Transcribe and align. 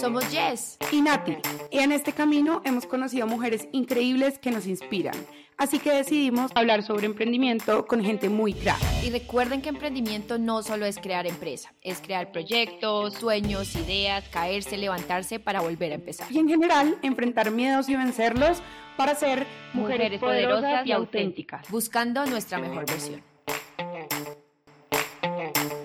Somos 0.00 0.24
Jess 0.26 0.76
y 0.90 1.00
Nati, 1.00 1.36
y 1.70 1.78
en 1.78 1.92
este 1.92 2.12
camino 2.12 2.60
hemos 2.64 2.84
conocido 2.84 3.26
mujeres 3.26 3.68
increíbles 3.72 4.38
que 4.38 4.50
nos 4.50 4.66
inspiran. 4.66 5.14
Así 5.56 5.78
que 5.78 5.92
decidimos 5.92 6.50
hablar 6.54 6.82
sobre 6.82 7.06
emprendimiento 7.06 7.86
con 7.86 8.02
gente 8.02 8.28
muy 8.28 8.54
crack. 8.54 8.78
Y 9.04 9.10
recuerden 9.10 9.62
que 9.62 9.68
emprendimiento 9.68 10.36
no 10.36 10.62
solo 10.62 10.84
es 10.84 10.98
crear 10.98 11.26
empresa, 11.26 11.72
es 11.80 12.00
crear 12.00 12.32
proyectos, 12.32 13.14
sueños, 13.14 13.74
ideas, 13.76 14.24
caerse, 14.30 14.76
levantarse 14.76 15.38
para 15.38 15.60
volver 15.60 15.92
a 15.92 15.94
empezar. 15.94 16.30
Y 16.30 16.38
en 16.38 16.48
general, 16.48 16.98
enfrentar 17.02 17.50
miedos 17.50 17.88
y 17.88 17.96
vencerlos 17.96 18.62
para 18.96 19.14
ser 19.14 19.46
mujeres, 19.72 20.18
poderosas 20.18 20.86
y 20.86 20.92
auténticas, 20.92 21.70
buscando 21.70 22.26
nuestra 22.26 22.58
mejor 22.58 22.84
versión. 22.86 23.22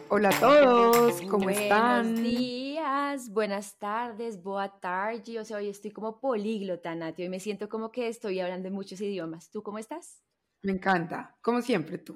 Hola 0.10 0.30
a 0.30 0.40
todos, 0.40 1.22
¿cómo 1.30 1.50
están? 1.52 2.16
Buenos 2.16 2.69
días, 2.90 3.30
buenas 3.30 3.78
tardes, 3.78 4.42
boa 4.42 4.80
tarde. 4.80 5.40
O 5.40 5.46
sea, 5.46 5.58
hoy 5.58 5.70
estoy 5.70 5.92
como 5.92 6.20
políglota, 6.20 6.96
Nati. 6.96 7.24
Hoy 7.24 7.30
me 7.30 7.40
siento 7.40 7.70
como 7.70 7.92
que 7.92 8.08
estoy 8.08 8.40
hablando 8.40 8.68
en 8.68 8.74
muchos 8.74 9.00
idiomas. 9.02 9.52
¿Tú 9.52 9.62
cómo 9.62 9.78
estás? 9.78 10.24
Me 10.64 10.72
encanta, 10.72 11.38
como 11.42 11.62
siempre 11.62 12.00
tú, 12.00 12.16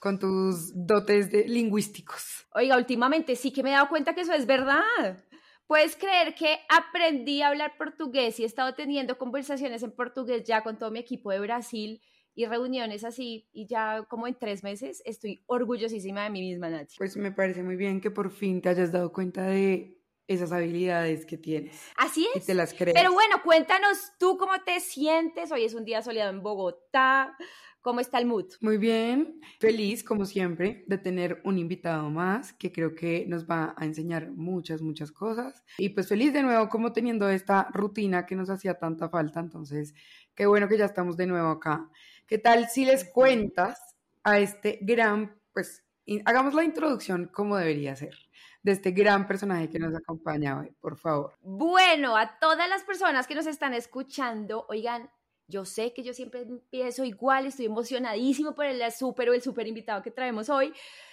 con 0.00 0.18
tus 0.18 0.72
dotes 0.74 1.30
de 1.30 1.46
lingüísticos. 1.48 2.46
Oiga, 2.54 2.76
últimamente 2.76 3.36
sí 3.36 3.52
que 3.52 3.62
me 3.62 3.70
he 3.70 3.72
dado 3.72 3.88
cuenta 3.88 4.14
que 4.14 4.22
eso 4.22 4.32
es 4.32 4.46
verdad. 4.46 5.24
Puedes 5.66 5.96
creer 5.96 6.34
que 6.34 6.58
aprendí 6.68 7.40
a 7.40 7.48
hablar 7.48 7.76
portugués 7.78 8.38
y 8.38 8.42
he 8.42 8.46
estado 8.46 8.74
teniendo 8.74 9.16
conversaciones 9.16 9.82
en 9.82 9.92
portugués 9.92 10.44
ya 10.44 10.62
con 10.62 10.78
todo 10.78 10.90
mi 10.90 10.98
equipo 10.98 11.30
de 11.30 11.40
Brasil 11.40 12.02
y 12.34 12.46
reuniones 12.46 13.04
así 13.04 13.48
y 13.52 13.66
ya 13.66 14.04
como 14.08 14.26
en 14.26 14.34
tres 14.34 14.62
meses 14.62 15.02
estoy 15.04 15.42
orgullosísima 15.46 16.24
de 16.24 16.30
mí 16.30 16.40
misma, 16.40 16.70
Nati. 16.70 16.96
Pues 16.98 17.16
me 17.16 17.32
parece 17.32 17.62
muy 17.62 17.76
bien 17.76 18.00
que 18.00 18.10
por 18.10 18.30
fin 18.30 18.60
te 18.60 18.68
hayas 18.68 18.92
dado 18.92 19.12
cuenta 19.12 19.42
de 19.42 19.98
esas 20.26 20.52
habilidades 20.52 21.26
que 21.26 21.36
tienes. 21.36 21.78
Así 21.96 22.26
es. 22.34 22.42
Y 22.42 22.46
te 22.46 22.54
las 22.54 22.74
crees. 22.74 22.94
Pero 22.94 23.12
bueno, 23.12 23.42
cuéntanos 23.42 24.12
tú 24.18 24.36
cómo 24.38 24.52
te 24.64 24.80
sientes. 24.80 25.52
Hoy 25.52 25.64
es 25.64 25.74
un 25.74 25.84
día 25.84 26.02
soleado 26.02 26.30
en 26.30 26.42
Bogotá. 26.42 27.36
¿Cómo 27.82 27.98
está 27.98 28.20
el 28.20 28.26
mood? 28.26 28.46
Muy 28.60 28.78
bien, 28.78 29.40
feliz 29.58 30.04
como 30.04 30.24
siempre 30.24 30.84
de 30.86 30.98
tener 30.98 31.40
un 31.42 31.58
invitado 31.58 32.08
más 32.10 32.52
que 32.52 32.70
creo 32.70 32.94
que 32.94 33.24
nos 33.26 33.44
va 33.44 33.74
a 33.76 33.84
enseñar 33.84 34.30
muchas, 34.30 34.82
muchas 34.82 35.10
cosas. 35.10 35.64
Y 35.78 35.88
pues 35.88 36.08
feliz 36.08 36.32
de 36.32 36.44
nuevo 36.44 36.68
como 36.68 36.92
teniendo 36.92 37.28
esta 37.28 37.68
rutina 37.72 38.24
que 38.24 38.36
nos 38.36 38.50
hacía 38.50 38.74
tanta 38.74 39.08
falta. 39.08 39.40
Entonces, 39.40 39.96
qué 40.36 40.46
bueno 40.46 40.68
que 40.68 40.78
ya 40.78 40.84
estamos 40.84 41.16
de 41.16 41.26
nuevo 41.26 41.48
acá. 41.48 41.90
¿Qué 42.26 42.38
tal 42.38 42.68
si 42.68 42.84
les 42.84 43.04
cuentas 43.04 43.78
a 44.24 44.38
este 44.38 44.78
gran, 44.82 45.40
pues, 45.52 45.84
hagamos 46.24 46.54
la 46.54 46.64
introducción 46.64 47.26
como 47.32 47.56
debería 47.56 47.96
ser? 47.96 48.16
de 48.62 48.72
este 48.72 48.92
gran 48.92 49.26
personaje 49.26 49.68
que 49.68 49.78
nos 49.78 49.94
acompaña 49.94 50.60
hoy, 50.60 50.70
por 50.80 50.96
favor. 50.96 51.34
Bueno, 51.40 52.16
a 52.16 52.38
todas 52.38 52.68
las 52.68 52.84
personas 52.84 53.26
que 53.26 53.34
nos 53.34 53.46
están 53.46 53.74
escuchando, 53.74 54.66
oigan, 54.68 55.10
yo 55.48 55.64
sé 55.64 55.92
que 55.92 56.02
yo 56.02 56.14
siempre 56.14 56.42
empiezo 56.42 57.04
igual, 57.04 57.46
estoy 57.46 57.66
emocionadísimo 57.66 58.54
por 58.54 58.66
el 58.66 58.80
súper 58.92 59.28
o 59.28 59.34
el 59.34 59.42
súper 59.42 59.66
invitado 59.66 60.02
que 60.02 60.10
traemos 60.10 60.48
hoy, 60.48 60.72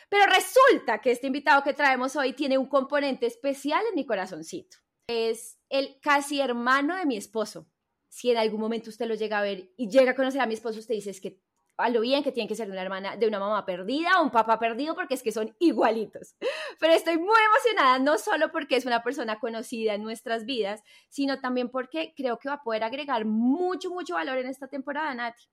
pero 0.09 0.25
resulta 0.27 0.99
que 1.01 1.11
este 1.11 1.27
invitado 1.27 1.63
que 1.63 1.73
traemos 1.73 2.15
hoy 2.15 2.33
tiene 2.33 2.57
un 2.57 2.67
componente 2.67 3.25
especial 3.25 3.83
en 3.89 3.95
mi 3.95 4.05
corazoncito. 4.05 4.77
Es 5.07 5.57
el 5.69 5.99
casi 6.01 6.39
hermano 6.39 6.95
de 6.95 7.05
mi 7.05 7.17
esposo. 7.17 7.67
Si 8.09 8.31
en 8.31 8.37
algún 8.37 8.59
momento 8.59 8.89
usted 8.89 9.07
lo 9.07 9.15
llega 9.15 9.39
a 9.39 9.43
ver 9.43 9.71
y 9.77 9.89
llega 9.89 10.11
a 10.11 10.15
conocer 10.15 10.41
a 10.41 10.45
mi 10.45 10.55
esposo, 10.55 10.79
usted 10.79 10.95
dice 10.95 11.11
es 11.11 11.21
que 11.21 11.39
a 11.79 11.89
lo 11.89 12.01
bien 12.01 12.23
que 12.23 12.33
tiene 12.33 12.49
que 12.49 12.55
ser 12.55 12.69
una 12.69 12.81
hermana 12.81 13.15
de 13.15 13.25
una 13.25 13.39
mamá 13.39 13.65
perdida 13.65 14.19
o 14.19 14.23
un 14.23 14.31
papá 14.31 14.59
perdido 14.59 14.95
porque 14.95 15.13
es 15.13 15.23
que 15.23 15.31
son 15.31 15.55
igualitos. 15.59 16.35
Pero 16.79 16.93
estoy 16.93 17.17
muy 17.17 17.39
emocionada, 17.47 17.99
no 17.99 18.17
solo 18.17 18.51
porque 18.51 18.75
es 18.75 18.85
una 18.85 19.01
persona 19.01 19.39
conocida 19.39 19.93
en 19.93 20.03
nuestras 20.03 20.45
vidas, 20.45 20.83
sino 21.07 21.39
también 21.39 21.69
porque 21.69 22.13
creo 22.15 22.37
que 22.37 22.49
va 22.49 22.55
a 22.55 22.63
poder 22.63 22.83
agregar 22.83 23.23
mucho, 23.25 23.91
mucho 23.91 24.15
valor 24.15 24.37
en 24.37 24.47
esta 24.47 24.67
temporada, 24.67 25.13
Nati. 25.15 25.43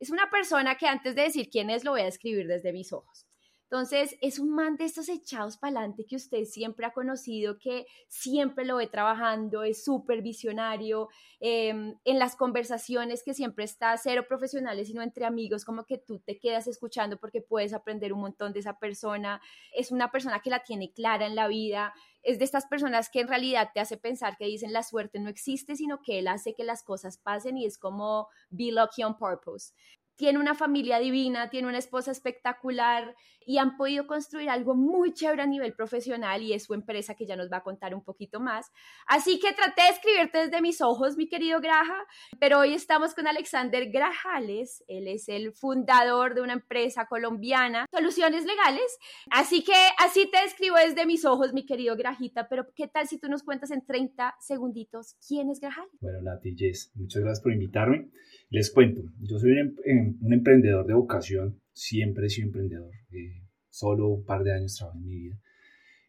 Es 0.00 0.10
una 0.10 0.30
persona 0.30 0.76
que 0.76 0.86
antes 0.86 1.14
de 1.14 1.22
decir 1.22 1.50
quién 1.50 1.68
es, 1.68 1.84
lo 1.84 1.90
voy 1.90 2.02
a 2.02 2.08
escribir 2.08 2.46
desde 2.46 2.72
mis 2.72 2.92
ojos. 2.92 3.26
Entonces, 3.68 4.16
es 4.20 4.38
un 4.38 4.50
man 4.54 4.76
de 4.76 4.84
estos 4.84 5.08
echados 5.08 5.56
para 5.58 5.80
adelante 5.80 6.06
que 6.06 6.14
usted 6.14 6.44
siempre 6.44 6.86
ha 6.86 6.92
conocido, 6.92 7.58
que 7.58 7.86
siempre 8.06 8.64
lo 8.64 8.76
ve 8.76 8.86
trabajando, 8.86 9.64
es 9.64 9.82
súper 9.84 10.22
visionario, 10.22 11.08
em, 11.40 11.96
en 12.04 12.18
las 12.20 12.36
conversaciones 12.36 13.24
que 13.24 13.34
siempre 13.34 13.64
está 13.64 13.96
cero 13.96 14.24
profesionales, 14.28 14.86
sino 14.86 15.02
entre 15.02 15.24
amigos, 15.24 15.64
como 15.64 15.84
que 15.84 15.98
tú 15.98 16.20
te 16.20 16.38
quedas 16.38 16.68
escuchando 16.68 17.18
porque 17.18 17.40
puedes 17.40 17.72
aprender 17.72 18.12
un 18.12 18.20
montón 18.20 18.52
de 18.52 18.60
esa 18.60 18.78
persona. 18.78 19.40
Es 19.74 19.90
una 19.90 20.12
persona 20.12 20.40
que 20.40 20.50
la 20.50 20.62
tiene 20.62 20.92
clara 20.92 21.26
en 21.26 21.34
la 21.34 21.48
vida, 21.48 21.92
es 22.22 22.38
de 22.38 22.44
estas 22.44 22.66
personas 22.66 23.10
que 23.10 23.20
en 23.20 23.28
realidad 23.28 23.70
te 23.74 23.80
hace 23.80 23.96
pensar 23.96 24.36
que 24.36 24.46
dicen 24.46 24.72
la 24.72 24.84
suerte 24.84 25.18
no 25.18 25.28
existe, 25.28 25.74
sino 25.74 26.02
que 26.02 26.20
él 26.20 26.28
hace 26.28 26.54
que 26.54 26.64
las 26.64 26.84
cosas 26.84 27.18
pasen 27.18 27.56
y 27.58 27.66
es 27.66 27.78
como 27.78 28.28
be 28.48 28.70
lucky 28.70 29.02
on 29.02 29.16
purpose 29.16 29.72
tiene 30.16 30.38
una 30.38 30.54
familia 30.54 30.98
divina, 30.98 31.50
tiene 31.50 31.68
una 31.68 31.78
esposa 31.78 32.10
espectacular 32.10 33.14
y 33.46 33.58
han 33.58 33.76
podido 33.76 34.06
construir 34.06 34.50
algo 34.50 34.74
muy 34.74 35.12
chévere 35.12 35.42
a 35.42 35.46
nivel 35.46 35.72
profesional 35.72 36.42
y 36.42 36.52
es 36.52 36.64
su 36.64 36.74
empresa 36.74 37.14
que 37.14 37.26
ya 37.26 37.36
nos 37.36 37.50
va 37.50 37.58
a 37.58 37.62
contar 37.62 37.94
un 37.94 38.02
poquito 38.02 38.40
más. 38.40 38.72
Así 39.06 39.38
que 39.38 39.52
traté 39.52 39.82
de 39.82 39.88
escribirte 39.90 40.38
desde 40.38 40.60
mis 40.60 40.80
ojos, 40.80 41.16
mi 41.16 41.28
querido 41.28 41.60
Graja, 41.60 41.96
pero 42.40 42.58
hoy 42.58 42.74
estamos 42.74 43.14
con 43.14 43.28
Alexander 43.28 43.88
Grajales. 43.90 44.82
Él 44.88 45.06
es 45.06 45.28
el 45.28 45.52
fundador 45.52 46.34
de 46.34 46.40
una 46.40 46.54
empresa 46.54 47.06
colombiana, 47.06 47.86
Soluciones 47.92 48.44
Legales. 48.44 48.98
Así 49.30 49.62
que 49.62 49.74
así 49.98 50.28
te 50.28 50.42
escribo 50.44 50.76
desde 50.76 51.06
mis 51.06 51.24
ojos, 51.24 51.52
mi 51.52 51.64
querido 51.64 51.96
Grajita, 51.96 52.48
pero 52.48 52.66
¿qué 52.74 52.88
tal 52.88 53.06
si 53.06 53.18
tú 53.18 53.28
nos 53.28 53.44
cuentas 53.44 53.70
en 53.70 53.86
30 53.86 54.34
segunditos 54.40 55.14
quién 55.26 55.50
es 55.50 55.60
Grajales? 55.60 55.92
Bueno, 56.00 56.20
Nati, 56.22 56.56
Jess, 56.56 56.90
muchas 56.96 57.22
gracias 57.22 57.42
por 57.42 57.52
invitarme. 57.52 58.10
Les 58.48 58.70
cuento, 58.70 59.02
yo 59.20 59.38
soy 59.38 59.52
un, 59.52 59.74
em, 59.84 60.16
un 60.20 60.32
emprendedor 60.32 60.86
de 60.86 60.94
vocación, 60.94 61.60
siempre 61.72 62.26
he 62.26 62.30
sido 62.30 62.46
emprendedor, 62.46 62.92
eh, 63.10 63.42
solo 63.68 64.08
un 64.08 64.24
par 64.24 64.44
de 64.44 64.54
años 64.54 64.76
trabajo 64.76 64.98
en 64.98 65.04
mi 65.04 65.16
vida, 65.16 65.40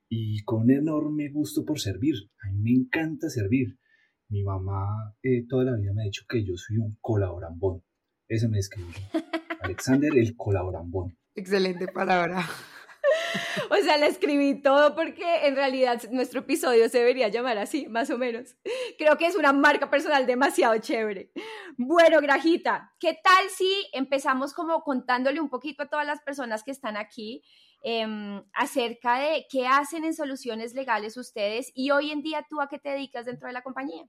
y 0.07 0.43
con 0.43 0.61
un 0.61 0.71
enorme 0.71 1.29
gusto 1.29 1.65
por 1.65 1.79
servir, 1.79 2.13
a 2.43 2.51
mí 2.51 2.61
me 2.61 2.71
encanta 2.71 3.29
servir. 3.29 3.77
Mi 4.29 4.43
mamá 4.43 5.15
eh, 5.23 5.45
toda 5.47 5.63
la 5.65 5.77
vida 5.77 5.93
me 5.93 6.03
ha 6.03 6.05
dicho 6.05 6.25
que 6.29 6.43
yo 6.45 6.55
soy 6.55 6.77
un 6.77 6.97
colaborambón, 7.01 7.81
ese 8.27 8.47
me 8.47 8.57
describe. 8.57 8.89
Alexander 9.61 10.15
el 10.15 10.35
colaborambón. 10.35 11.17
Excelente 11.33 11.87
palabra. 11.87 12.45
O 13.69 13.75
sea, 13.83 13.97
le 13.97 14.07
escribí 14.07 14.61
todo 14.61 14.95
porque 14.95 15.47
en 15.47 15.55
realidad 15.55 16.01
nuestro 16.11 16.41
episodio 16.41 16.87
se 16.89 16.99
debería 16.99 17.27
llamar 17.27 17.57
así, 17.57 17.87
más 17.87 18.09
o 18.09 18.17
menos. 18.17 18.55
Creo 18.97 19.18
que 19.18 19.28
es 19.28 19.35
una 19.35 19.53
marca 19.53 19.90
personal 19.90 20.25
demasiado 20.25 20.78
chévere. 20.80 21.31
Bueno, 21.78 22.19
Grajita, 22.22 22.94
¿qué 23.00 23.18
tal 23.24 23.50
si 23.50 23.72
empezamos 23.94 24.53
como 24.53 24.81
contándole 24.81 25.40
un 25.40 25.50
poquito 25.50 25.84
a 25.84 25.90
todas 25.90 26.08
las 26.08 26.22
personas 26.22 26.63
que 26.63 26.72
están 26.72 26.97
aquí 26.97 27.44
em, 27.84 28.41
acerca 28.53 29.19
de 29.19 29.46
qué 29.50 29.68
hacen 29.68 30.03
en 30.03 30.13
soluciones 30.13 30.74
legales 30.74 31.16
ustedes 31.18 31.72
y 31.75 31.91
hoy 31.91 32.12
en 32.12 32.24
día 32.24 32.46
tú 32.50 32.59
a 32.59 32.68
qué 32.68 32.80
te 32.80 32.90
dedicas 32.90 33.25
dentro 33.25 33.47
de 33.47 33.53
la 33.53 33.62
compañía? 33.62 34.03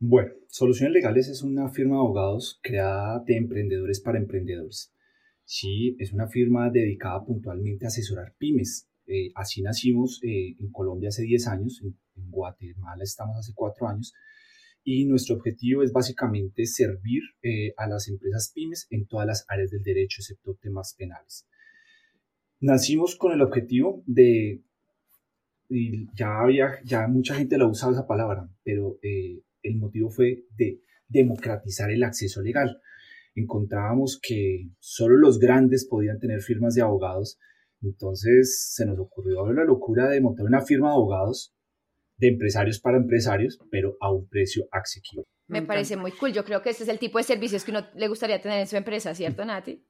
Bueno, 0.00 0.30
Soluciones 0.46 0.94
Legales 0.94 1.28
es 1.28 1.42
una 1.42 1.70
firma 1.70 1.96
de 1.96 2.00
abogados 2.02 2.60
creada 2.62 3.20
de 3.26 3.36
emprendedores 3.36 4.00
para 4.00 4.18
emprendedores. 4.18 4.94
Sí, 5.44 5.96
es 5.98 6.12
una 6.12 6.28
firma 6.28 6.70
dedicada 6.70 7.24
puntualmente 7.24 7.84
a 7.84 7.88
asesorar 7.88 8.34
pymes. 8.38 8.88
Eh, 9.06 9.32
así 9.34 9.60
nacimos 9.60 10.20
eh, 10.22 10.54
en 10.60 10.70
Colombia 10.70 11.08
hace 11.08 11.22
10 11.22 11.48
años, 11.48 11.82
Guatemala 12.28 13.02
estamos 13.02 13.36
hace 13.38 13.52
4 13.54 13.88
años, 13.88 14.12
y 14.84 15.04
nuestro 15.06 15.36
objetivo 15.36 15.82
es 15.82 15.92
básicamente 15.92 16.64
servir 16.66 17.22
eh, 17.42 17.74
a 17.76 17.86
las 17.86 18.08
empresas 18.08 18.52
pymes 18.54 18.86
en 18.90 19.06
todas 19.06 19.26
las 19.26 19.44
áreas 19.48 19.70
del 19.70 19.82
derecho, 19.82 20.20
excepto 20.20 20.54
temas 20.54 20.94
penales. 20.96 21.46
Nacimos 22.60 23.16
con 23.16 23.32
el 23.32 23.42
objetivo 23.42 24.02
de, 24.06 24.62
y 25.68 26.06
ya 26.16 26.40
había, 26.40 26.80
ya 26.84 27.06
mucha 27.06 27.34
gente 27.34 27.58
lo 27.58 27.66
ha 27.66 27.70
usado 27.70 27.92
esa 27.92 28.06
palabra, 28.06 28.48
pero 28.62 28.98
el 29.02 29.76
motivo 29.76 30.10
fue 30.10 30.44
de 30.56 30.80
democratizar 31.08 31.90
el 31.90 32.02
acceso 32.02 32.42
legal 32.42 32.80
encontrábamos 33.38 34.18
que 34.20 34.70
solo 34.78 35.16
los 35.16 35.38
grandes 35.38 35.86
podían 35.86 36.18
tener 36.18 36.40
firmas 36.40 36.74
de 36.74 36.82
abogados. 36.82 37.38
Entonces 37.80 38.72
se 38.74 38.84
nos 38.86 38.98
ocurrió 38.98 39.50
la 39.52 39.64
locura 39.64 40.08
de 40.08 40.20
montar 40.20 40.46
una 40.46 40.60
firma 40.60 40.88
de 40.88 40.94
abogados 40.94 41.54
de 42.18 42.28
empresarios 42.28 42.80
para 42.80 42.98
empresarios, 42.98 43.58
pero 43.70 43.96
a 44.00 44.12
un 44.12 44.28
precio 44.28 44.68
asequible. 44.70 45.24
Me 45.46 45.62
parece 45.62 45.96
muy 45.96 46.12
cool. 46.12 46.32
Yo 46.32 46.44
creo 46.44 46.60
que 46.60 46.70
este 46.70 46.82
es 46.82 46.88
el 46.88 46.98
tipo 46.98 47.18
de 47.18 47.24
servicios 47.24 47.64
que 47.64 47.70
uno 47.70 47.86
le 47.94 48.08
gustaría 48.08 48.40
tener 48.40 48.60
en 48.60 48.66
su 48.66 48.76
empresa, 48.76 49.14
¿cierto, 49.14 49.44
Nati? 49.44 49.82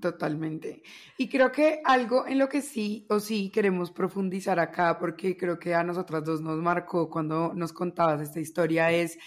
Totalmente. 0.00 0.82
Y 1.16 1.30
creo 1.30 1.50
que 1.50 1.80
algo 1.82 2.26
en 2.26 2.38
lo 2.38 2.48
que 2.48 2.60
sí 2.60 3.06
o 3.08 3.20
sí 3.20 3.50
queremos 3.50 3.90
profundizar 3.90 4.58
acá, 4.58 4.98
porque 4.98 5.36
creo 5.36 5.58
que 5.58 5.74
a 5.74 5.82
nosotras 5.82 6.24
dos 6.24 6.42
nos 6.42 6.58
marcó 6.58 7.08
cuando 7.08 7.54
nos 7.54 7.72
contabas 7.72 8.20
esta 8.20 8.38
historia, 8.38 8.90
es 8.90 9.18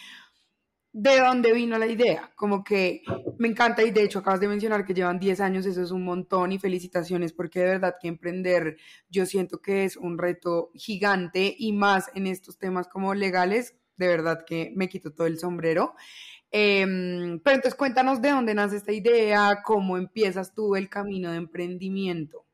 de 0.94 1.20
dónde 1.20 1.54
vino 1.54 1.78
la 1.78 1.88
idea. 1.88 2.32
Como 2.36 2.64
que 2.64 3.02
me 3.38 3.48
encanta 3.48 3.84
y 3.84 3.92
de 3.92 4.04
hecho 4.04 4.20
acabas 4.20 4.40
de 4.40 4.48
mencionar 4.48 4.86
que 4.86 4.94
llevan 4.94 5.20
10 5.20 5.40
años, 5.40 5.66
eso 5.66 5.82
es 5.82 5.92
un 5.92 6.04
montón 6.04 6.52
y 6.52 6.60
felicitaciones 6.60 7.34
porque 7.34 7.60
de 7.60 7.66
verdad 7.66 7.96
que 8.02 8.08
emprender 8.08 8.78
yo 9.10 9.26
siento 9.26 9.62
que 9.62 9.86
es 9.86 9.96
un 9.96 10.18
reto 10.18 10.72
gigante 10.74 11.56
y 11.58 11.72
más 11.74 12.12
en 12.14 12.28
estos 12.28 12.58
temas 12.58 12.88
como 12.88 13.14
legales, 13.14 13.76
de 13.98 14.08
verdad 14.08 14.44
que 14.46 14.74
me 14.76 14.90
quito 14.90 15.14
todo 15.14 15.28
el 15.28 15.40
sombrero. 15.40 15.96
Em, 16.54 17.40
pero 17.40 17.56
entonces 17.56 17.76
cuéntanos 17.76 18.22
de 18.22 18.32
dónde 18.32 18.54
nace 18.54 18.76
esta 18.76 18.92
idea, 18.92 19.62
cómo 19.64 19.98
empiezas 19.98 20.54
tú 20.54 20.76
el 20.76 20.90
camino 20.90 21.32
de 21.32 21.38
emprendimiento. 21.38 22.46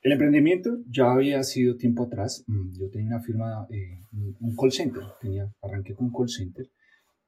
El 0.00 0.12
emprendimiento 0.12 0.78
ya 0.88 1.12
había 1.12 1.42
sido 1.42 1.76
tiempo 1.76 2.04
atrás. 2.04 2.44
Mm, 2.46 2.78
yo 2.78 2.88
tenía 2.90 3.08
una 3.08 3.20
firma, 3.20 3.66
eh, 3.70 4.04
un 4.40 4.56
call 4.56 4.72
center, 4.72 5.02
tenía, 5.20 5.52
arranqué 5.60 5.94
con 5.94 6.06
un 6.06 6.12
call 6.12 6.28
center 6.30 6.70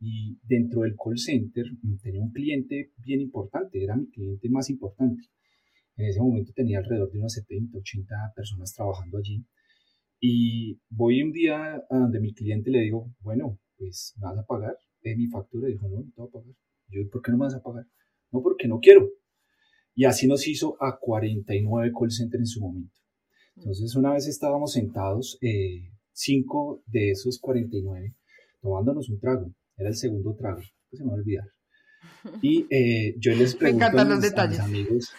y 0.00 0.38
dentro 0.42 0.82
del 0.82 0.96
call 0.96 1.18
center 1.18 1.64
mm, 1.82 1.96
tenía 1.98 2.22
un 2.22 2.30
cliente 2.30 2.92
bien 2.98 3.20
importante, 3.20 3.82
era 3.82 3.96
mi 3.96 4.08
cliente 4.08 4.48
más 4.48 4.70
importante. 4.70 5.24
En 5.96 6.06
ese 6.06 6.20
momento 6.20 6.52
tenía 6.54 6.78
alrededor 6.78 7.10
de 7.10 7.18
unas 7.18 7.32
70, 7.32 7.76
80 7.78 8.14
personas 8.36 8.72
trabajando 8.74 9.18
allí. 9.18 9.44
Y 10.20 10.80
voy 10.88 11.22
un 11.22 11.32
día 11.32 11.82
a 11.90 11.98
donde 11.98 12.20
mi 12.20 12.32
cliente 12.32 12.70
le 12.70 12.80
digo, 12.80 13.12
bueno, 13.20 13.58
pues 13.76 14.14
me 14.18 14.26
vas 14.26 14.38
a 14.38 14.46
pagar, 14.46 14.76
es 15.02 15.16
mi 15.16 15.26
factura. 15.26 15.68
Y 15.68 15.72
dijo, 15.72 15.88
no, 15.88 15.96
no 15.96 16.04
te 16.04 16.12
voy 16.16 16.28
a 16.28 16.32
pagar. 16.32 16.54
yo, 16.88 17.10
¿por 17.10 17.22
qué 17.22 17.32
no 17.32 17.38
me 17.38 17.44
vas 17.44 17.54
a 17.54 17.62
pagar? 17.62 17.86
No, 18.30 18.42
porque 18.42 18.68
no 18.68 18.78
quiero. 18.78 19.08
Y 19.94 20.04
así 20.04 20.28
nos 20.28 20.46
hizo 20.46 20.76
a 20.80 20.98
49 21.00 21.92
call 21.98 22.12
centers 22.12 22.42
en 22.42 22.46
su 22.46 22.60
momento. 22.60 22.94
Entonces, 23.56 23.96
una 23.96 24.12
vez 24.12 24.28
estábamos 24.28 24.72
sentados, 24.72 25.36
eh, 25.40 25.90
cinco 26.12 26.80
de 26.86 27.10
esos 27.10 27.40
49, 27.40 28.14
tomándonos 28.60 29.08
un 29.08 29.18
trago 29.18 29.52
era 29.78 29.88
el 29.88 29.96
segundo 29.96 30.34
trago, 30.34 30.60
pues 30.90 30.98
se 30.98 31.04
me 31.04 31.10
va 31.10 31.16
a 31.16 31.20
olvidar. 31.20 31.44
Y 32.42 32.66
eh, 32.70 33.14
yo 33.18 33.34
les 33.34 33.54
pregunto 33.56 33.86
a, 33.86 34.04
mis, 34.04 34.20
detalles. 34.20 34.60
amigos, 34.60 35.12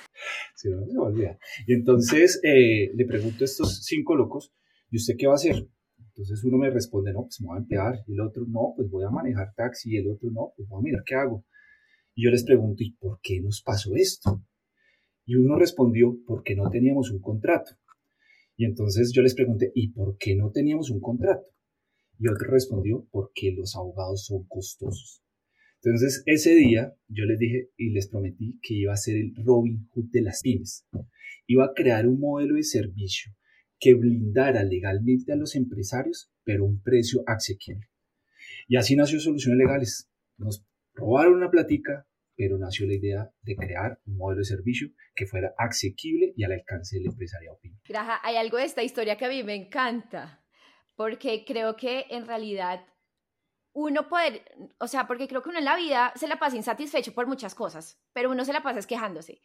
se 0.56 0.70
me 0.70 0.76
va 0.76 1.06
a 1.06 1.10
olvidar. 1.10 1.40
Y 1.66 1.74
entonces 1.74 2.40
eh, 2.44 2.92
le 2.94 3.06
pregunto 3.06 3.44
a 3.44 3.46
estos 3.46 3.84
cinco 3.84 4.16
locos, 4.16 4.54
¿y 4.92 4.98
usted 4.98 5.16
qué 5.18 5.28
va 5.28 5.34
a 5.34 5.36
hacer? 5.36 5.68
Entonces 5.98 6.44
uno 6.44 6.58
me 6.58 6.70
responde, 6.70 7.14
no, 7.14 7.24
pues 7.24 7.40
me 7.42 7.48
voy 7.48 7.58
a 7.58 7.60
emplear. 7.60 8.04
Y 8.06 8.14
el 8.14 8.22
otro, 8.22 8.44
no, 8.48 8.74
pues 8.76 8.90
voy 8.90 9.06
a 9.06 9.10
manejar 9.10 9.54
taxi. 9.56 9.92
Y 9.92 9.98
el 9.98 10.12
otro, 10.12 10.30
no, 10.32 10.52
pues 10.56 10.68
voy 10.68 10.80
a 10.80 10.84
mirar 10.84 11.04
qué 11.06 11.16
hago. 11.16 11.46
Y 12.14 12.26
yo 12.26 12.32
les 12.32 12.44
pregunto, 12.44 12.84
¿y 12.84 12.92
por 12.92 13.20
qué 13.22 13.40
nos 13.40 13.62
pasó 13.62 13.96
esto? 13.96 14.44
Y 15.26 15.36
uno 15.36 15.58
respondió, 15.58 16.18
porque 16.28 16.56
no 16.56 16.70
teníamos 16.70 17.12
un 17.12 17.22
contrato. 17.22 17.72
Y 18.58 18.66
entonces 18.66 19.14
yo 19.14 19.22
les 19.22 19.34
pregunté, 19.34 19.72
¿y 19.74 19.94
por 19.94 20.18
qué 20.18 20.36
no 20.36 20.52
teníamos 20.52 20.90
un 20.90 21.00
contrato? 21.00 21.46
Y 22.19 22.27
otro 22.27 22.51
respondió, 22.51 23.07
porque 23.12 23.54
los 23.57 23.75
abogados 23.75 24.25
son 24.25 24.45
costosos. 24.48 25.24
Entonces, 25.81 26.24
ese 26.25 26.56
día 26.56 26.94
yo 27.07 27.24
les 27.24 27.39
dije 27.39 27.69
y 27.77 27.92
les 27.92 28.10
prometí 28.10 28.60
que 28.62 28.74
iba 28.74 28.92
a 28.92 28.98
ser 28.98 29.16
el 29.16 29.33
Robin 29.45 29.88
Hood 29.92 30.12
de 30.12 30.21
las 30.21 30.42
pymes. 30.42 30.86
Iba 31.48 31.66
a 31.66 31.74
crear 31.74 32.06
un 32.06 32.19
modelo 32.19 32.56
de 32.56 32.63
servicio 32.63 33.31
que 33.80 33.94
blindara 33.94 34.63
legalmente 34.63 35.31
a 35.31 35.38
los 35.38 35.56
empresarios, 35.56 36.30
pero 36.44 36.66
un 36.66 36.81
precio 36.81 37.24
asequible. 37.25 37.88
Y 38.68 38.75
así 38.75 38.98
nació 38.98 39.22
Soluciones 39.22 39.57
Legales. 39.57 40.10
Nos 40.38 40.65
robaron 40.94 41.36
una 41.36 41.50
platica, 41.50 42.06
pero 42.36 42.57
nació 42.57 42.86
la 42.86 42.95
idea 42.95 43.31
de 43.42 43.56
crear 43.56 44.01
un 44.06 44.18
modelo 44.18 44.39
de 44.39 44.45
servicio 44.45 44.89
que 45.15 45.27
fuera 45.27 45.54
asequible 45.57 46.33
y 46.36 46.44
al 46.44 46.51
alcance 46.51 46.98
del 46.98 47.07
empresariado 47.07 47.57
pyme. 47.62 47.80
Graja, 47.88 48.19
hay 48.22 48.36
algo 48.36 48.57
de 48.57 48.65
esta 48.65 48.83
historia 48.83 49.18
que 49.18 49.25
a 49.25 49.30
mí 49.30 49.44
me 49.44 49.56
encanta 49.56 50.38
porque 51.00 51.46
creo 51.46 51.78
que 51.78 52.07
en 52.10 52.28
realidad 52.28 52.86
uno 53.72 54.10
puede, 54.10 54.44
o 54.80 54.88
sea, 54.90 55.07
porque 55.07 55.30
creo 55.30 55.42
que 55.42 55.48
uno 55.48 55.60
en 55.60 55.63
la 55.63 55.78
vida 55.78 56.12
se 56.18 56.28
la 56.28 56.38
pasa 56.38 56.57
insatisfecho 56.57 57.13
por 57.13 57.25
muchas 57.25 57.56
cosas, 57.56 58.01
pero 58.12 58.30
uno 58.30 58.44
se 58.44 58.51
la 58.51 58.62
pasa 58.62 58.86
quejándose. 58.86 59.42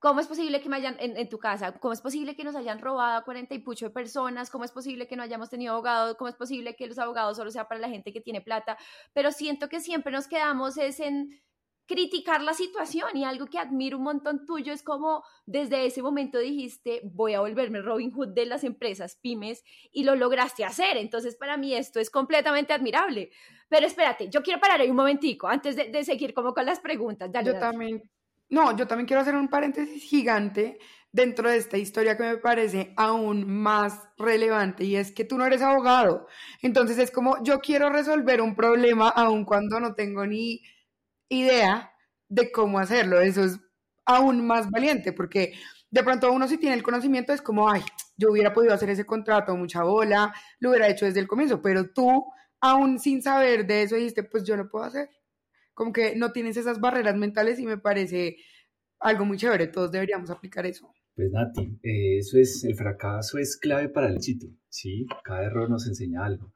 ¿Cómo 0.00 0.18
es 0.18 0.26
posible 0.26 0.60
que 0.60 0.68
me 0.68 0.74
hayan, 0.74 0.96
en, 0.98 1.28
tu 1.28 1.38
casa, 1.38 1.78
cómo 1.78 1.92
es 1.92 2.00
posible 2.00 2.34
que 2.34 2.42
nos 2.42 2.56
hayan 2.56 2.80
robado 2.80 3.16
a 3.16 3.22
40 3.24 3.54
y 3.54 3.60
pucho 3.60 3.86
de 3.86 3.90
personas? 3.92 4.50
¿Cómo 4.50 4.64
es 4.64 4.72
posible 4.72 5.06
que 5.06 5.14
no 5.14 5.22
hayamos 5.22 5.50
tenido 5.50 5.74
abogados? 5.74 6.16
¿Cómo 6.16 6.30
es 6.30 6.34
posible 6.34 6.74
que 6.74 6.88
los 6.88 6.98
abogados 6.98 7.36
solo 7.36 7.52
sea 7.52 7.68
para 7.68 7.80
la 7.80 7.88
gente 7.88 8.12
que 8.12 8.20
tiene 8.20 8.40
plata? 8.40 8.76
Pero 9.12 9.30
siento 9.30 9.68
que 9.68 9.78
siempre 9.78 10.10
nos 10.10 10.26
quedamos 10.26 10.78
es 10.78 10.98
en 10.98 11.40
criticar 11.88 12.42
la 12.42 12.52
situación 12.52 13.16
y 13.16 13.24
algo 13.24 13.46
que 13.46 13.58
admiro 13.58 13.96
un 13.96 14.04
montón 14.04 14.44
tuyo 14.44 14.72
es 14.74 14.82
como 14.82 15.24
desde 15.46 15.86
ese 15.86 16.02
momento 16.02 16.38
dijiste 16.38 17.00
voy 17.02 17.32
a 17.32 17.40
volverme 17.40 17.80
Robin 17.80 18.12
Hood 18.12 18.34
de 18.34 18.44
las 18.44 18.62
empresas 18.62 19.16
pymes 19.16 19.64
y 19.90 20.04
lo 20.04 20.14
lograste 20.14 20.64
hacer. 20.64 20.98
Entonces 20.98 21.34
para 21.34 21.56
mí 21.56 21.74
esto 21.74 21.98
es 21.98 22.10
completamente 22.10 22.74
admirable. 22.74 23.30
Pero 23.70 23.86
espérate, 23.86 24.28
yo 24.28 24.42
quiero 24.42 24.60
parar 24.60 24.82
ahí 24.82 24.90
un 24.90 24.96
momentico 24.96 25.48
antes 25.48 25.76
de, 25.76 26.04
seguir 26.04 26.34
como 26.34 26.52
con 26.52 26.66
las 26.66 26.78
preguntas. 26.78 27.30
yo 27.42 27.58
también, 27.58 28.02
no, 28.50 28.76
yo 28.76 28.86
también 28.86 29.06
quiero 29.06 29.22
hacer 29.22 29.34
un 29.34 29.48
paréntesis 29.48 30.02
gigante 30.02 30.78
dentro 31.10 31.50
de 31.50 31.56
esta 31.56 31.78
historia 31.78 32.18
que 32.18 32.22
me 32.22 32.36
parece 32.36 32.92
aún 32.96 33.50
más 33.50 34.08
relevante 34.18 34.84
y 34.84 34.96
es 34.96 35.10
que 35.10 35.24
tú 35.24 35.38
no 35.38 35.46
eres 35.46 35.62
abogado. 35.62 36.26
Entonces 36.60 36.98
es 36.98 37.10
como 37.10 37.42
yo 37.42 37.60
quiero 37.60 37.88
resolver 37.88 38.42
un 38.42 38.54
problema 38.54 39.08
aun 39.08 39.46
cuando 39.46 39.80
no 39.80 39.94
tengo 39.94 40.26
ni 40.26 40.60
idea 41.28 41.92
de 42.28 42.50
cómo 42.50 42.78
hacerlo. 42.78 43.20
Eso 43.20 43.44
es 43.44 43.58
aún 44.04 44.46
más 44.46 44.70
valiente, 44.70 45.12
porque 45.12 45.54
de 45.90 46.02
pronto 46.02 46.32
uno 46.32 46.48
si 46.48 46.58
tiene 46.58 46.76
el 46.76 46.82
conocimiento 46.82 47.32
es 47.32 47.42
como, 47.42 47.70
ay, 47.70 47.82
yo 48.16 48.30
hubiera 48.30 48.52
podido 48.52 48.74
hacer 48.74 48.90
ese 48.90 49.06
contrato, 49.06 49.56
mucha 49.56 49.82
bola, 49.82 50.34
lo 50.60 50.70
hubiera 50.70 50.88
hecho 50.88 51.06
desde 51.06 51.20
el 51.20 51.28
comienzo, 51.28 51.62
pero 51.62 51.90
tú, 51.90 52.24
aún 52.60 52.98
sin 52.98 53.22
saber 53.22 53.66
de 53.66 53.82
eso, 53.82 53.96
dijiste, 53.96 54.24
pues 54.24 54.44
yo 54.44 54.56
lo 54.56 54.68
puedo 54.68 54.84
hacer. 54.84 55.08
Como 55.74 55.92
que 55.92 56.16
no 56.16 56.32
tienes 56.32 56.56
esas 56.56 56.80
barreras 56.80 57.16
mentales 57.16 57.58
y 57.60 57.66
me 57.66 57.78
parece 57.78 58.36
algo 58.98 59.24
muy 59.24 59.36
chévere, 59.36 59.68
todos 59.68 59.92
deberíamos 59.92 60.30
aplicar 60.30 60.66
eso. 60.66 60.92
Pues 61.14 61.30
Nati, 61.30 61.78
eh, 61.82 62.18
eso 62.18 62.38
es, 62.38 62.64
el 62.64 62.76
fracaso 62.76 63.38
es 63.38 63.56
clave 63.56 63.88
para 63.88 64.08
el 64.08 64.16
éxito, 64.16 64.46
¿sí? 64.68 65.06
Cada 65.24 65.44
error 65.44 65.68
nos 65.68 65.86
enseña 65.86 66.24
algo. 66.24 66.52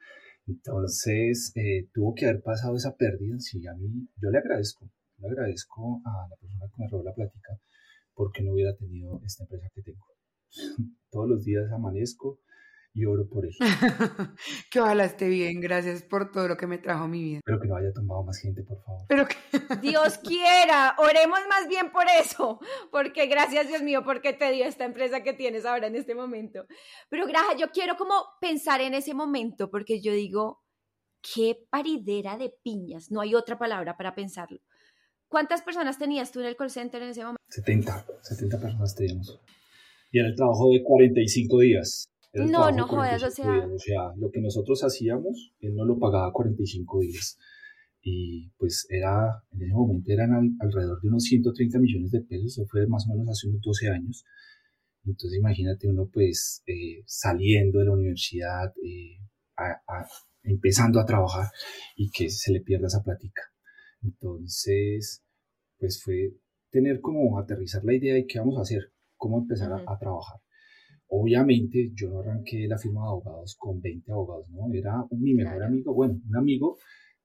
Entonces, 0.47 1.53
eh, 1.55 1.89
tuvo 1.93 2.15
que 2.15 2.27
haber 2.27 2.43
pasado 2.43 2.77
esa 2.77 2.97
pérdida. 2.97 3.37
Sí, 3.39 3.67
a 3.67 3.75
mí, 3.75 4.09
yo 4.21 4.31
le 4.31 4.39
agradezco, 4.39 4.91
le 5.19 5.29
agradezco 5.29 6.03
a 6.05 6.29
la 6.29 6.37
persona 6.37 6.67
que 6.69 6.83
me 6.83 6.89
robó 6.89 7.05
la 7.05 7.15
plática 7.15 7.59
porque 8.15 8.43
no 8.43 8.53
hubiera 8.53 8.75
tenido 8.77 9.21
esta 9.25 9.44
empresa 9.44 9.69
que 9.75 9.83
tengo. 9.83 10.06
Todos 11.11 11.29
los 11.29 11.44
días 11.44 11.71
amanezco 11.73 12.41
y 12.94 13.05
oro 13.06 13.27
por 13.29 13.44
él. 13.44 13.53
que 14.71 14.81
ojalá 14.81 15.05
esté 15.05 15.29
bien, 15.29 15.61
gracias 15.61 16.03
por 16.03 16.31
todo 16.31 16.49
lo 16.49 16.56
que 16.56 16.67
me 16.67 16.79
trajo 16.79 17.09
mi 17.09 17.23
vida. 17.23 17.37
Espero 17.39 17.61
que 17.61 17.69
no 17.69 17.77
haya 17.77 17.93
tomado 17.93 18.25
más 18.25 18.39
gente, 18.39 18.62
por 18.62 18.83
favor. 18.83 19.03
Pero 19.09 19.27
Dios 19.83 20.19
quiera, 20.19 20.94
oremos 20.99 21.41
más 21.49 21.69
bien 21.69 21.91
por 21.91 22.05
eso, 22.21 22.61
porque 22.91 23.27
gracias 23.27 23.69
Dios 23.69 23.83
mío, 23.83 24.03
porque 24.05 24.33
te 24.33 24.50
dio 24.53 24.65
esta 24.65 24.85
empresa 24.85 25.23
que 25.23 25.33
tienes 25.33 25.65
ahora 25.65 25.87
en 25.87 25.97
este 25.97 26.15
momento. 26.15 26.67
Pero 27.09 27.27
Graja, 27.27 27.56
yo 27.59 27.71
quiero 27.71 27.97
como 27.97 28.15
pensar 28.41 28.81
en 28.81 28.94
ese 28.94 29.15
momento, 29.15 29.71
porque 29.71 30.00
yo 30.00 30.12
digo, 30.12 30.62
qué 31.35 31.56
paridera 31.70 32.37
de 32.37 32.53
piñas, 32.63 33.11
no 33.11 33.20
hay 33.20 33.34
otra 33.34 33.58
palabra 33.58 33.96
para 33.96 34.15
pensarlo. 34.15 34.58
¿Cuántas 35.29 35.63
personas 35.63 35.99
tenías 35.99 36.31
tú 36.31 36.41
en 36.41 36.46
el 36.46 36.56
call 36.56 36.70
center 36.70 37.03
en 37.03 37.08
ese 37.08 37.22
momento? 37.22 37.41
70, 37.49 38.06
70 38.20 38.61
personas 38.61 38.94
teníamos. 38.94 39.41
Y 40.11 40.19
era 40.19 40.29
el 40.29 40.37
trabajo 40.37 40.69
de 40.70 40.82
45 40.82 41.61
días. 41.61 42.12
No, 42.34 42.70
no 42.70 42.86
jodas, 42.86 43.22
o 43.22 43.31
sea... 43.31 43.67
o 43.67 43.79
sea, 43.79 44.15
lo 44.17 44.31
que 44.31 44.41
nosotros 44.41 44.82
hacíamos, 44.84 45.53
él 45.60 45.74
no 45.74 45.84
lo 45.84 45.98
pagaba 45.98 46.32
45 46.32 47.01
días. 47.01 47.39
Y 48.01 48.51
pues 48.58 48.86
era, 48.89 49.43
en 49.53 49.62
ese 49.62 49.74
momento 49.74 50.10
eran 50.10 50.56
alrededor 50.60 51.01
de 51.01 51.08
unos 51.08 51.24
130 51.24 51.79
millones 51.79 52.10
de 52.10 52.20
pesos, 52.22 52.58
eso 52.58 52.67
fue 52.67 52.86
más 52.86 53.06
o 53.06 53.12
menos 53.12 53.29
hace 53.29 53.48
unos 53.48 53.60
12 53.62 53.89
años. 53.91 54.24
Entonces 55.05 55.39
imagínate 55.39 55.89
uno 55.89 56.08
pues 56.12 56.62
eh, 56.67 57.03
saliendo 57.06 57.81
de 57.81 57.84
la 57.86 57.93
universidad, 57.93 58.72
eh, 58.84 59.19
empezando 60.43 61.01
a 61.01 61.06
trabajar 61.06 61.51
y 61.96 62.10
que 62.10 62.31
se 62.31 62.53
le 62.53 62.60
pierda 62.60 62.86
esa 62.86 63.03
plática. 63.03 63.43
Entonces, 64.03 65.22
pues 65.79 66.03
fue 66.03 66.34
tener 66.70 67.01
como 67.01 67.39
aterrizar 67.39 67.84
la 67.84 67.94
idea 67.94 68.15
de 68.15 68.27
qué 68.27 68.39
vamos 68.39 68.58
a 68.58 68.62
hacer, 68.62 68.93
cómo 69.17 69.39
empezar 69.39 69.72
a, 69.72 69.98
trabajar. 69.98 70.41
Obviamente 71.15 71.93
yo 71.95 72.09
no 72.09 72.21
arranqué 72.21 72.67
la 72.67 72.79
firma 72.79 73.03
de 73.03 73.09
abogados 73.09 73.55
con 73.59 73.83
20 73.83 74.11
abogados, 74.13 74.49
¿no? 74.49 74.73
Era 74.73 75.05
mi 75.11 75.35
mejor 75.35 75.63
amigo, 75.63 75.93
bueno, 75.93 76.19
un 76.27 76.37
amigo 76.37 76.79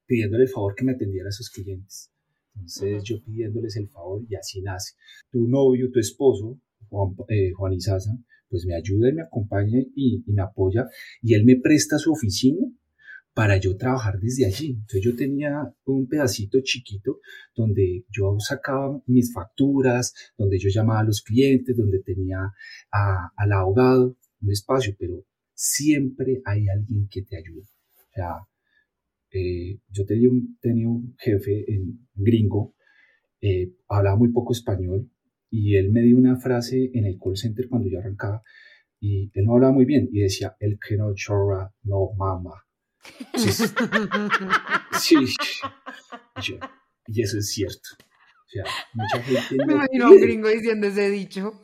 pidiéndole 0.05 0.43
el 0.43 0.49
favor 0.49 0.75
que 0.75 0.83
me 0.83 0.91
atendiera 0.91 1.29
a 1.29 1.31
sus 1.31 1.49
clientes. 1.49 2.11
Entonces 2.53 3.01
yo 3.05 3.23
pidiéndoles 3.23 3.77
el 3.77 3.87
favor 3.87 4.23
y 4.27 4.35
así 4.35 4.61
nace. 4.61 4.95
Tu 5.31 5.47
novio, 5.47 5.89
tu 5.89 5.99
esposo, 5.99 6.59
Juan, 6.89 7.15
eh, 7.29 7.51
Juan 7.53 7.73
Isaza, 7.73 8.11
pues 8.49 8.65
me 8.65 8.75
ayuda 8.75 9.09
y 9.09 9.13
me 9.13 9.21
acompaña 9.21 9.79
y, 9.95 10.21
y, 10.25 10.33
me 10.33 10.41
apoya 10.41 10.85
y 11.21 11.33
él 11.33 11.45
me 11.45 11.55
presta 11.55 11.97
su 11.97 12.11
oficina 12.11 12.67
para 13.37 13.57
yo 13.57 13.77
trabajar 13.77 14.19
desde 14.19 14.47
allí. 14.47 14.71
Entonces 14.71 15.03
yo 15.03 15.15
tenía 15.15 15.71
un 15.85 16.07
pedacito 16.07 16.59
chiquito 16.63 17.19
donde 17.55 18.03
yo 18.09 18.35
sacaba 18.39 18.99
mis 19.05 19.31
facturas, 19.31 20.15
donde 20.35 20.57
yo 20.57 20.69
llamaba 20.69 21.01
a 21.01 21.03
los 21.03 21.21
clientes, 21.21 21.77
donde 21.77 21.99
tenía 21.99 22.51
al 22.89 23.51
abogado, 23.51 24.17
un 24.41 24.51
espacio, 24.51 24.95
pero 24.97 25.23
siempre 25.53 26.41
hay 26.45 26.67
alguien 26.67 27.07
que 27.11 27.21
te 27.21 27.37
ayuda. 27.37 27.67
O 27.93 28.11
sea, 28.11 28.37
eh, 29.29 29.81
yo 29.87 30.07
tenía 30.07 30.89
un, 30.89 31.15
jefe 31.19 31.63
en 31.71 32.07
gringo, 32.15 32.73
eh, 33.39 33.71
hablaba 33.87 34.17
muy 34.17 34.31
poco 34.31 34.53
español 34.53 35.11
y 35.51 35.75
él 35.75 35.91
me 35.91 36.01
dio 36.01 36.17
una 36.17 36.37
frase 36.37 36.89
en 36.91 37.05
el 37.05 37.19
call 37.23 37.37
center 37.37 37.69
cuando 37.69 37.87
yo 37.87 37.99
arrancaba 37.99 38.41
y 38.99 39.29
él 39.35 39.45
no 39.45 39.53
hablaba 39.53 39.73
muy 39.73 39.85
bien 39.85 40.09
y 40.11 40.21
decía, 40.21 40.55
el 40.59 40.79
que 40.79 40.97
no 40.97 41.13
chorra, 41.13 41.71
no 41.83 42.13
mama. 42.17 42.63
Sí, 44.97 45.15
y 47.07 47.21
eso 47.21 47.37
es 47.37 47.51
cierto. 47.51 47.89
O 47.99 48.49
sea, 48.49 48.63
mucha 48.93 49.23
gente... 49.23 49.65
Me 49.65 49.73
imagino 49.73 50.09
un 50.09 50.21
gringo 50.21 50.49
diciendo 50.49 50.87
ese 50.87 51.09
dicho. 51.09 51.61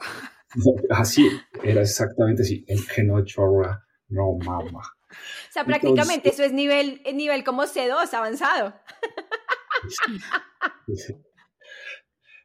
así, 0.89 1.29
era 1.63 1.81
exactamente 1.81 2.43
así, 2.43 2.63
el 2.67 2.85
que 2.88 3.03
no 3.03 3.23
chorra, 3.25 3.83
no 4.09 4.38
mama. 4.43 4.79
O 4.79 5.51
sea, 5.51 5.65
prácticamente 5.65 6.29
eso 6.29 6.43
es 6.43 6.53
nivel, 6.53 7.01
nivel 7.13 7.43
como 7.43 7.63
C2 7.63 8.13
avanzado. 8.13 8.73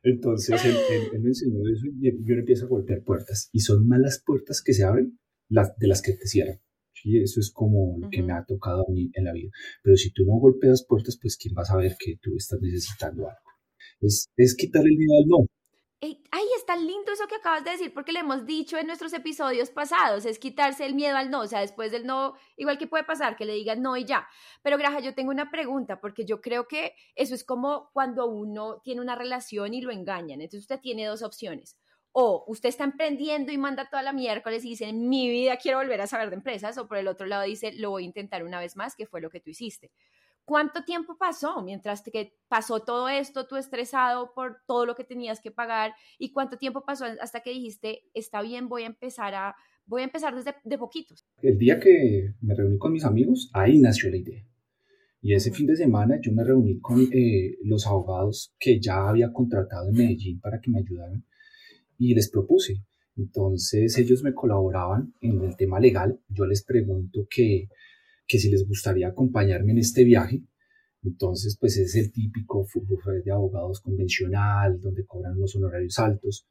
Entonces 0.02 0.64
él, 0.64 0.76
me 1.20 1.28
enseñó 1.28 1.58
eso 1.72 1.86
y 2.00 2.10
yo 2.26 2.34
empiezo 2.34 2.66
a 2.66 2.68
golpear 2.68 3.02
puertas. 3.04 3.48
Y 3.52 3.60
son 3.60 3.86
más 3.88 4.00
las 4.00 4.22
puertas 4.24 4.62
que 4.62 4.72
se 4.72 4.84
abren 4.84 5.18
las, 5.48 5.76
de 5.76 5.88
las 5.88 6.02
que 6.02 6.12
te 6.12 6.26
cierran. 6.26 6.60
¿Sí? 7.02 7.18
Eso 7.18 7.40
es 7.40 7.50
como 7.52 7.98
lo 7.98 8.10
que 8.10 8.22
me 8.22 8.32
ha 8.32 8.44
tocado 8.44 8.84
a 8.88 8.92
mí 8.92 9.10
en 9.14 9.24
la 9.24 9.32
vida. 9.32 9.50
Pero 9.82 9.96
si 9.96 10.12
tú 10.12 10.24
no 10.24 10.38
golpeas 10.38 10.84
puertas, 10.86 11.18
pues 11.20 11.36
¿quién 11.36 11.54
va 11.56 11.62
a 11.62 11.66
saber 11.66 11.96
que 11.98 12.16
tú 12.20 12.30
estás 12.36 12.60
necesitando 12.60 13.26
algo? 13.26 13.50
Es, 14.00 14.28
es 14.36 14.54
quitarle 14.54 14.90
el 14.90 14.96
miedo 14.96 15.14
al 15.18 15.28
no. 15.28 15.46
Ay, 16.00 16.46
está 16.56 16.76
lindo 16.76 17.10
eso 17.12 17.26
que 17.26 17.34
acabas 17.34 17.64
de 17.64 17.72
decir, 17.72 17.92
porque 17.92 18.12
le 18.12 18.20
hemos 18.20 18.46
dicho 18.46 18.78
en 18.78 18.86
nuestros 18.86 19.12
episodios 19.14 19.70
pasados, 19.70 20.26
es 20.26 20.38
quitarse 20.38 20.86
el 20.86 20.94
miedo 20.94 21.16
al 21.16 21.28
no, 21.28 21.40
o 21.40 21.46
sea, 21.48 21.60
después 21.60 21.90
del 21.90 22.06
no, 22.06 22.34
igual 22.56 22.78
que 22.78 22.86
puede 22.86 23.02
pasar, 23.02 23.34
que 23.34 23.44
le 23.44 23.54
digan 23.54 23.82
no 23.82 23.96
y 23.96 24.04
ya. 24.04 24.28
Pero 24.62 24.78
Graja, 24.78 25.00
yo 25.00 25.14
tengo 25.14 25.30
una 25.30 25.50
pregunta, 25.50 26.00
porque 26.00 26.24
yo 26.24 26.40
creo 26.40 26.68
que 26.68 26.92
eso 27.16 27.34
es 27.34 27.42
como 27.42 27.90
cuando 27.92 28.26
uno 28.26 28.80
tiene 28.84 29.00
una 29.00 29.16
relación 29.16 29.74
y 29.74 29.80
lo 29.80 29.90
engañan. 29.90 30.40
Entonces 30.40 30.60
usted 30.60 30.80
tiene 30.80 31.06
dos 31.06 31.22
opciones. 31.22 31.76
O 32.12 32.44
usted 32.48 32.68
está 32.68 32.84
emprendiendo 32.84 33.52
y 33.52 33.58
manda 33.58 33.88
toda 33.88 34.02
la 34.02 34.12
miércoles 34.12 34.64
y 34.64 34.70
dice, 34.70 34.88
en 34.88 35.08
mi 35.08 35.28
vida 35.28 35.56
quiero 35.56 35.78
volver 35.78 36.00
a 36.00 36.06
saber 36.06 36.30
de 36.30 36.36
empresas, 36.36 36.78
o 36.78 36.88
por 36.88 36.96
el 36.96 37.08
otro 37.08 37.26
lado 37.26 37.44
dice, 37.44 37.72
lo 37.74 37.90
voy 37.90 38.04
a 38.04 38.06
intentar 38.06 38.42
una 38.44 38.60
vez 38.60 38.76
más, 38.76 38.96
que 38.96 39.06
fue 39.06 39.20
lo 39.20 39.30
que 39.30 39.40
tú 39.40 39.50
hiciste. 39.50 39.90
¿Cuánto 40.48 40.82
tiempo 40.82 41.18
pasó 41.18 41.62
mientras 41.62 42.02
que 42.02 42.32
pasó 42.48 42.80
todo 42.80 43.10
esto, 43.10 43.46
tú 43.46 43.56
estresado 43.56 44.32
por 44.34 44.62
todo 44.66 44.86
lo 44.86 44.94
que 44.94 45.04
tenías 45.04 45.40
que 45.42 45.50
pagar? 45.50 45.92
¿Y 46.18 46.32
cuánto 46.32 46.56
tiempo 46.56 46.86
pasó 46.86 47.04
hasta 47.20 47.40
que 47.40 47.50
dijiste, 47.50 48.04
está 48.14 48.40
bien, 48.40 48.66
voy 48.66 48.84
a 48.84 48.86
empezar 48.86 49.34
a, 49.34 49.54
voy 49.84 50.00
a 50.00 50.04
empezar 50.04 50.34
desde 50.34 50.54
de 50.64 50.78
poquitos? 50.78 51.26
El 51.42 51.58
día 51.58 51.78
que 51.78 52.32
me 52.40 52.54
reuní 52.54 52.78
con 52.78 52.92
mis 52.92 53.04
amigos, 53.04 53.50
ahí 53.52 53.78
nació 53.78 54.08
la 54.10 54.16
idea. 54.16 54.42
Y 55.20 55.34
ese 55.34 55.50
fin 55.50 55.66
de 55.66 55.76
semana 55.76 56.18
yo 56.22 56.32
me 56.32 56.44
reuní 56.44 56.80
con 56.80 57.00
eh, 57.12 57.58
los 57.64 57.86
abogados 57.86 58.54
que 58.58 58.80
ya 58.80 59.06
había 59.06 59.30
contratado 59.30 59.90
en 59.90 59.96
Medellín 59.96 60.40
para 60.40 60.62
que 60.62 60.70
me 60.70 60.78
ayudaran 60.78 61.26
y 61.98 62.14
les 62.14 62.30
propuse. 62.30 62.82
Entonces 63.16 63.98
ellos 63.98 64.22
me 64.22 64.32
colaboraban 64.32 65.12
en 65.20 65.42
el 65.42 65.56
tema 65.56 65.80
legal. 65.80 66.20
Yo 66.28 66.46
les 66.46 66.62
pregunto 66.62 67.26
que 67.28 67.68
que 68.28 68.38
si 68.38 68.50
les 68.50 68.68
gustaría 68.68 69.08
acompañarme 69.08 69.72
en 69.72 69.78
este 69.78 70.04
viaje. 70.04 70.42
Entonces, 71.02 71.56
pues 71.58 71.78
es 71.78 71.96
el 71.96 72.12
típico 72.12 72.64
fútbol 72.64 73.22
de 73.24 73.32
abogados 73.32 73.80
convencional, 73.80 74.80
donde 74.80 75.06
cobran 75.06 75.36
unos 75.36 75.56
honorarios 75.56 75.98
altos. 75.98 76.46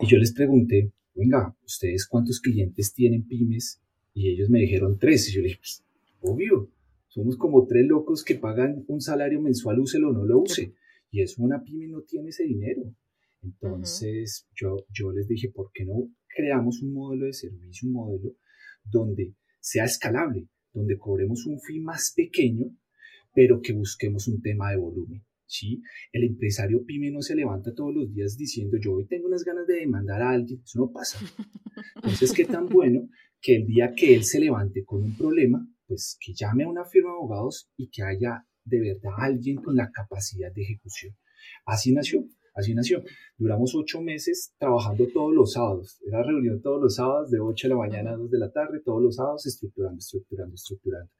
Y 0.00 0.06
yo 0.06 0.16
les 0.16 0.32
pregunté, 0.32 0.92
venga, 1.14 1.54
¿ustedes 1.62 2.06
cuántos 2.06 2.40
clientes 2.40 2.94
tienen 2.94 3.26
pymes? 3.26 3.82
Y 4.14 4.30
ellos 4.30 4.48
me 4.48 4.60
dijeron 4.60 4.98
tres. 4.98 5.28
Y 5.28 5.32
yo 5.34 5.42
les 5.42 5.50
dije, 5.50 5.60
pues, 5.60 5.84
obvio, 6.22 6.70
somos 7.08 7.36
como 7.36 7.66
tres 7.66 7.86
locos 7.86 8.24
que 8.24 8.36
pagan 8.36 8.84
un 8.88 9.00
salario 9.02 9.42
mensual, 9.42 9.80
úselo 9.80 10.08
o 10.08 10.12
no 10.12 10.24
lo 10.24 10.40
use. 10.40 10.72
Y 11.10 11.20
eso 11.20 11.42
una 11.42 11.62
pyme 11.62 11.88
no 11.88 12.00
tiene 12.00 12.30
ese 12.30 12.44
dinero. 12.44 12.82
Entonces, 13.44 14.48
yo, 14.54 14.86
yo 14.88 15.12
les 15.12 15.28
dije, 15.28 15.50
¿por 15.50 15.70
qué 15.72 15.84
no 15.84 16.10
creamos 16.34 16.82
un 16.82 16.94
modelo 16.94 17.26
de 17.26 17.32
servicio, 17.32 17.88
un 17.88 17.94
modelo 17.94 18.36
donde 18.84 19.36
sea 19.60 19.84
escalable? 19.84 20.48
donde 20.74 20.98
cobremos 20.98 21.46
un 21.46 21.60
fee 21.60 21.80
más 21.80 22.12
pequeño, 22.14 22.66
pero 23.32 23.60
que 23.62 23.72
busquemos 23.72 24.28
un 24.28 24.42
tema 24.42 24.70
de 24.70 24.76
volumen. 24.76 25.24
¿sí? 25.46 25.80
El 26.12 26.24
empresario 26.24 26.84
pyme 26.84 27.10
no 27.10 27.22
se 27.22 27.36
levanta 27.36 27.72
todos 27.74 27.94
los 27.94 28.12
días 28.12 28.36
diciendo 28.36 28.76
yo 28.78 28.94
hoy 28.94 29.06
tengo 29.06 29.28
unas 29.28 29.44
ganas 29.44 29.66
de 29.66 29.76
demandar 29.76 30.20
a 30.20 30.30
alguien, 30.30 30.60
eso 30.62 30.80
no 30.80 30.90
pasa. 30.92 31.18
Entonces, 31.96 32.32
qué 32.32 32.44
tan 32.44 32.68
bueno 32.68 33.08
que 33.40 33.56
el 33.56 33.66
día 33.66 33.92
que 33.94 34.14
él 34.14 34.24
se 34.24 34.40
levante 34.40 34.84
con 34.84 35.02
un 35.02 35.16
problema, 35.16 35.66
pues 35.86 36.18
que 36.20 36.32
llame 36.34 36.64
a 36.64 36.68
una 36.68 36.84
firma 36.84 37.10
de 37.10 37.16
abogados 37.16 37.70
y 37.76 37.88
que 37.88 38.02
haya 38.02 38.44
de 38.64 38.80
verdad 38.80 39.12
alguien 39.18 39.56
con 39.56 39.76
la 39.76 39.90
capacidad 39.92 40.52
de 40.52 40.62
ejecución. 40.62 41.14
Así 41.66 41.92
nació. 41.92 42.26
Así 42.54 42.72
nació. 42.74 43.02
Duramos 43.36 43.74
ocho 43.74 44.00
meses 44.00 44.54
trabajando 44.58 45.06
todos 45.12 45.34
los 45.34 45.52
sábados. 45.52 46.00
Era 46.06 46.22
reunión 46.22 46.62
todos 46.62 46.80
los 46.80 46.94
sábados 46.94 47.30
de 47.30 47.40
8 47.40 47.68
de 47.68 47.74
la 47.74 47.80
mañana 47.80 48.10
a 48.12 48.16
2 48.16 48.30
de 48.30 48.38
la 48.38 48.52
tarde, 48.52 48.80
todos 48.84 49.02
los 49.02 49.16
sábados 49.16 49.44
estructurando, 49.46 49.98
estructurando, 49.98 50.54
estructurando. 50.54 51.10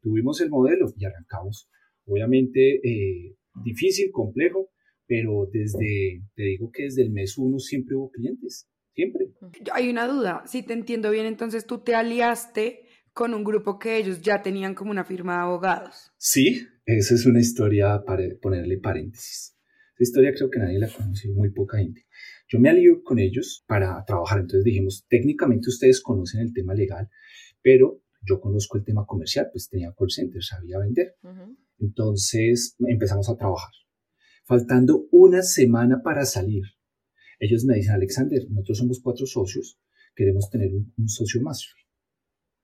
Tuvimos 0.00 0.40
el 0.40 0.50
modelo 0.50 0.86
y 0.96 1.04
arrancamos. 1.04 1.68
Obviamente 2.06 2.76
eh, 2.84 3.36
difícil, 3.64 4.10
complejo, 4.12 4.70
pero 5.06 5.48
desde, 5.52 6.22
te 6.34 6.42
digo 6.42 6.70
que 6.72 6.84
desde 6.84 7.02
el 7.02 7.10
mes 7.10 7.36
uno 7.36 7.58
siempre 7.58 7.96
hubo 7.96 8.10
clientes, 8.10 8.68
siempre. 8.94 9.26
Hay 9.72 9.88
una 9.88 10.06
duda, 10.06 10.44
si 10.46 10.62
te 10.62 10.72
entiendo 10.72 11.10
bien, 11.10 11.26
entonces 11.26 11.66
tú 11.66 11.78
te 11.78 11.94
aliaste 11.94 12.86
con 13.12 13.34
un 13.34 13.44
grupo 13.44 13.78
que 13.78 13.96
ellos 13.96 14.20
ya 14.20 14.42
tenían 14.42 14.74
como 14.74 14.90
una 14.90 15.04
firma 15.04 15.36
de 15.36 15.42
abogados. 15.42 16.12
Sí, 16.18 16.66
esa 16.84 17.14
es 17.14 17.26
una 17.26 17.40
historia 17.40 18.04
para 18.04 18.22
ponerle 18.40 18.78
paréntesis. 18.78 19.55
Esta 19.98 20.02
historia 20.02 20.34
creo 20.34 20.50
que 20.50 20.58
nadie 20.58 20.78
la 20.78 20.90
conoce, 20.90 21.30
muy 21.30 21.50
poca 21.52 21.78
gente. 21.78 22.04
Yo 22.48 22.60
me 22.60 22.68
alío 22.68 23.02
con 23.02 23.18
ellos 23.18 23.64
para 23.66 24.04
trabajar, 24.04 24.40
entonces 24.40 24.62
dijimos, 24.62 25.06
técnicamente 25.08 25.70
ustedes 25.70 26.02
conocen 26.02 26.42
el 26.42 26.52
tema 26.52 26.74
legal, 26.74 27.08
pero 27.62 28.02
yo 28.20 28.38
conozco 28.38 28.76
el 28.76 28.84
tema 28.84 29.06
comercial, 29.06 29.48
pues 29.50 29.70
tenía 29.70 29.94
call 29.96 30.10
center, 30.10 30.42
sabía 30.42 30.78
vender. 30.80 31.16
Entonces 31.78 32.76
empezamos 32.78 33.30
a 33.30 33.36
trabajar. 33.36 33.72
Faltando 34.44 35.06
una 35.12 35.40
semana 35.40 36.02
para 36.02 36.26
salir, 36.26 36.64
ellos 37.40 37.64
me 37.64 37.76
dicen, 37.76 37.94
Alexander, 37.94 38.42
nosotros 38.50 38.76
somos 38.76 39.00
cuatro 39.00 39.24
socios, 39.24 39.80
queremos 40.14 40.50
tener 40.50 40.74
un, 40.74 41.08
socio 41.08 41.40
más. 41.40 41.66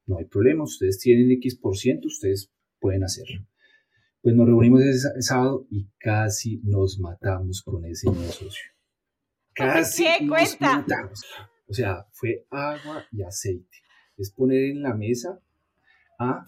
No 0.05 0.19
hay 0.19 0.27
problema, 0.27 0.65
ustedes 0.65 0.99
tienen 0.99 1.31
X 1.31 1.57
por 1.57 1.79
ciento, 1.79 2.09
ustedes 2.09 2.53
pueden 2.79 3.05
hacerlo. 3.05 3.47
Pues 4.23 4.37
nos 4.37 4.47
reunimos 4.47 4.83
ese 4.83 5.09
sábado 5.21 5.67
y 5.71 5.89
casi 5.99 6.61
nos 6.63 7.01
matamos 7.01 7.63
con 7.63 7.85
ese 7.85 8.07
nuevo 8.09 8.31
socio. 8.31 8.71
Casi 9.53 10.05
¿Qué 10.05 10.25
nos 10.25 10.39
cuenta? 10.39 10.77
matamos. 10.79 11.25
O 11.67 11.75
sea, 11.75 12.07
fue 12.13 12.47
agua 12.51 13.05
y 13.11 13.23
aceite. 13.23 13.79
Es 14.17 14.31
poner 14.31 14.63
en 14.71 14.83
la 14.83 14.95
mesa 14.95 15.41
a 16.19 16.47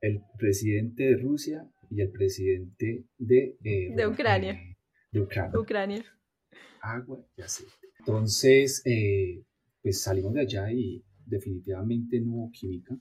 el 0.00 0.20
presidente 0.38 1.04
de 1.04 1.16
Rusia 1.16 1.66
y 1.90 2.02
el 2.02 2.10
presidente 2.10 3.06
de, 3.16 3.56
eh, 3.64 3.94
de 3.94 4.06
Ucrania. 4.06 4.52
Eh, 4.52 4.76
de 5.12 5.20
Ucrania. 5.20 5.58
Ucrania. 5.58 6.04
Agua 6.82 7.24
y 7.36 7.42
aceite. 7.42 7.72
Entonces, 8.00 8.82
eh, 8.84 9.42
pues 9.82 10.02
salimos 10.02 10.34
de 10.34 10.42
allá 10.42 10.70
y 10.70 11.02
definitivamente 11.24 12.20
no 12.20 12.32
hubo 12.32 12.50
química. 12.52 12.96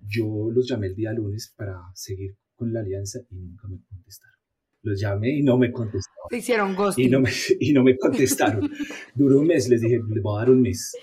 Yo 0.00 0.50
los 0.50 0.68
llamé 0.68 0.88
el 0.88 0.96
día 0.96 1.12
lunes 1.12 1.54
para 1.56 1.78
seguir 1.94 2.36
con 2.56 2.72
la 2.72 2.80
alianza 2.80 3.20
y 3.30 3.36
nunca 3.36 3.68
me 3.68 3.80
contestaron. 3.82 4.38
Los 4.82 5.00
llamé 5.00 5.30
y 5.38 5.42
no 5.42 5.56
me 5.56 5.72
contestaron. 5.72 6.28
Se 6.30 6.36
hicieron 6.36 6.74
ghosting. 6.74 7.06
Y 7.06 7.10
no 7.10 7.20
me, 7.20 7.30
y 7.60 7.72
no 7.72 7.82
me 7.82 7.96
contestaron. 7.96 8.70
Duró 9.14 9.40
un 9.40 9.46
mes, 9.46 9.68
les 9.68 9.80
dije, 9.80 9.98
les 10.08 10.22
voy 10.22 10.36
a 10.36 10.40
dar 10.40 10.50
un 10.50 10.62
mes. 10.62 10.94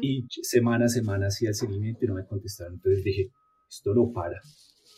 Y 0.00 0.26
semana 0.42 0.84
a 0.84 0.88
semana 0.88 1.26
hacía 1.26 1.48
el 1.48 1.54
seguimiento 1.56 2.04
y 2.04 2.08
no 2.08 2.14
me 2.14 2.24
contestaron. 2.24 2.74
Entonces 2.74 3.02
dije, 3.02 3.30
esto 3.68 3.94
no 3.94 4.12
para. 4.12 4.40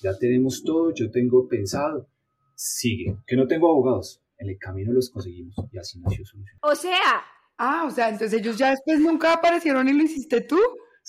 Ya 0.02 0.16
tenemos 0.16 0.62
todo, 0.62 0.92
yo 0.94 1.10
tengo 1.10 1.48
pensado. 1.48 2.08
Sigue. 2.54 3.16
Que 3.26 3.36
no 3.36 3.46
tengo 3.46 3.70
abogados. 3.70 4.20
En 4.36 4.50
el 4.50 4.58
camino 4.58 4.92
los 4.92 5.10
conseguimos 5.10 5.56
y 5.72 5.78
así 5.78 5.98
nació 6.00 6.24
Solución. 6.24 6.58
O 6.62 6.74
sea. 6.74 7.24
Ah, 7.60 7.86
o 7.86 7.90
sea, 7.90 8.08
entonces 8.08 8.40
ellos 8.40 8.56
ya 8.56 8.70
después 8.70 9.00
nunca 9.00 9.32
aparecieron 9.32 9.88
y 9.88 9.92
lo 9.92 10.04
hiciste 10.04 10.42
tú. 10.42 10.60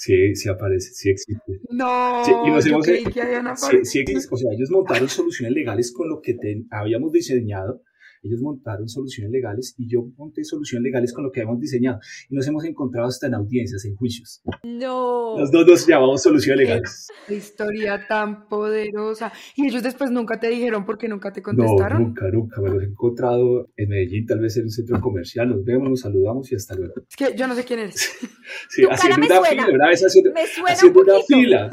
Sí, 0.01 0.34
sí 0.34 0.48
aparece, 0.48 0.94
sí 0.94 1.10
existe. 1.10 1.60
No, 1.72 2.24
sí, 2.24 2.32
y 2.32 2.51
nos 2.51 2.63
yo 2.63 2.72
hemos, 2.72 2.86
creí 2.86 3.03
que 3.03 3.22
habían 3.22 3.58
sí, 3.58 3.84
sí 3.84 4.00
existe. 4.00 4.34
O 4.34 4.38
sea, 4.38 4.53
ellos 4.53 4.72
montaron 4.72 5.10
soluciones 5.10 5.53
legales 5.53 5.91
con 5.91 6.08
lo 6.08 6.22
que 6.22 6.38
habíamos 6.72 7.12
diseñado, 7.12 7.84
Ellos 8.21 8.41
montaron 8.41 8.89
soluciones 8.89 9.31
legales 9.31 9.75
y 9.77 9.88
yo 9.88 10.05
monté 10.17 10.43
soluciones 10.43 10.83
legales 10.83 11.13
con 11.13 11.23
lo 11.23 11.31
que 11.31 11.41
habíamos 11.41 11.59
diseñado. 11.61 11.99
Y 12.29 12.35
nos 12.35 12.47
hemos 12.47 12.65
encontrado 12.65 13.07
hasta 13.07 13.27
en 13.27 13.35
audiencias, 13.35 13.85
en 13.85 13.95
juicios. 13.95 14.41
No. 14.63 15.38
Los 15.39 15.51
dos 15.51 15.65
nos 15.65 15.88
llamamos 15.88 16.21
soluciones 16.21 16.59
legales. 16.59 17.07
Qué 17.27 17.35
historia 17.38 18.05
tan 18.07 18.47
poderosa. 18.47 19.31
Y 19.55 19.67
ellos 19.67 19.83
después 19.83 20.11
nunca 20.11 20.39
te 20.39 20.49
dijeron 20.49 20.85
por 20.85 20.97
qué 20.97 21.07
nunca 21.07 21.31
te 21.31 21.41
contestaron. 21.41 22.01
No, 22.01 22.07
nunca, 22.07 22.29
nunca. 22.31 22.61
Me 22.61 22.69
los 22.69 22.83
he 22.83 22.88
encontrado 22.88 23.69
en 23.77 23.89
Medellín, 23.89 24.25
tal 24.25 24.39
vez 24.39 24.57
en 24.57 24.63
un 24.63 24.71
centro 24.71 24.99
comercial. 24.99 25.49
Nos 25.49 25.63
vemos, 25.63 25.89
nos 25.89 26.01
saludamos 26.01 26.51
y 26.51 26.55
hasta 26.55 26.75
luego. 26.75 26.93
Es 27.07 27.15
que 27.15 27.35
yo 27.35 27.47
no 27.47 27.55
sé 27.55 27.63
quién 27.63 27.79
eres. 27.79 27.95
sí, 28.69 28.83
haciendo 28.89 29.25
una 29.25 29.43
fila, 29.43 29.67
una 29.71 29.88
vez 29.88 30.01
haciendo, 30.01 30.31
haciendo 30.67 31.01
una 31.01 31.19
fila. 31.25 31.69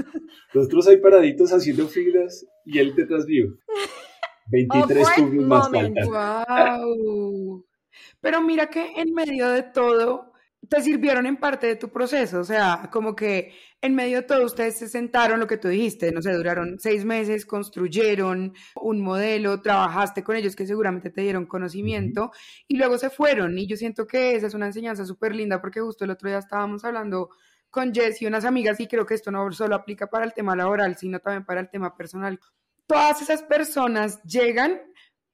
Nosotros 0.54 0.88
ahí 0.88 0.98
paraditos 0.98 1.52
haciendo 1.52 1.86
filas 1.88 2.46
y 2.64 2.78
él 2.78 2.94
detrás 2.94 3.26
mío. 3.26 3.46
23 4.48 5.14
turnos 5.16 5.46
más 5.46 5.70
faltan. 5.70 6.06
Wow. 6.06 7.64
Pero 8.20 8.40
mira 8.40 8.68
que 8.68 8.92
en 8.96 9.12
medio 9.12 9.48
de 9.48 9.62
todo 9.62 10.32
te 10.68 10.82
sirvieron 10.82 11.26
en 11.26 11.36
parte 11.36 11.66
de 11.66 11.76
tu 11.76 11.90
proceso, 11.90 12.40
o 12.40 12.44
sea, 12.44 12.88
como 12.92 13.14
que 13.14 13.54
en 13.80 13.94
medio 13.94 14.18
de 14.18 14.22
todo 14.26 14.44
ustedes 14.44 14.76
se 14.76 14.88
sentaron, 14.88 15.38
lo 15.38 15.46
que 15.46 15.58
tú 15.58 15.68
dijiste, 15.68 16.10
no 16.10 16.20
sé, 16.22 16.32
duraron 16.32 16.78
seis 16.80 17.04
meses, 17.04 17.46
construyeron 17.46 18.52
un 18.74 19.00
modelo, 19.00 19.60
trabajaste 19.62 20.24
con 20.24 20.34
ellos 20.34 20.56
que 20.56 20.66
seguramente 20.66 21.10
te 21.10 21.20
dieron 21.20 21.46
conocimiento 21.46 22.32
y 22.66 22.78
luego 22.78 22.98
se 22.98 23.10
fueron 23.10 23.56
y 23.58 23.66
yo 23.66 23.76
siento 23.76 24.06
que 24.06 24.34
esa 24.34 24.48
es 24.48 24.54
una 24.54 24.66
enseñanza 24.66 25.04
súper 25.04 25.34
linda 25.34 25.60
porque 25.60 25.80
justo 25.80 26.04
el 26.04 26.10
otro 26.10 26.28
día 26.28 26.38
estábamos 26.38 26.84
hablando 26.84 27.30
con 27.70 27.94
Jess 27.94 28.22
y 28.22 28.26
unas 28.26 28.44
amigas 28.44 28.80
y 28.80 28.88
creo 28.88 29.06
que 29.06 29.14
esto 29.14 29.30
no 29.30 29.50
solo 29.52 29.74
aplica 29.74 30.08
para 30.08 30.24
el 30.24 30.32
tema 30.32 30.56
laboral, 30.56 30.96
sino 30.96 31.20
también 31.20 31.44
para 31.44 31.60
el 31.60 31.68
tema 31.68 31.94
personal. 31.96 32.40
Todas 32.87 33.23
esas 33.23 33.43
personas 33.43 34.23
llegan 34.23 34.81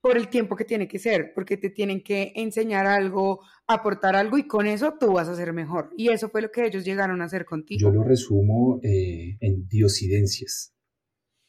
por 0.02 0.16
el 0.16 0.28
tiempo 0.28 0.56
que 0.56 0.64
tiene 0.64 0.88
que 0.88 0.98
ser, 0.98 1.32
porque 1.32 1.56
te 1.56 1.70
tienen 1.70 2.02
que 2.02 2.32
enseñar 2.34 2.86
algo, 2.86 3.40
aportar 3.68 4.16
algo 4.16 4.36
y 4.36 4.48
con 4.48 4.66
eso 4.66 4.96
tú 4.98 5.12
vas 5.12 5.28
a 5.28 5.36
ser 5.36 5.52
mejor. 5.52 5.90
Y 5.96 6.10
eso 6.10 6.28
fue 6.28 6.42
lo 6.42 6.50
que 6.50 6.66
ellos 6.66 6.84
llegaron 6.84 7.22
a 7.22 7.26
hacer 7.26 7.44
contigo. 7.44 7.80
Yo 7.80 7.90
lo 7.90 8.02
resumo 8.02 8.80
eh, 8.82 9.38
en 9.40 9.68
diosidencias. 9.68 10.74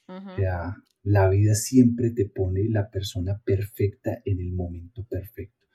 o 0.07 0.35
sea, 0.35 0.75
la 1.01 1.29
vida 1.29 1.55
siempre 1.55 2.11
te 2.11 2.29
pone 2.29 2.69
la 2.69 2.89
persona 2.91 3.41
perfecta 3.43 4.21
en 4.23 4.39
el 4.39 4.53
momento 4.53 5.03
perfecto. 5.09 5.65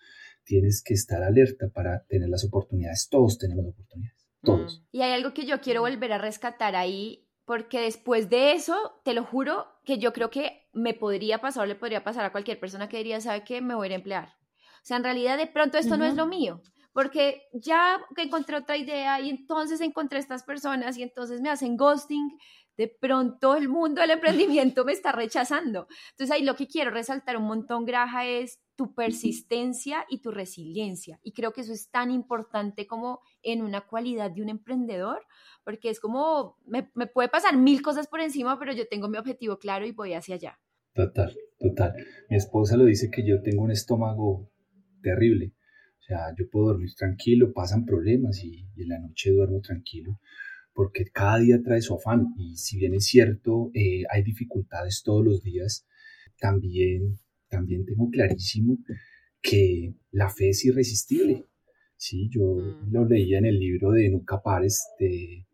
Tienes 0.44 0.82
que 0.82 0.94
estar 0.94 1.22
alerta 1.22 1.68
para 1.68 2.06
tener 2.06 2.28
las 2.28 2.44
oportunidades. 2.44 3.08
Todos 3.10 3.38
tenemos 3.38 3.66
oportunidades. 3.66 4.16
Todos. 4.40 4.86
Y 4.92 5.02
hay 5.02 5.12
algo 5.12 5.34
que 5.34 5.46
yo 5.46 5.60
quiero 5.60 5.80
volver 5.80 6.12
a 6.12 6.18
rescatar 6.18 6.76
ahí 6.76 7.27
porque 7.48 7.80
después 7.80 8.28
de 8.28 8.52
eso, 8.52 9.00
te 9.04 9.14
lo 9.14 9.24
juro 9.24 9.66
que 9.86 9.96
yo 9.96 10.12
creo 10.12 10.28
que 10.28 10.68
me 10.74 10.92
podría 10.92 11.40
pasar 11.40 11.62
o 11.62 11.66
le 11.66 11.76
podría 11.76 12.04
pasar 12.04 12.26
a 12.26 12.30
cualquier 12.30 12.60
persona 12.60 12.90
que 12.90 12.98
diría, 12.98 13.22
¿sabe 13.22 13.42
qué? 13.42 13.62
Me 13.62 13.74
voy 13.74 13.90
a 13.90 13.94
emplear. 13.94 14.26
O 14.28 14.82
sea, 14.82 14.98
en 14.98 15.04
realidad 15.04 15.38
de 15.38 15.46
pronto 15.46 15.78
esto 15.78 15.96
no 15.96 16.04
es 16.04 16.14
lo 16.14 16.26
mío, 16.26 16.60
porque 16.92 17.48
ya 17.54 18.04
que 18.14 18.24
encontré 18.24 18.54
otra 18.54 18.76
idea 18.76 19.18
y 19.22 19.30
entonces 19.30 19.80
encontré 19.80 20.18
estas 20.18 20.42
personas 20.42 20.98
y 20.98 21.02
entonces 21.02 21.40
me 21.40 21.48
hacen 21.48 21.78
ghosting, 21.78 22.38
de 22.76 22.94
pronto 23.00 23.56
el 23.56 23.70
mundo 23.70 24.02
del 24.02 24.10
emprendimiento 24.20 24.84
me 24.84 24.92
está 24.92 25.12
rechazando. 25.12 25.88
Entonces 26.10 26.30
ahí 26.30 26.42
lo 26.42 26.54
que 26.54 26.68
quiero 26.68 26.90
resaltar 26.90 27.38
un 27.38 27.44
montón, 27.44 27.86
Graja, 27.86 28.26
es 28.26 28.60
tu 28.78 28.94
persistencia 28.94 30.06
y 30.08 30.20
tu 30.20 30.30
resiliencia. 30.30 31.18
Y 31.24 31.32
creo 31.32 31.52
que 31.52 31.62
eso 31.62 31.72
es 31.72 31.90
tan 31.90 32.12
importante 32.12 32.86
como 32.86 33.20
en 33.42 33.60
una 33.62 33.80
cualidad 33.80 34.30
de 34.30 34.40
un 34.40 34.48
emprendedor, 34.48 35.18
porque 35.64 35.90
es 35.90 35.98
como, 35.98 36.56
me, 36.64 36.84
puede 37.08 37.28
pasar 37.28 37.56
mil 37.56 37.82
cosas 37.82 38.06
por 38.06 38.20
encima, 38.20 38.56
pero 38.56 38.72
yo 38.72 38.86
tengo 38.86 39.08
mi 39.08 39.18
objetivo 39.18 39.58
claro 39.58 39.84
y 39.84 39.90
voy 39.90 40.14
hacia 40.14 40.36
allá. 40.36 40.60
Total, 40.94 41.36
total. 41.58 41.92
Mi 42.30 42.36
esposa 42.36 42.76
lo 42.76 42.84
dice 42.84 43.10
que 43.10 43.26
yo 43.26 43.42
tengo 43.42 43.64
un 43.64 43.72
estómago 43.72 44.48
terrible. 45.02 45.54
O 45.98 46.02
sea, 46.02 46.32
yo 46.38 46.48
puedo 46.48 46.68
dormir 46.68 46.94
tranquilo, 46.96 47.52
pasan 47.52 47.84
problemas 47.84 48.44
y, 48.44 48.64
en 48.76 48.88
la 48.88 49.00
noche 49.00 49.32
duermo 49.32 49.60
tranquilo, 49.60 50.20
porque 50.72 51.06
cada 51.12 51.38
día 51.40 51.60
trae 51.64 51.82
su 51.82 51.94
afán. 51.96 52.28
Y 52.38 52.56
si 52.56 52.78
bien 52.78 52.94
es 52.94 53.06
cierto, 53.06 53.72
eh, 53.74 54.04
hay 54.08 54.22
dificultades 54.22 55.02
todos 55.04 55.24
los 55.24 55.42
días, 55.42 55.84
también, 56.38 57.18
también 57.48 57.84
tengo 57.84 58.10
clarísimo 58.10 58.78
que 59.40 59.94
la 60.10 60.28
fe 60.30 60.50
es 60.50 60.64
irresistible. 60.64 61.46
Sí, 61.96 62.28
yo 62.30 62.42
mm. 62.42 62.92
lo 62.92 63.04
leía 63.06 63.38
en 63.38 63.46
el 63.46 63.58
libro 63.58 63.90
de 63.90 64.08
Nunca 64.10 64.40
Pares 64.42 64.82
de 64.98 65.48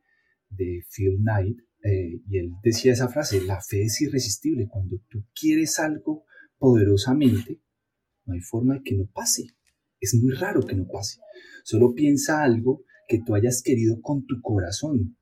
de 0.57 0.85
Phil 0.91 1.19
Knight, 1.19 1.59
eh, 1.83 2.21
y 2.27 2.39
él 2.39 2.53
decía 2.63 2.93
esa 2.93 3.09
frase, 3.09 3.43
la 3.43 3.61
fe 3.61 3.83
es 3.83 4.01
irresistible, 4.01 4.69
cuando 4.69 4.99
tú 5.09 5.25
quieres 5.39 5.79
algo 5.79 6.25
poderosamente, 6.59 7.61
no 8.25 8.35
hay 8.35 8.41
forma 8.41 8.75
de 8.75 8.83
que 8.83 8.95
no 8.95 9.07
pase, 9.13 9.49
es 10.01 10.15
muy 10.15 10.33
raro 10.33 10.63
que 10.63 10.75
no 10.75 10.87
pase, 10.87 11.21
solo 11.63 11.95
piensa 11.95 12.43
algo 12.43 12.85
que 13.07 13.21
tú 13.25 13.35
hayas 13.35 13.63
querido 13.63 14.01
con 14.01 14.27
tu 14.27 14.41
corazón, 14.41 15.19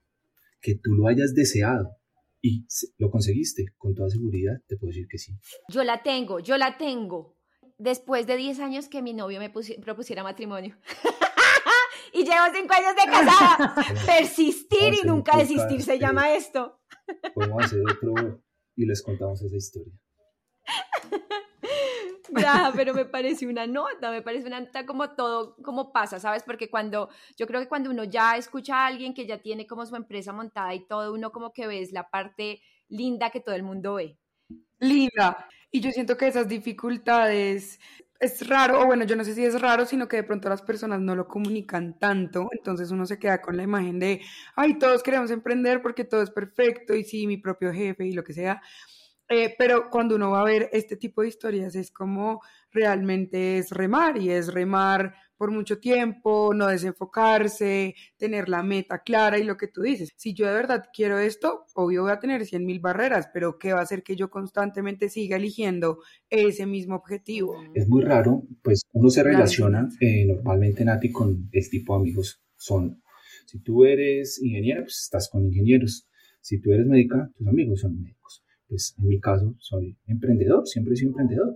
que 0.61 0.77
tú 0.77 0.93
lo 0.93 1.09
hayas 1.09 1.35
deseado, 1.35 1.97
y 2.43 2.67
lo 2.99 3.09
conseguiste, 3.11 3.67
con 3.79 3.95
toda 3.95 4.11
seguridad, 4.11 4.55
te 4.67 4.77
puedo 4.77 4.89
decir 4.89 5.07
que 5.09 5.17
sí. 5.17 5.33
Yo 5.69 5.85
la 5.85 6.03
tengo, 6.03 6.41
yo 6.41 6.59
la 6.59 6.77
tengo. 6.77 7.39
Después 7.79 8.27
de 8.27 8.37
10 8.37 8.59
años 8.61 8.89
que 8.89 9.01
mi 9.01 9.15
novio 9.15 9.39
me 9.39 9.51
propusiera 9.51 10.23
matrimonio. 10.25 10.77
y 12.13 12.25
llevo 12.25 12.45
cinco 12.53 12.75
años 12.75 12.95
de 12.97 13.11
casada. 13.11 13.75
Persistir 14.07 14.95
y 15.03 15.07
nunca 15.07 15.37
desistir 15.39 15.83
se 15.83 15.99
llama 15.99 16.35
esto. 16.35 16.81
Podemos 17.35 17.65
hacer 17.65 17.81
otro 17.89 18.43
y 18.75 18.87
les 18.87 19.03
contamos 19.03 19.41
esa 19.43 19.57
historia. 19.57 19.95
Ya, 22.71 22.73
pero 22.75 22.95
me 22.95 23.05
parece 23.05 23.47
una 23.47 23.67
nota, 23.67 24.11
me 24.11 24.23
parece 24.23 24.47
una 24.47 24.61
nota 24.61 24.87
como 24.87 25.11
todo, 25.11 25.57
como 25.57 25.93
pasa, 25.93 26.19
¿sabes? 26.19 26.43
Porque 26.43 26.71
cuando, 26.71 27.11
yo 27.37 27.47
creo 27.47 27.61
que 27.61 27.69
cuando 27.69 27.91
uno 27.91 28.05
ya 28.05 28.37
escucha 28.37 28.77
a 28.77 28.87
alguien 28.87 29.15
que 29.15 29.27
ya 29.27 29.39
tiene 29.39 29.67
como 29.67 29.85
su 29.85 29.97
empresa 29.97 30.33
montada 30.33 30.75
y 30.75 30.87
todo, 30.87 31.13
uno 31.13 31.31
como 31.31 31.53
que 31.53 31.67
ves 31.67 31.93
la 31.93 32.09
parte 32.09 32.63
linda 32.89 33.31
que 33.31 33.41
todo 33.41 33.55
el 33.55 33.63
mundo 33.63 33.95
ve. 33.95 34.17
Linda. 34.79 35.47
Y 35.71 35.81
yo 35.81 35.91
siento 35.91 36.17
que 36.17 36.27
esas 36.27 36.49
dificultades 36.49 37.79
es 38.23 38.47
raro, 38.49 38.81
o 38.81 38.87
bueno, 38.87 39.05
yo 39.05 39.17
no 39.17 39.25
sé 39.25 39.35
si 39.35 39.45
es 39.45 39.61
raro, 39.61 39.85
sino 39.85 40.07
que 40.07 40.17
de 40.17 40.23
pronto 40.23 40.49
las 40.49 40.63
personas 40.63 41.01
no 41.01 41.17
lo 41.17 41.27
comunican 41.27 41.99
tanto, 41.99 42.49
entonces 42.53 42.93
uno 42.93 43.05
se 43.05 43.19
queda 43.19 43.43
con 43.43 43.57
la 43.57 43.65
imagen 43.65 43.99
de, 43.99 44.21
ay, 44.55 44.79
todos 44.79 45.03
queremos 45.03 45.31
emprender 45.33 45.83
porque 45.83 46.05
todo 46.05 46.23
es 46.23 46.31
perfecto 46.31 46.95
y 46.95 47.03
sí, 47.03 47.27
mi 47.27 47.37
propio 47.37 47.73
jefe 47.73 48.07
y 48.07 48.13
lo 48.13 48.23
que 48.23 48.33
sea, 48.33 48.63
eh, 49.29 49.55
pero 49.57 49.89
cuando 49.91 50.17
uno 50.17 50.31
va 50.31 50.41
a 50.43 50.45
ver 50.45 50.69
este 50.73 50.97
tipo 50.97 51.23
de 51.23 51.29
historias 51.29 51.75
es 51.75 51.91
como 51.91 52.41
realmente 52.71 53.59
es 53.59 53.71
remar 53.71 54.19
y 54.19 54.31
es 54.31 54.53
remar 54.53 55.15
por 55.43 55.51
mucho 55.51 55.81
tiempo, 55.81 56.55
no 56.55 56.69
desenfocarse, 56.69 57.97
tener 58.17 58.49
la 58.49 58.63
meta 58.63 59.01
clara 59.01 59.41
y 59.41 59.43
lo 59.43 59.57
que 59.57 59.67
tú 59.67 59.83
dices. 59.83 60.11
Si 60.15 60.35
yo 60.35 60.47
de 60.47 60.55
verdad 60.55 60.85
quiero 60.95 61.19
esto, 61.19 61.65
obvio 61.75 62.03
voy 62.03 62.13
a 62.13 62.21
tener 62.21 62.47
100 62.47 62.65
mil 62.65 62.79
barreras, 62.79 63.29
pero 63.35 63.59
¿qué 63.59 63.73
va 63.73 63.81
a 63.81 63.83
hacer 63.83 64.05
que 64.05 64.15
yo 64.15 64.31
constantemente 64.31 65.09
siga 65.09 65.39
eligiendo 65.39 65.99
ese 66.31 66.65
mismo 66.65 66.95
objetivo? 66.95 67.57
Es 67.75 67.89
muy 67.89 68.05
raro, 68.05 68.45
pues 68.63 68.83
uno 68.93 69.11
se 69.11 69.25
relaciona 69.25 69.89
eh, 70.01 70.27
normalmente, 70.27 70.85
Nati, 70.85 71.11
con 71.11 71.49
este 71.51 71.79
tipo 71.79 71.95
de 71.95 72.03
amigos. 72.03 72.41
Son, 72.57 73.03
si 73.47 73.59
tú 73.59 73.85
eres 73.85 74.41
ingeniera, 74.41 74.83
pues 74.83 75.01
estás 75.03 75.29
con 75.29 75.45
ingenieros. 75.45 76.07
Si 76.41 76.61
tú 76.61 76.71
eres 76.71 76.87
médica, 76.87 77.33
tus 77.37 77.49
amigos 77.49 77.81
son 77.81 78.01
médicos. 78.01 78.45
Pues 78.73 78.95
en 78.99 79.07
mi 79.07 79.21
caso, 79.21 79.55
soy 79.59 79.99
emprendedor, 80.07 80.67
siempre 80.67 80.95
he 80.95 80.97
sido 80.97 81.11
emprendedor. 81.11 81.55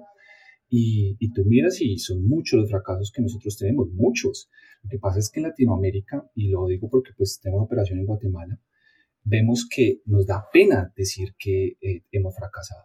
Y, 0.68 1.16
y, 1.18 1.32
tú 1.32 1.46
miras 1.46 1.80
y 1.80 1.96
son 1.96 2.28
muchos 2.28 2.60
los 2.60 2.68
fracasos 2.68 3.10
que 3.10 3.22
nosotros 3.22 3.56
tenemos, 3.56 3.88
muchos. 3.90 4.50
Lo 4.82 4.90
que 4.90 4.98
pasa 4.98 5.18
es 5.20 5.30
que 5.30 5.40
en 5.40 5.46
Latinoamérica, 5.46 6.30
y 6.34 6.50
lo 6.50 6.66
digo 6.66 6.90
porque 6.90 7.12
pues 7.16 7.40
tenemos 7.40 7.64
operación 7.64 8.00
en 8.00 8.04
Guatemala, 8.04 8.60
vemos 9.24 9.66
que 9.66 10.02
nos 10.04 10.26
da 10.26 10.44
pena 10.52 10.92
decir 10.94 11.30
que 11.38 11.78
eh, 11.80 12.04
hemos 12.12 12.36
fracasado. 12.36 12.84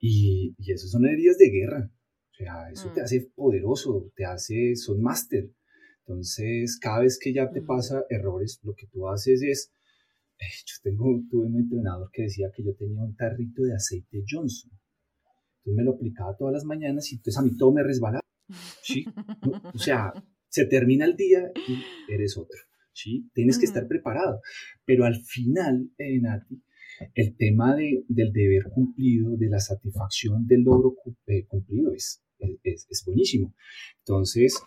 Y, 0.00 0.56
y 0.58 0.72
esos 0.72 0.90
son 0.90 1.06
heridas 1.06 1.38
de 1.38 1.50
guerra. 1.50 1.92
O 2.32 2.34
sea, 2.34 2.70
eso 2.72 2.90
te 2.92 3.02
mm. 3.02 3.04
hace 3.04 3.30
poderoso, 3.36 4.10
te 4.16 4.24
hace, 4.24 4.74
son 4.74 5.00
máster. 5.00 5.48
Entonces, 6.00 6.76
cada 6.80 7.02
vez 7.02 7.20
que 7.20 7.32
ya 7.32 7.52
te 7.52 7.60
mm. 7.60 7.66
pasa 7.66 8.02
errores, 8.10 8.58
lo 8.64 8.74
que 8.74 8.88
tú 8.88 9.08
haces 9.08 9.42
es, 9.42 9.72
yo 10.38 10.74
tengo, 10.82 11.04
tuve 11.30 11.46
un 11.46 11.56
entrenador 11.56 12.10
que 12.12 12.22
decía 12.22 12.50
que 12.54 12.64
yo 12.64 12.74
tenía 12.74 13.02
un 13.02 13.16
tarrito 13.16 13.62
de 13.62 13.74
aceite 13.74 14.24
Johnson 14.28 14.70
entonces 15.64 15.76
me 15.76 15.84
lo 15.84 15.92
aplicaba 15.92 16.36
todas 16.36 16.52
las 16.52 16.64
mañanas 16.64 17.10
y 17.10 17.16
entonces 17.16 17.38
a 17.38 17.42
mí 17.42 17.56
todo 17.56 17.72
me 17.72 17.82
resbalaba. 17.82 18.20
¿sí? 18.82 19.04
O 19.72 19.78
sea, 19.78 20.12
se 20.48 20.66
termina 20.66 21.06
el 21.06 21.16
día 21.16 21.50
y 21.66 22.12
eres 22.12 22.36
otro. 22.36 22.58
¿sí? 22.92 23.30
Tienes 23.32 23.58
que 23.58 23.64
estar 23.64 23.88
preparado. 23.88 24.40
Pero 24.84 25.04
al 25.04 25.16
final, 25.24 25.90
eh, 25.96 26.20
Nati, 26.20 26.62
el 27.14 27.36
tema 27.36 27.74
de, 27.74 28.04
del 28.08 28.32
deber 28.32 28.64
cumplido, 28.74 29.36
de 29.36 29.48
la 29.48 29.58
satisfacción 29.58 30.46
del 30.46 30.62
logro 30.62 30.96
eh, 31.26 31.46
cumplido 31.46 31.92
es, 31.92 32.22
es, 32.38 32.86
es, 32.90 33.02
buenísimo. 33.06 33.54
Entonces, 34.00 34.60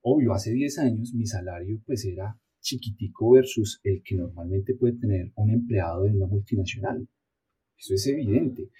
obvio, 0.00 0.32
hace 0.32 0.52
10 0.52 0.78
años 0.78 1.12
mi 1.12 1.26
salario 1.26 1.82
pues 1.84 2.04
era 2.04 2.38
chiquitico 2.66 3.30
versus 3.30 3.80
el 3.84 4.02
que 4.02 4.16
normalmente 4.16 4.74
puede 4.74 4.94
tener 4.98 5.32
un 5.36 5.50
empleado 5.50 6.02
de 6.02 6.10
una 6.10 6.26
multinacional. 6.26 7.08
Eso 7.78 7.94
es 7.94 8.06
evidente. 8.08 8.70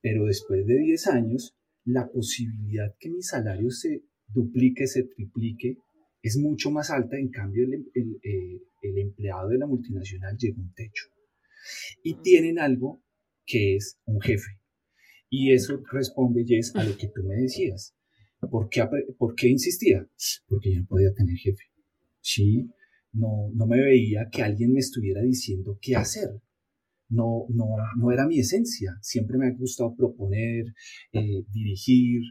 Pero 0.00 0.24
después 0.24 0.66
de 0.66 0.78
10 0.78 1.06
años, 1.08 1.54
la 1.84 2.08
posibilidad 2.10 2.94
que 2.98 3.10
mi 3.10 3.22
salario 3.22 3.70
se 3.70 4.02
duplique, 4.28 4.86
se 4.86 5.04
triplique, 5.04 5.76
es 6.22 6.38
mucho 6.38 6.70
más 6.70 6.90
alta. 6.90 7.18
En 7.18 7.28
cambio, 7.28 7.64
el, 7.64 7.86
el, 7.94 8.18
eh, 8.22 8.62
el 8.82 8.98
empleado 8.98 9.50
de 9.50 9.58
la 9.58 9.66
multinacional 9.66 10.36
llega 10.38 10.56
a 10.56 10.62
un 10.62 10.72
techo. 10.72 11.04
Y 12.02 12.14
tienen 12.22 12.58
algo 12.58 13.02
que 13.44 13.76
es 13.76 13.98
un 14.06 14.20
jefe. 14.20 14.58
Y 15.28 15.52
eso 15.52 15.82
responde, 15.92 16.44
Jess, 16.46 16.74
a 16.76 16.84
lo 16.84 16.96
que 16.96 17.08
tú 17.08 17.22
me 17.24 17.36
decías. 17.36 17.94
¿Por 18.50 18.68
qué, 18.68 18.86
¿Por 19.18 19.34
qué 19.34 19.48
insistía? 19.48 20.06
Porque 20.46 20.72
yo 20.72 20.80
no 20.80 20.86
podía 20.86 21.12
tener 21.12 21.36
jefe. 21.36 21.64
Sí, 22.20 22.70
no, 23.14 23.50
no 23.54 23.66
me 23.66 23.80
veía 23.80 24.28
que 24.30 24.42
alguien 24.42 24.72
me 24.72 24.80
estuviera 24.80 25.22
diciendo 25.22 25.78
qué 25.80 25.96
hacer. 25.96 26.28
No, 27.08 27.46
no, 27.48 27.66
no 27.96 28.10
era 28.10 28.26
mi 28.26 28.40
esencia. 28.40 28.96
Siempre 29.00 29.38
me 29.38 29.46
ha 29.46 29.52
gustado 29.52 29.94
proponer, 29.94 30.66
eh, 31.12 31.44
dirigir, 31.52 32.22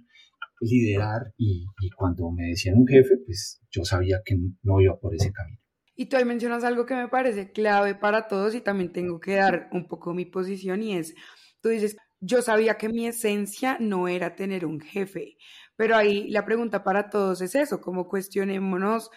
liderar 0.59 1.33
y, 1.37 1.65
y, 1.81 1.89
cuando 1.91 2.31
me 2.31 2.47
decían 2.47 2.75
un 2.77 2.87
jefe, 2.87 3.17
pues 3.25 3.61
yo 3.69 3.83
sabía 3.83 4.21
que 4.25 4.37
no 4.63 4.81
iba 4.81 4.97
por 4.97 5.15
ese 5.15 5.31
camino. 5.31 5.59
Y 5.95 6.07
tú 6.07 6.17
ahí 6.17 6.25
mencionas 6.25 6.63
algo 6.63 6.85
que 6.85 6.95
me 6.95 7.07
parece 7.07 7.51
clave 7.51 7.95
para 7.95 8.27
todos 8.27 8.55
y 8.55 8.61
también 8.61 8.91
tengo 8.91 9.19
que 9.19 9.35
dar 9.35 9.69
un 9.71 9.87
poco 9.87 10.13
mi 10.13 10.25
posición 10.25 10.81
y 10.81 10.95
es, 10.95 11.13
tú 11.61 11.69
dices, 11.69 11.97
yo 12.19 12.41
sabía 12.41 12.77
que 12.77 12.89
mi 12.89 13.05
esencia 13.05 13.77
no 13.79 14.07
era 14.07 14.35
tener 14.35 14.65
un 14.65 14.79
jefe, 14.79 15.37
pero 15.75 15.95
ahí 15.95 16.29
la 16.29 16.45
pregunta 16.45 16.83
para 16.83 17.09
todos 17.09 17.41
es 17.41 17.53
eso, 17.53 17.79
como 17.79 18.07
cuestionémonos 18.07 19.11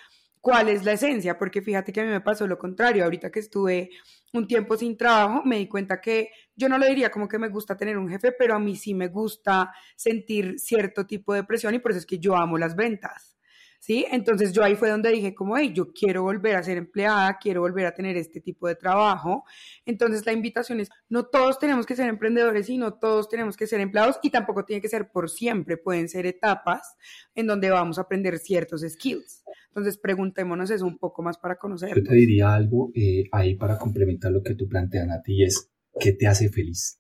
cuál 0.47 0.69
es 0.69 0.85
la 0.85 0.93
esencia, 0.93 1.37
porque 1.37 1.61
fíjate 1.61 1.93
que 1.93 2.01
a 2.01 2.05
mí 2.05 2.09
me 2.09 2.21
pasó 2.21 2.47
lo 2.47 2.57
contrario, 2.57 3.03
ahorita 3.03 3.33
que 3.33 3.41
estuve 3.41 3.91
un 4.33 4.47
tiempo 4.47 4.77
sin 4.77 4.97
trabajo, 4.97 5.43
me 5.45 5.59
di 5.59 5.67
cuenta 5.67 6.01
que 6.01 6.31
yo 6.55 6.69
no 6.69 6.79
le 6.79 6.87
diría 6.87 7.11
como 7.11 7.27
que 7.27 7.37
me 7.37 7.49
gusta 7.49 7.77
tener 7.77 7.99
un 7.99 8.09
jefe, 8.09 8.31
pero 8.31 8.55
a 8.55 8.61
mí 8.61 8.77
sí 8.77 8.95
me 8.95 9.09
gusta 9.09 9.73
sentir 9.97 10.61
cierto 10.61 11.05
tipo 11.05 11.35
de 11.35 11.43
presión 11.43 11.75
y 11.75 11.81
por 11.81 11.91
eso 11.91 11.99
es 11.99 12.07
que 12.07 12.21
yo 12.21 12.37
amo 12.37 12.59
las 12.59 12.77
ventas. 12.77 13.37
¿sí? 13.81 14.07
Entonces 14.11 14.53
yo 14.53 14.63
ahí 14.63 14.77
fue 14.77 14.89
donde 14.89 15.11
dije 15.11 15.35
como, 15.35 15.57
hey, 15.57 15.73
yo 15.75 15.93
quiero 15.93 16.23
volver 16.23 16.55
a 16.55 16.63
ser 16.63 16.77
empleada, 16.77 17.39
quiero 17.39 17.63
volver 17.63 17.87
a 17.87 17.95
tener 17.95 18.17
este 18.17 18.41
tipo 18.41 18.69
de 18.69 18.77
trabajo. 18.77 19.45
Entonces 19.85 20.25
la 20.27 20.33
invitación 20.33 20.79
es, 20.79 20.91
no 21.09 21.27
todos 21.27 21.59
tenemos 21.59 21.87
que 21.87 21.97
ser 21.97 22.09
emprendedores 22.09 22.69
y 22.69 22.79
no 22.79 22.95
todos 22.95 23.29
tenemos 23.29 23.57
que 23.57 23.67
ser 23.67 23.81
empleados 23.81 24.19
y 24.23 24.31
tampoco 24.31 24.65
tiene 24.65 24.81
que 24.81 24.89
ser 24.89 25.11
por 25.11 25.29
siempre, 25.29 25.77
pueden 25.77 26.09
ser 26.09 26.25
etapas 26.27 26.97
en 27.35 27.49
donde 27.49 27.71
vamos 27.71 27.99
a 27.99 28.03
aprender 28.03 28.39
ciertos 28.39 28.83
skills. 28.83 29.43
Entonces 29.77 29.99
preguntémonos 29.99 30.71
eso 30.71 30.87
un 30.87 30.99
poco 30.99 31.23
más 31.23 31.37
para 31.37 31.57
conocer. 31.57 31.91
Yo 31.95 32.03
te 32.03 32.15
diría 32.15 32.55
algo 32.55 32.91
eh, 32.95 33.25
ahí 33.31 33.57
para 33.57 33.77
complementar 33.77 34.33
lo 34.33 34.43
que 34.43 34.55
tú 34.55 34.67
planteas, 34.69 35.09
a 35.11 35.23
ti, 35.23 35.45
es, 35.45 35.71
¿qué 36.01 36.13
te 36.13 36.27
hace 36.27 36.49
feliz? 36.49 36.99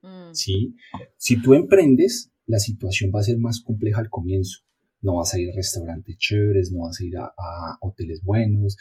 Mm. 0.00 0.32
¿Sí? 0.32 0.74
Si 1.18 1.40
tú 1.42 1.54
emprendes, 1.54 2.32
la 2.46 2.58
situación 2.58 3.12
va 3.14 3.20
a 3.20 3.24
ser 3.24 3.38
más 3.38 3.60
compleja 3.60 4.00
al 4.00 4.08
comienzo 4.08 4.66
no 5.02 5.16
vas 5.16 5.34
a 5.34 5.38
ir 5.40 5.50
a 5.50 5.54
restaurantes 5.54 6.16
chéveres, 6.18 6.72
no 6.72 6.80
vas 6.80 7.00
a 7.00 7.04
ir 7.04 7.16
a, 7.16 7.78
hoteles 7.80 8.22
buenos, 8.22 8.76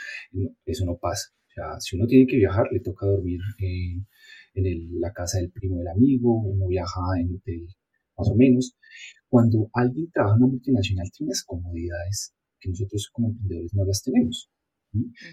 eso 0.65 0.85
no 0.85 0.97
pasa. 0.97 1.29
O 1.47 1.51
sea, 1.53 1.79
si 1.79 1.95
uno 1.95 2.07
tiene 2.07 2.27
que 2.27 2.37
viajar, 2.37 2.67
le 2.71 2.79
toca 2.79 3.05
dormir 3.05 3.39
en, 3.59 4.07
la 4.99 5.11
casa 5.13 5.37
del 5.37 5.51
primo 5.51 5.79
del 5.79 5.89
amigo, 5.89 6.41
uno 6.41 6.67
viaja 6.67 7.01
en 7.19 7.35
hotel 7.35 7.67
más 8.17 8.29
o 8.29 8.35
menos. 8.35 8.77
Cuando 9.27 9.69
alguien 9.73 10.09
trabaja 10.11 10.35
en 10.35 10.43
una 10.43 10.51
multinacional, 10.51 11.11
tiene 11.11 11.29
unas 11.29 11.43
comodidades 11.43 12.34
que 12.59 12.69
nosotros 12.69 13.09
como 13.11 13.29
emprendedores 13.29 13.73
no 13.73 13.85
las 13.85 14.01
tenemos. 14.03 14.49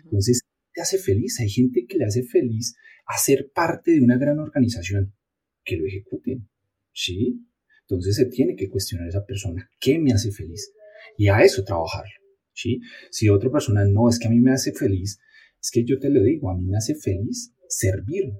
Entonces, 0.04 0.42
te 0.72 0.80
hace 0.80 0.98
feliz. 0.98 1.38
Hay 1.40 1.48
gente 1.48 1.86
que 1.86 1.98
le 1.98 2.04
hace 2.04 2.22
feliz 2.22 2.74
hacer 3.06 3.50
parte 3.54 3.92
de 3.92 4.00
una 4.00 4.18
gran 4.18 4.38
organización, 4.38 5.14
que 5.64 5.76
lo 5.76 5.86
ejecuten. 5.86 6.48
¿Sí? 6.92 7.46
Entonces 7.82 8.16
se 8.16 8.26
tiene 8.26 8.56
que 8.56 8.68
cuestionar 8.68 9.06
a 9.06 9.10
esa 9.10 9.24
persona, 9.24 9.70
¿qué 9.80 9.98
me 9.98 10.12
hace 10.12 10.30
feliz? 10.30 10.72
Y 11.16 11.28
a 11.28 11.40
eso 11.42 11.64
trabajar. 11.64 12.04
¿sí? 12.52 12.80
Si 13.10 13.28
otra 13.28 13.50
persona 13.50 13.84
no, 13.84 14.08
es 14.08 14.18
que 14.18 14.28
a 14.28 14.30
mí 14.30 14.40
me 14.40 14.52
hace 14.52 14.72
feliz, 14.72 15.18
es 15.60 15.70
que 15.70 15.84
yo 15.84 15.98
te 15.98 16.10
lo 16.10 16.22
digo, 16.22 16.50
a 16.50 16.56
mí 16.56 16.64
me 16.64 16.76
hace 16.76 16.94
feliz 16.94 17.54
servir. 17.68 18.32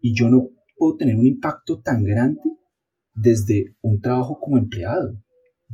Y 0.00 0.14
yo 0.14 0.28
no 0.28 0.50
puedo 0.76 0.96
tener 0.96 1.16
un 1.16 1.26
impacto 1.26 1.80
tan 1.80 2.04
grande 2.04 2.40
desde 3.14 3.76
un 3.80 4.00
trabajo 4.00 4.38
como 4.40 4.58
empleado. 4.58 5.22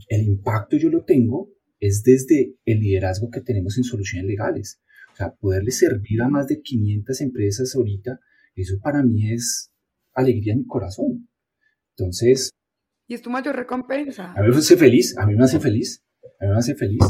El 0.08 0.22
impacto 0.22 0.76
yo 0.76 0.88
lo 0.88 1.04
tengo 1.04 1.50
es 1.86 2.02
desde 2.02 2.54
el 2.64 2.80
liderazgo 2.80 3.30
que 3.30 3.40
tenemos 3.40 3.76
en 3.76 3.84
soluciones 3.84 4.26
legales. 4.26 4.80
O 5.12 5.16
sea, 5.16 5.34
poderle 5.34 5.70
servir 5.70 6.22
a 6.22 6.28
más 6.28 6.48
de 6.48 6.60
500 6.60 7.20
empresas 7.20 7.74
ahorita, 7.74 8.18
eso 8.56 8.78
para 8.82 9.02
mí 9.02 9.32
es 9.32 9.70
alegría 10.14 10.54
en 10.54 10.60
mi 10.60 10.66
corazón. 10.66 11.28
Entonces, 11.96 12.50
y 13.06 13.14
es 13.14 13.22
tu 13.22 13.30
mayor 13.30 13.54
recompensa. 13.54 14.32
A 14.32 14.42
mí 14.42 14.48
me 14.48 14.56
hace 14.56 14.76
feliz, 14.76 15.16
a 15.18 15.26
mí 15.26 15.34
me 15.34 15.44
hace 15.44 15.60
feliz, 15.60 16.02
a 16.40 16.44
mí 16.44 16.50
me 16.50 16.56
hace 16.56 16.74
feliz. 16.74 17.00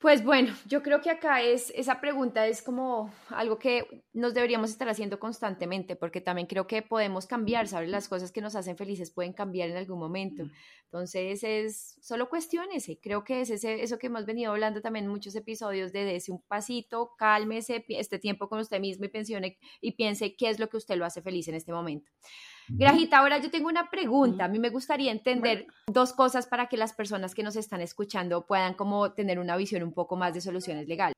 Pues 0.00 0.24
bueno, 0.24 0.54
yo 0.66 0.82
creo 0.82 1.02
que 1.02 1.10
acá 1.10 1.42
es, 1.42 1.70
esa 1.76 2.00
pregunta 2.00 2.46
es 2.46 2.62
como 2.62 3.12
algo 3.28 3.58
que 3.58 4.02
nos 4.14 4.32
deberíamos 4.32 4.70
estar 4.70 4.88
haciendo 4.88 5.20
constantemente, 5.20 5.94
porque 5.94 6.22
también 6.22 6.46
creo 6.46 6.66
que 6.66 6.80
podemos 6.80 7.26
cambiar, 7.26 7.68
¿sabes? 7.68 7.90
Las 7.90 8.08
cosas 8.08 8.32
que 8.32 8.40
nos 8.40 8.56
hacen 8.56 8.78
felices 8.78 9.10
pueden 9.10 9.34
cambiar 9.34 9.68
en 9.68 9.76
algún 9.76 9.98
momento. 9.98 10.44
Entonces 10.84 11.44
es 11.44 11.98
solo 12.00 12.30
cuestiones, 12.30 12.90
creo 13.02 13.24
que 13.24 13.42
es 13.42 13.50
ese, 13.50 13.82
eso 13.82 13.98
que 13.98 14.06
hemos 14.06 14.24
venido 14.24 14.52
hablando 14.52 14.80
también 14.80 15.04
en 15.04 15.10
muchos 15.10 15.36
episodios 15.36 15.92
de 15.92 16.16
ese 16.16 16.32
un 16.32 16.40
pasito, 16.42 17.14
cálmese 17.18 17.84
este 17.88 18.18
tiempo 18.18 18.48
con 18.48 18.58
usted 18.58 18.80
mismo 18.80 19.04
y, 19.04 19.08
pensione, 19.08 19.58
y 19.82 19.92
piense 19.92 20.34
qué 20.34 20.48
es 20.48 20.58
lo 20.58 20.68
que 20.68 20.78
usted 20.78 20.96
lo 20.96 21.04
hace 21.04 21.20
feliz 21.20 21.46
en 21.48 21.54
este 21.54 21.72
momento. 21.72 22.10
Grajita, 22.76 23.18
ahora 23.18 23.38
yo 23.38 23.50
tengo 23.50 23.68
una 23.68 23.90
pregunta. 23.90 24.44
A 24.44 24.48
mí 24.48 24.58
me 24.58 24.70
gustaría 24.70 25.12
entender 25.12 25.66
dos 25.86 26.12
cosas 26.12 26.46
para 26.46 26.66
que 26.66 26.76
las 26.76 26.92
personas 26.92 27.34
que 27.34 27.42
nos 27.42 27.56
están 27.56 27.80
escuchando 27.80 28.46
puedan 28.46 28.74
como 28.74 29.12
tener 29.12 29.38
una 29.38 29.56
visión 29.56 29.82
un 29.82 29.92
poco 29.92 30.16
más 30.16 30.34
de 30.34 30.40
soluciones 30.40 30.88
legales. 30.88 31.14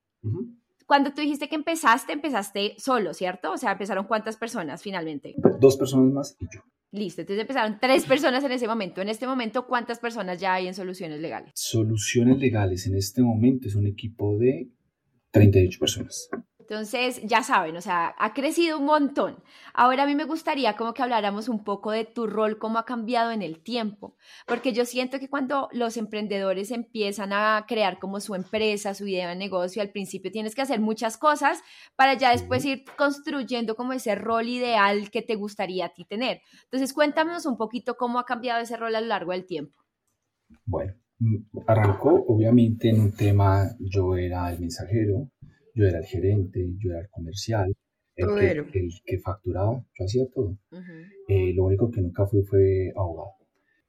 Cuando 0.85 1.13
tú 1.13 1.21
dijiste 1.21 1.47
que 1.49 1.55
empezaste, 1.55 2.13
empezaste 2.13 2.75
solo, 2.77 3.13
¿cierto? 3.13 3.51
O 3.51 3.57
sea, 3.57 3.71
empezaron 3.71 4.05
cuántas 4.05 4.37
personas 4.37 4.81
finalmente? 4.81 5.35
Dos 5.59 5.77
personas 5.77 6.11
más 6.11 6.37
y 6.39 6.45
yo. 6.53 6.61
Listo, 6.91 7.21
entonces 7.21 7.41
empezaron 7.41 7.79
tres 7.79 8.05
personas 8.05 8.43
en 8.43 8.51
ese 8.51 8.67
momento. 8.67 9.01
En 9.01 9.09
este 9.09 9.25
momento, 9.25 9.65
¿cuántas 9.65 9.97
personas 9.97 10.39
ya 10.39 10.53
hay 10.53 10.67
en 10.67 10.75
soluciones 10.75 11.19
legales? 11.19 11.51
Soluciones 11.55 12.37
legales 12.37 12.85
en 12.85 12.95
este 12.95 13.23
momento 13.23 13.67
es 13.67 13.75
un 13.75 13.87
equipo 13.87 14.37
de 14.37 14.69
38 15.31 15.79
personas. 15.79 16.29
Entonces, 16.63 17.21
ya 17.23 17.43
saben, 17.43 17.75
o 17.75 17.81
sea, 17.81 18.15
ha 18.17 18.33
crecido 18.33 18.79
un 18.79 18.85
montón. 18.85 19.43
Ahora 19.73 20.03
a 20.03 20.05
mí 20.05 20.15
me 20.15 20.23
gustaría 20.23 20.77
como 20.77 20.93
que 20.93 21.03
habláramos 21.03 21.49
un 21.49 21.65
poco 21.65 21.91
de 21.91 22.05
tu 22.05 22.25
rol, 22.25 22.57
cómo 22.57 22.79
ha 22.79 22.85
cambiado 22.85 23.31
en 23.31 23.41
el 23.41 23.61
tiempo, 23.61 24.15
porque 24.47 24.71
yo 24.71 24.85
siento 24.85 25.19
que 25.19 25.29
cuando 25.29 25.67
los 25.73 25.97
emprendedores 25.97 26.71
empiezan 26.71 27.33
a 27.33 27.65
crear 27.67 27.99
como 27.99 28.21
su 28.21 28.33
empresa, 28.33 28.93
su 28.93 29.05
idea 29.05 29.27
de 29.27 29.35
negocio, 29.35 29.81
al 29.81 29.89
principio 29.89 30.31
tienes 30.31 30.55
que 30.55 30.61
hacer 30.61 30.79
muchas 30.79 31.17
cosas 31.17 31.61
para 31.97 32.13
ya 32.13 32.31
después 32.31 32.63
ir 32.63 32.85
construyendo 32.95 33.75
como 33.75 33.91
ese 33.91 34.15
rol 34.15 34.47
ideal 34.47 35.11
que 35.11 35.21
te 35.21 35.35
gustaría 35.35 35.87
a 35.87 35.93
ti 35.93 36.05
tener. 36.05 36.39
Entonces, 36.63 36.93
cuéntanos 36.93 37.45
un 37.45 37.57
poquito 37.57 37.97
cómo 37.97 38.19
ha 38.19 38.25
cambiado 38.25 38.61
ese 38.61 38.77
rol 38.77 38.95
a 38.95 39.01
lo 39.01 39.07
largo 39.07 39.33
del 39.33 39.45
tiempo. 39.45 39.83
Bueno, 40.65 40.93
mm, 41.19 41.35
arrancó 41.67 42.23
obviamente 42.29 42.89
en 42.89 43.01
un 43.01 43.11
tema, 43.11 43.65
yo 43.79 44.15
era 44.15 44.49
el 44.49 44.61
mensajero, 44.61 45.29
yo 45.73 45.85
era 45.85 45.99
el 45.99 46.05
gerente, 46.05 46.65
yo 46.77 46.91
era 46.91 47.01
el 47.01 47.09
comercial, 47.09 47.73
el, 48.15 48.27
que, 48.71 48.79
el 48.79 48.89
que, 49.03 49.19
facturaba, 49.19 49.85
yo 49.97 50.05
hacía 50.05 50.25
todo. 50.33 50.57
Eh, 51.27 51.53
lo 51.53 51.65
único 51.65 51.89
que 51.89 52.01
nunca 52.01 52.27
fui 52.27 52.43
fue 52.43 52.91
abogado. 52.95 53.31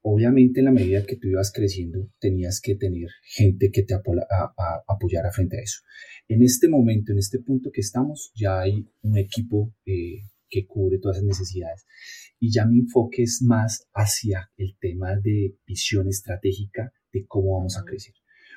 Obviamente 0.07 0.61
en 0.61 0.67
la 0.67 0.71
medida 0.71 1.05
que 1.07 1.17
tú 1.17 1.29
ibas 1.29 1.51
creciendo 1.51 2.11
tenías 2.19 2.61
que 2.61 2.75
tener 2.75 3.09
gente 3.23 3.71
que 3.71 3.85
te 3.85 3.95
apoyara 3.95 5.31
frente 5.33 5.59
a 5.59 5.63
eso. 5.63 5.81
En 6.29 6.43
este 6.43 6.69
momento, 6.69 7.13
en 7.13 7.19
este 7.19 7.39
punto 7.39 7.71
que 7.71 7.81
estamos, 7.81 8.31
ya 8.35 8.61
hay 8.61 8.87
un 9.03 9.17
equipo 9.17 9.75
eh, 9.87 10.21
que 10.49 10.67
cubre 10.67 10.99
todas 10.99 11.19
esas 11.19 11.27
necesidades. 11.27 11.87
Y 12.39 12.53
ya 12.53 12.67
mi 12.67 12.81
enfoque 12.81 13.23
es 13.23 13.43
más 13.43 13.89
hacia 13.95 14.51
el 14.59 14.77
tema 14.79 15.17
de 15.17 15.57
visión 15.67 16.09
estratégica 16.09 16.93
de 17.13 17.27
cómo 17.27 17.57
vamos 17.57 17.79
a 17.79 17.85
crecer. 17.85 18.15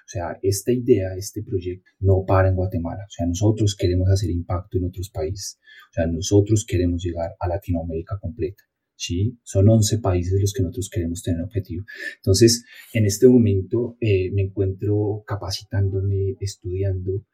O 0.08 0.10
sea, 0.10 0.40
esta 0.42 0.72
idea, 0.72 1.16
este 1.18 1.44
proyecto 1.44 1.92
no 2.00 2.24
para 2.26 2.48
en 2.48 2.56
Guatemala. 2.56 3.04
O 3.06 3.12
sea, 3.12 3.26
nosotros 3.26 3.76
queremos 3.76 4.08
hacer 4.10 4.30
impacto 4.30 4.78
en 4.78 4.86
otros 4.86 5.10
países. 5.10 5.60
O 5.92 5.94
sea, 5.94 6.08
nosotros 6.08 6.66
queremos 6.66 7.04
llegar 7.04 7.32
a 7.38 7.48
Latinoamérica 7.50 8.18
completa. 8.18 8.64
¿sí? 8.96 9.38
Son 9.44 9.68
11 9.68 10.00
países 10.00 10.40
los 10.40 10.54
que 10.54 10.64
nosotros 10.64 10.90
queremos 10.90 11.22
tener 11.22 11.42
objetivo. 11.42 11.84
Entonces, 12.16 12.64
en 12.94 13.06
este 13.06 13.28
momento 13.28 13.98
eh, 14.00 14.32
me 14.32 14.44
encuentro 14.44 15.26
capacitándome, 15.28 16.38
estudiando 16.40 17.26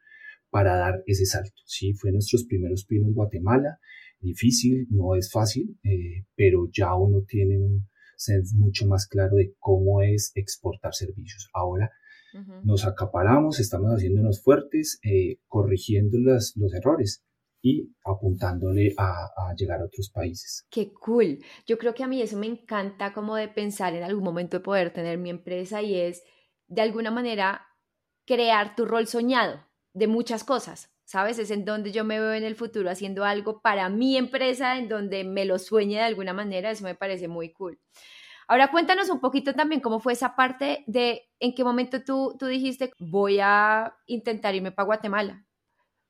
para 0.50 0.74
dar 0.74 1.04
ese 1.06 1.26
salto, 1.26 1.62
¿sí? 1.66 1.94
Fue 1.94 2.10
nuestros 2.10 2.44
primeros 2.44 2.84
pinos 2.86 3.14
Guatemala, 3.14 3.78
difícil, 4.20 4.86
no 4.90 5.14
es 5.14 5.30
fácil, 5.30 5.78
eh, 5.84 6.26
pero 6.34 6.68
ya 6.72 6.94
uno 6.96 7.24
tiene 7.26 7.58
un 7.58 7.88
sense 8.16 8.56
mucho 8.56 8.86
más 8.86 9.06
claro 9.06 9.36
de 9.36 9.54
cómo 9.60 10.02
es 10.02 10.32
exportar 10.34 10.92
servicios. 10.94 11.48
Ahora 11.52 11.90
nos 12.62 12.86
acaparamos, 12.86 13.60
estamos 13.60 13.92
haciéndonos 13.92 14.42
fuertes, 14.42 14.98
eh, 15.02 15.38
corrigiendo 15.48 16.18
los 16.18 16.54
errores. 16.74 17.24
y 17.66 17.94
apuntándole 18.04 18.92
a, 18.98 19.24
a, 19.24 19.54
llegar 19.56 19.80
a 19.80 19.86
otros 19.86 20.10
países. 20.10 20.66
Qué 20.70 20.92
cool. 20.92 21.38
Yo 21.66 21.78
creo 21.78 21.94
que 21.94 22.04
a 22.04 22.06
mí 22.06 22.20
eso 22.20 22.36
me 22.36 22.46
encanta 22.46 23.14
como 23.14 23.36
de 23.36 23.48
pensar 23.48 23.94
en 23.94 24.02
algún 24.02 24.22
momento 24.22 24.58
de 24.58 24.62
poder 24.62 24.92
tener 24.92 25.16
mi 25.16 25.30
empresa 25.30 25.80
y 25.80 25.94
es 25.94 26.22
de 26.68 26.82
alguna 26.82 27.10
manera 27.10 27.62
crear 28.26 28.76
tu 28.76 28.84
rol 28.84 29.06
soñado 29.06 29.66
de 29.94 30.06
muchas 30.08 30.44
cosas. 30.44 30.90
¿Sabes? 31.06 31.38
Es 31.38 31.50
en 31.50 31.64
donde 31.66 31.92
yo 31.92 32.02
me 32.02 32.18
veo 32.18 32.32
en 32.32 32.44
el 32.44 32.56
futuro 32.56 32.90
haciendo 32.90 33.24
algo 33.24 33.60
para 33.60 33.90
mi 33.90 34.16
empresa, 34.16 34.78
en 34.78 34.88
donde 34.88 35.22
me 35.22 35.44
lo 35.44 35.58
sueñe 35.58 35.96
de 35.96 36.02
alguna 36.02 36.32
manera. 36.32 36.70
Eso 36.70 36.84
me 36.84 36.94
parece 36.94 37.28
muy 37.28 37.52
cool. 37.52 37.78
Ahora 38.48 38.70
cuéntanos 38.70 39.10
un 39.10 39.20
poquito 39.20 39.54
también 39.54 39.80
cómo 39.80 40.00
fue 40.00 40.12
esa 40.12 40.36
parte 40.36 40.84
de 40.86 41.22
en 41.40 41.54
qué 41.54 41.64
momento 41.64 42.02
tú, 42.02 42.36
tú 42.38 42.46
dijiste 42.46 42.90
voy 42.98 43.38
a 43.40 43.94
intentar 44.06 44.54
irme 44.54 44.72
para 44.72 44.86
Guatemala. 44.86 45.46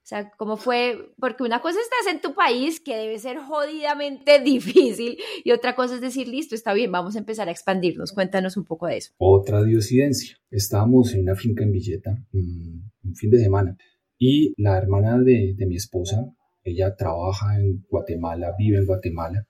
O 0.04 0.06
sea, 0.06 0.30
¿cómo 0.36 0.58
fue? 0.58 1.14
Porque 1.18 1.44
una 1.44 1.62
cosa 1.62 1.78
es 1.78 1.86
estás 1.86 2.14
en 2.14 2.20
tu 2.20 2.34
país, 2.34 2.78
que 2.78 2.94
debe 2.94 3.18
ser 3.18 3.38
jodidamente 3.38 4.38
difícil, 4.44 5.16
y 5.42 5.50
otra 5.50 5.74
cosa 5.74 5.94
es 5.94 6.02
decir, 6.02 6.28
listo, 6.28 6.54
está 6.54 6.74
bien, 6.74 6.92
vamos 6.92 7.16
a 7.16 7.20
empezar 7.20 7.48
a 7.48 7.50
expandirnos. 7.50 8.12
Cuéntanos 8.12 8.58
un 8.58 8.64
poco 8.66 8.86
de 8.86 8.98
eso. 8.98 9.12
Otra 9.16 9.62
diosidencia. 9.62 10.36
Estábamos 10.50 11.14
en 11.14 11.22
una 11.22 11.34
finca 11.34 11.64
en 11.64 11.72
Villeta, 11.72 12.10
mm, 12.32 13.08
un 13.08 13.14
fin 13.14 13.30
de 13.30 13.38
semana, 13.38 13.78
y 14.18 14.52
la 14.62 14.76
hermana 14.76 15.18
de, 15.18 15.54
de 15.56 15.66
mi 15.66 15.76
esposa, 15.76 16.22
ella 16.62 16.94
trabaja 16.94 17.58
en 17.58 17.86
Guatemala, 17.88 18.52
vive 18.58 18.76
en 18.76 18.86
Guatemala, 18.86 19.46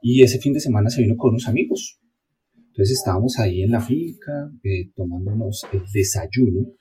y 0.00 0.22
ese 0.22 0.38
fin 0.38 0.52
de 0.52 0.60
semana 0.60 0.90
se 0.90 1.02
vino 1.02 1.16
con 1.16 1.30
unos 1.30 1.48
amigos. 1.48 1.98
Entonces 2.78 2.98
estábamos 2.98 3.36
ahí 3.40 3.64
en 3.64 3.72
la 3.72 3.80
finca, 3.80 4.52
eh, 4.62 4.92
tomándonos 4.94 5.66
el 5.72 5.82
desayuno, 5.92 6.74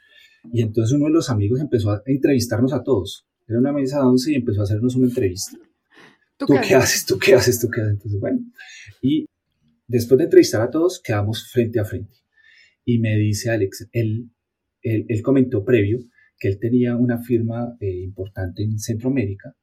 y 0.53 0.61
entonces 0.61 0.95
uno 0.95 1.05
de 1.05 1.11
los 1.13 1.31
amigos 1.31 1.59
empezó 1.59 1.89
a 1.89 2.03
entrevistarnos 2.05 2.71
a 2.71 2.83
todos. 2.83 3.25
Era 3.47 3.57
una 3.57 3.73
mesa 3.73 3.97
de 3.97 4.05
once 4.05 4.31
y 4.31 4.35
empezó 4.35 4.61
a 4.61 4.65
hacernos 4.65 4.95
una 4.95 5.07
entrevista. 5.07 5.57
¿Tú, 6.37 6.45
qué, 6.45 6.75
haces? 6.75 7.03
¿Tú 7.03 7.17
qué 7.17 7.33
haces? 7.33 7.59
¿Tú 7.59 7.67
qué 7.71 7.81
haces? 7.81 7.93
Entonces, 7.93 8.19
bueno. 8.19 8.41
Y 9.01 9.25
después 9.87 10.19
de 10.19 10.25
entrevistar 10.25 10.61
a 10.61 10.69
todos, 10.69 11.01
quedamos 11.03 11.49
frente 11.51 11.79
a 11.79 11.83
frente. 11.83 12.13
Y 12.85 12.99
me 12.99 13.15
dice 13.15 13.49
Alex, 13.49 13.89
él, 13.91 14.29
él, 14.83 15.07
él 15.09 15.21
comentó 15.23 15.65
previo 15.65 15.97
que 16.37 16.47
él 16.47 16.59
tenía 16.59 16.95
una 16.95 17.23
firma 17.23 17.75
eh, 17.79 18.03
importante 18.03 18.61
en 18.61 18.77
Centroamérica 18.77 19.55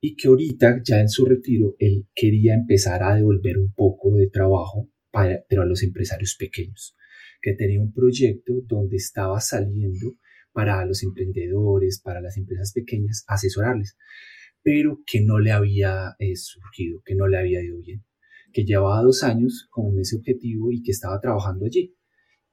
y 0.00 0.16
que 0.16 0.28
ahorita, 0.28 0.80
ya 0.82 0.98
en 1.02 1.10
su 1.10 1.26
retiro, 1.26 1.76
él 1.78 2.06
quería 2.14 2.54
empezar 2.54 3.02
a 3.02 3.16
devolver 3.16 3.58
un 3.58 3.74
poco 3.74 4.14
de 4.14 4.30
trabajo, 4.30 4.88
para, 5.18 5.44
pero 5.48 5.62
a 5.62 5.66
los 5.66 5.82
empresarios 5.82 6.36
pequeños 6.38 6.94
que 7.42 7.54
tenía 7.54 7.80
un 7.80 7.92
proyecto 7.92 8.52
donde 8.66 8.96
estaba 8.96 9.40
saliendo 9.40 10.16
para 10.52 10.84
los 10.86 11.02
emprendedores, 11.02 12.00
para 12.00 12.20
las 12.20 12.36
empresas 12.36 12.72
pequeñas, 12.72 13.24
asesorarles, 13.26 13.96
pero 14.62 15.00
que 15.04 15.20
no 15.20 15.40
le 15.40 15.50
había 15.50 16.14
eh, 16.20 16.36
surgido, 16.36 17.02
que 17.04 17.16
no 17.16 17.26
le 17.26 17.36
había 17.36 17.62
ido 17.62 17.80
bien, 17.80 18.04
que 18.52 18.64
llevaba 18.64 19.02
dos 19.02 19.24
años 19.24 19.66
con 19.70 19.98
ese 19.98 20.16
objetivo 20.16 20.70
y 20.70 20.82
que 20.82 20.92
estaba 20.92 21.20
trabajando 21.20 21.66
allí. 21.66 21.96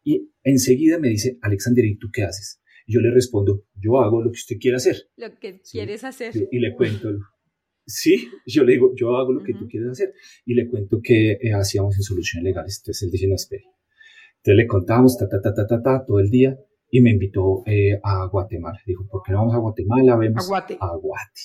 Y 0.04 0.32
enseguida 0.43 0.99
me 0.99 1.10
dice, 1.10 1.38
Alexander, 1.41 1.86
¿y 1.86 1.97
tú 1.97 2.10
qué 2.12 2.23
haces? 2.23 2.62
Yo 2.88 2.99
le 2.99 3.12
respondo, 3.12 3.65
yo 3.75 3.99
hago 4.01 4.23
lo 4.23 4.32
que 4.32 4.38
usted 4.38 4.58
quiere 4.60 4.78
hacer. 4.78 4.97
Lo 5.17 5.38
que 5.39 5.62
quieres 5.62 6.04
hacer. 6.04 6.34
Y 6.51 6.60
le 6.60 6.75
cuento, 6.75 7.10
sí, 7.86 8.30
yo 8.45 8.63
le 8.63 8.74
digo, 8.74 8.93
yo 8.95 9.15
hago 9.15 9.34
lo 9.34 9.43
que 9.43 9.54
tú 9.54 9.67
quieres 9.67 9.89
hacer. 9.89 10.13
Y 10.45 10.54
le 10.54 10.67
cuento 10.69 11.00
que 11.02 11.34
eh, 11.34 11.54
hacíamos 11.54 11.95
en 11.95 12.04
soluciones 12.04 12.43
legales. 12.43 12.80
Entonces 12.82 13.04
él 13.04 13.12
dice, 13.12 13.28
no, 13.28 13.36
espere, 13.36 13.65
entonces 14.45 14.58
le 14.63 14.67
contamos, 14.67 15.17
ta, 15.17 15.28
ta, 15.28 15.41
ta, 15.41 15.54
ta, 15.54 15.65
ta, 15.65 15.82
ta, 15.82 16.06
todo 16.06 16.19
el 16.19 16.30
día 16.30 16.56
y 16.91 17.02
me 17.02 17.10
invitó 17.10 17.63
eh, 17.65 18.00
a 18.04 18.28
Guatemala. 18.28 18.80
Dijo, 18.86 19.08
¿por 19.08 19.21
qué 19.24 19.32
no 19.32 19.39
vamos 19.39 19.56
a 19.56 19.58
Guatemala? 19.58 20.15
Vemos 20.17 20.45
a 20.45 20.48
Guate. 20.48 20.78
A 20.80 20.95
Guate, 20.95 21.41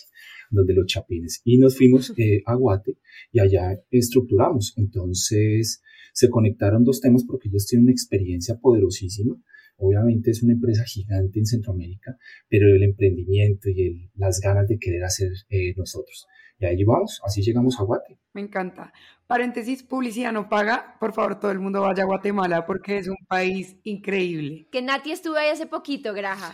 donde 0.50 0.74
los 0.74 0.87
chapines. 0.87 1.40
Y 1.44 1.59
nos 1.59 1.76
fuimos 1.76 2.12
eh, 2.18 2.42
a 2.44 2.55
Guate 2.55 2.98
y 3.33 3.40
allá 3.40 3.81
estructuramos. 3.90 4.74
Entonces 4.76 5.83
se 6.12 6.29
conectaron 6.29 6.85
dos 6.85 7.00
temas 7.00 7.24
porque 7.26 7.48
ellos 7.48 7.66
tienen 7.66 7.85
una 7.85 7.92
experiencia 7.92 8.59
poderosísima. 8.61 9.35
Obviamente 9.80 10.30
es 10.30 10.42
una 10.42 10.52
empresa 10.52 10.84
gigante 10.84 11.38
en 11.38 11.46
Centroamérica, 11.46 12.16
pero 12.48 12.68
el 12.68 12.82
emprendimiento 12.82 13.70
y 13.70 13.86
el, 13.86 14.10
las 14.14 14.40
ganas 14.40 14.68
de 14.68 14.78
querer 14.78 15.02
hacer 15.04 15.30
eh, 15.48 15.74
nosotros. 15.76 16.26
Y 16.58 16.66
ahí 16.66 16.84
vamos, 16.84 17.20
así 17.24 17.40
llegamos 17.42 17.80
a 17.80 17.84
Guate. 17.84 18.18
Me 18.34 18.42
encanta. 18.42 18.92
Paréntesis, 19.26 19.82
publicidad 19.82 20.32
no 20.32 20.50
paga. 20.50 20.96
Por 21.00 21.14
favor, 21.14 21.40
todo 21.40 21.50
el 21.50 21.58
mundo 21.58 21.80
vaya 21.80 22.02
a 22.02 22.06
Guatemala 22.06 22.66
porque 22.66 22.98
es 22.98 23.08
un 23.08 23.16
país 23.26 23.78
increíble. 23.84 24.68
Que 24.70 24.82
Nati 24.82 25.12
estuvo 25.12 25.36
ahí 25.36 25.48
hace 25.48 25.66
poquito, 25.66 26.12
Graja. 26.12 26.52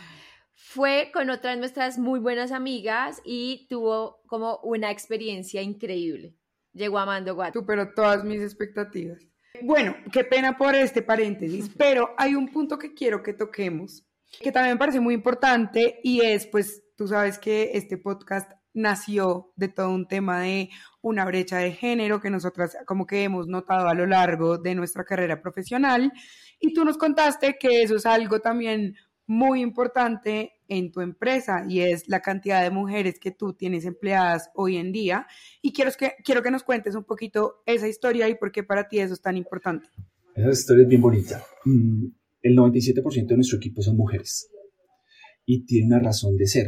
Fue 0.55 1.11
con 1.13 1.29
otra 1.29 1.51
de 1.51 1.57
nuestras 1.57 1.99
muy 1.99 2.21
buenas 2.21 2.53
amigas 2.53 3.21
y 3.25 3.67
tuvo 3.69 4.23
como 4.27 4.61
una 4.63 4.93
experiencia 4.93 5.61
increíble. 5.63 6.37
Llegó 6.73 6.99
amando 6.99 7.35
Guate. 7.35 7.59
Superó 7.59 7.93
todas 7.93 8.25
mis 8.25 8.41
expectativas. 8.41 9.19
Bueno, 9.63 9.97
qué 10.13 10.25
pena 10.25 10.57
por 10.57 10.75
este 10.75 11.03
paréntesis, 11.03 11.71
pero 11.79 12.15
hay 12.17 12.35
un 12.35 12.49
punto 12.49 12.79
que 12.79 12.95
quiero 12.95 13.23
que 13.23 13.33
toquemos, 13.33 14.05
que 14.41 14.53
también 14.53 14.75
me 14.75 14.79
parece 14.79 15.01
muy 15.01 15.15
importante 15.15 16.01
y 16.03 16.21
es, 16.21 16.47
pues, 16.47 16.83
tú 16.97 17.09
sabes 17.09 17.39
que 17.39 17.73
este 17.75 17.99
podcast 17.99 18.51
nació 18.77 19.53
de 19.57 19.69
todo 19.69 19.91
un 19.91 20.07
tema 20.07 20.41
de 20.41 20.69
una 21.01 21.25
brecha 21.25 21.57
de 21.59 21.73
género 21.73 22.21
que 22.21 22.31
nosotras 22.31 22.77
como 22.85 23.07
que 23.07 23.25
hemos 23.25 23.49
notado 23.49 23.89
a 23.89 23.95
lo 23.95 24.07
largo 24.07 24.59
de 24.59 24.75
nuestra 24.75 25.05
carrera 25.05 25.41
profesional. 25.41 26.13
Y 26.61 26.75
tú 26.75 26.85
nos 26.85 26.99
contaste 26.99 27.57
que 27.59 27.83
eso 27.83 27.97
es 27.97 28.07
algo 28.07 28.41
también 28.41 28.95
muy 29.27 29.61
importante 29.61 30.53
en 30.69 30.93
tu 30.93 31.01
empresa 31.01 31.65
y 31.69 31.81
es 31.81 32.09
la 32.09 32.21
cantidad 32.21 32.63
de 32.63 32.71
mujeres 32.71 33.19
que 33.19 33.31
tú 33.31 33.53
tienes 33.53 33.85
empleadas 33.85 34.51
hoy 34.55 34.77
en 34.77 34.93
día. 34.93 35.27
Y 35.63 35.73
quiero 35.73 35.91
que, 35.99 36.13
quiero 36.25 36.43
que 36.43 36.51
nos 36.51 36.63
cuentes 36.63 36.95
un 36.95 37.05
poquito 37.05 37.63
esa 37.67 37.89
historia 37.89 38.29
y 38.29 38.35
por 38.35 38.53
qué 38.53 38.63
para 38.63 38.89
ti 38.89 38.99
eso 38.99 39.15
es 39.15 39.21
tan 39.21 39.37
importante. 39.37 39.89
Esa 40.35 40.51
historia 40.51 40.83
es 40.83 40.89
bien 40.89 41.01
bonita. 41.01 41.43
Mm, 41.65 42.07
el 42.43 42.57
97% 42.57 43.27
de 43.27 43.37
nuestro 43.37 43.59
equipo 43.59 43.83
son 43.83 43.97
mujeres 43.97 44.51
y 45.45 45.65
tiene 45.65 45.87
una 45.87 46.01
razón 46.01 46.37
de 46.37 46.47
ser 46.47 46.67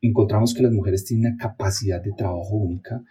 encontramos 0.00 0.54
que 0.54 0.62
las 0.62 0.72
mujeres 0.72 1.04
tienen 1.04 1.32
una 1.32 1.36
capacidad 1.36 2.02
de 2.02 2.12
trabajo 2.16 2.56
única, 2.56 3.02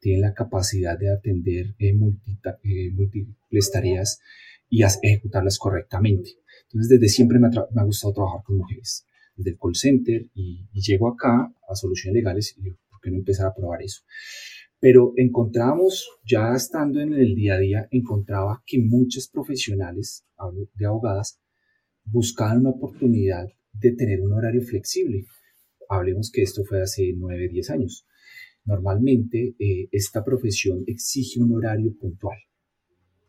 tienen 0.00 0.22
la 0.22 0.34
capacidad 0.34 0.98
de 0.98 1.12
atender 1.12 1.74
eh, 1.78 1.90
eh, 1.90 2.90
múltiples 2.92 3.70
tareas 3.72 4.20
y 4.68 4.82
ejecutarlas 4.82 5.58
correctamente. 5.58 6.30
Entonces, 6.66 6.88
desde 6.88 7.08
siempre 7.08 7.38
me 7.38 7.48
ha, 7.48 7.84
gustado 7.84 8.14
trabajar 8.14 8.42
con 8.44 8.56
mujeres, 8.56 9.06
desde 9.36 9.50
el 9.50 9.58
call 9.58 9.74
center 9.74 10.26
y, 10.34 10.66
llego 10.72 11.08
acá 11.08 11.52
a 11.68 11.74
soluciones 11.74 12.14
legales 12.14 12.54
y 12.56 12.62
digo, 12.62 12.76
¿por 12.90 13.00
qué 13.00 13.10
no 13.10 13.18
empezar 13.18 13.46
a 13.46 13.54
probar 13.54 13.82
eso? 13.82 14.02
Pero 14.78 15.12
encontramos, 15.16 16.08
ya 16.24 16.52
estando 16.54 17.00
en 17.00 17.14
el 17.14 17.34
día 17.34 17.54
a 17.54 17.58
día, 17.58 17.88
encontraba 17.90 18.62
que 18.66 18.78
muchas 18.78 19.28
profesionales, 19.28 20.24
de 20.74 20.86
abogadas, 20.86 21.40
buscaban 22.04 22.58
una 22.58 22.70
oportunidad 22.70 23.46
de 23.72 23.92
tener 23.92 24.20
un 24.20 24.32
horario 24.32 24.62
flexible 24.62 25.26
hablemos 25.88 26.30
que 26.30 26.42
esto 26.42 26.64
fue 26.64 26.82
hace 26.82 27.12
9, 27.16 27.48
10 27.48 27.70
años. 27.70 28.06
Normalmente 28.64 29.54
eh, 29.58 29.88
esta 29.92 30.24
profesión 30.24 30.82
exige 30.86 31.40
un 31.40 31.54
horario 31.54 31.96
puntual. 31.98 32.38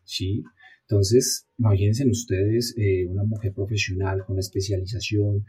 ¿sí? 0.04 0.42
Entonces, 0.88 1.46
imagínense 1.58 2.08
ustedes 2.08 2.74
eh, 2.78 3.06
una 3.06 3.22
mujer 3.22 3.52
profesional 3.52 4.24
con 4.24 4.38
especialización 4.38 5.44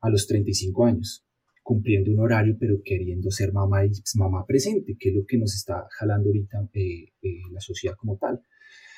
a 0.00 0.10
los 0.10 0.26
35 0.26 0.84
años, 0.84 1.24
cumpliendo 1.62 2.12
un 2.12 2.20
horario, 2.20 2.56
pero 2.60 2.82
queriendo 2.84 3.30
ser 3.30 3.54
mamá 3.54 3.86
y 3.86 3.90
mamá 4.16 4.44
presente, 4.46 4.96
que 4.98 5.08
es 5.08 5.14
lo 5.14 5.24
que 5.24 5.38
nos 5.38 5.54
está 5.54 5.86
jalando 5.98 6.28
ahorita 6.28 6.68
eh, 6.74 7.08
la 7.50 7.60
sociedad 7.60 7.96
como 7.96 8.18
tal. 8.18 8.42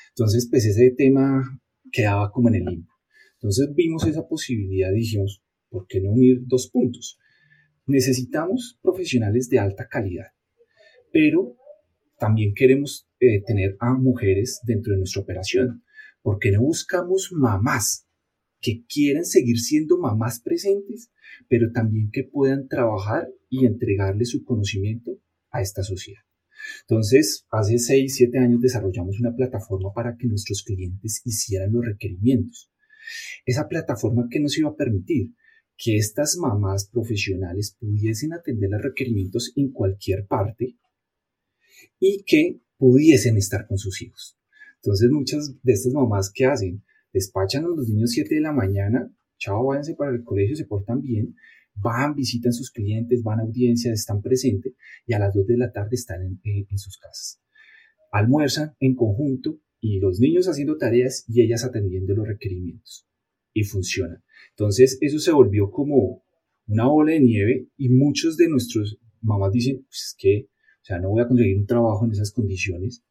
Entonces, 0.08 0.48
pues 0.50 0.66
ese 0.66 0.90
tema 0.90 1.60
quedaba 1.92 2.32
como 2.32 2.48
en 2.48 2.56
el 2.56 2.64
limbo. 2.64 2.92
Entonces 3.34 3.72
vimos 3.74 4.04
esa 4.06 4.26
posibilidad 4.26 4.90
y 4.90 4.96
dijimos, 5.00 5.40
¿por 5.68 5.86
qué 5.86 6.00
no 6.00 6.10
unir 6.10 6.40
dos 6.46 6.68
puntos? 6.68 7.18
Necesitamos 7.86 8.78
profesionales 8.82 9.48
de 9.48 9.60
alta 9.60 9.86
calidad, 9.86 10.32
pero 11.12 11.56
también 12.18 12.54
queremos 12.54 13.08
eh, 13.20 13.42
tener 13.44 13.76
a 13.80 13.94
mujeres 13.94 14.60
dentro 14.64 14.92
de 14.92 14.98
nuestra 14.98 15.22
operación, 15.22 15.84
porque 16.22 16.50
no 16.50 16.62
buscamos 16.62 17.30
mamás 17.32 18.06
que 18.60 18.84
quieran 18.86 19.24
seguir 19.24 19.58
siendo 19.58 19.98
mamás 19.98 20.40
presentes, 20.40 21.10
pero 21.48 21.70
también 21.72 22.10
que 22.10 22.24
puedan 22.24 22.68
trabajar 22.68 23.28
y 23.48 23.66
entregarle 23.66 24.24
su 24.24 24.44
conocimiento 24.44 25.20
a 25.50 25.60
esta 25.60 25.82
sociedad. 25.82 26.22
Entonces, 26.82 27.46
hace 27.50 27.78
6, 27.78 28.14
7 28.14 28.38
años 28.38 28.60
desarrollamos 28.60 29.20
una 29.20 29.34
plataforma 29.34 29.92
para 29.94 30.16
que 30.16 30.26
nuestros 30.26 30.62
clientes 30.62 31.20
hicieran 31.24 31.72
los 31.72 31.84
requerimientos. 31.84 32.70
Esa 33.44 33.68
plataforma 33.68 34.26
que 34.30 34.40
nos 34.40 34.58
iba 34.58 34.70
a 34.70 34.76
permitir 34.76 35.32
que 35.76 35.96
estas 35.96 36.38
mamás 36.38 36.88
profesionales 36.88 37.76
pudiesen 37.78 38.32
atender 38.32 38.70
los 38.70 38.82
requerimientos 38.82 39.52
en 39.56 39.70
cualquier 39.70 40.26
parte 40.26 40.76
y 41.98 42.22
que 42.24 42.60
pudiesen 42.76 43.36
estar 43.36 43.66
con 43.66 43.78
sus 43.78 44.02
hijos. 44.02 44.38
Entonces 44.76 45.10
muchas 45.10 45.54
de 45.62 45.72
estas 45.72 45.92
mamás, 45.92 46.30
¿qué 46.32 46.44
hacen? 46.44 46.82
Despachan 47.12 47.64
a 47.64 47.68
los 47.68 47.88
niños 47.88 48.10
7 48.10 48.34
de 48.34 48.40
la 48.40 48.52
mañana, 48.52 49.10
chao, 49.38 49.66
váyanse 49.66 49.94
para 49.94 50.12
el 50.12 50.22
colegio, 50.22 50.56
se 50.56 50.66
portan 50.66 51.00
bien, 51.00 51.34
van, 51.74 52.14
visitan 52.14 52.52
sus 52.52 52.70
clientes, 52.70 53.22
van 53.22 53.40
a 53.40 53.42
audiencias, 53.42 53.98
están 53.98 54.22
presentes 54.22 54.74
y 55.06 55.14
a 55.14 55.18
las 55.18 55.34
2 55.34 55.46
de 55.46 55.56
la 55.56 55.72
tarde 55.72 55.90
están 55.92 56.22
en, 56.22 56.40
en 56.44 56.78
sus 56.78 56.98
casas. 56.98 57.40
Almuerzan 58.12 58.74
en 58.80 58.94
conjunto 58.94 59.60
y 59.80 59.98
los 60.00 60.20
niños 60.20 60.46
haciendo 60.48 60.76
tareas 60.76 61.24
y 61.28 61.42
ellas 61.42 61.64
atendiendo 61.64 62.14
los 62.14 62.26
requerimientos. 62.26 63.08
Y 63.52 63.64
funciona. 63.64 64.22
Entonces 64.50 64.98
eso 65.00 65.18
se 65.18 65.32
volvió 65.32 65.70
como 65.70 66.24
una 66.66 66.90
ola 66.90 67.12
de 67.12 67.20
nieve 67.20 67.68
y 67.76 67.88
muchos 67.88 68.36
de 68.36 68.48
nuestros 68.48 68.98
mamás 69.20 69.52
dicen, 69.52 69.84
pues 69.84 70.08
es 70.08 70.16
que, 70.18 70.48
sea, 70.86 70.98
no 70.98 71.10
voy 71.10 71.22
a 71.22 71.28
conseguir 71.28 71.58
un 71.58 71.66
trabajo 71.66 72.04
en 72.04 72.12
esas 72.12 72.32
condiciones, 72.32 73.02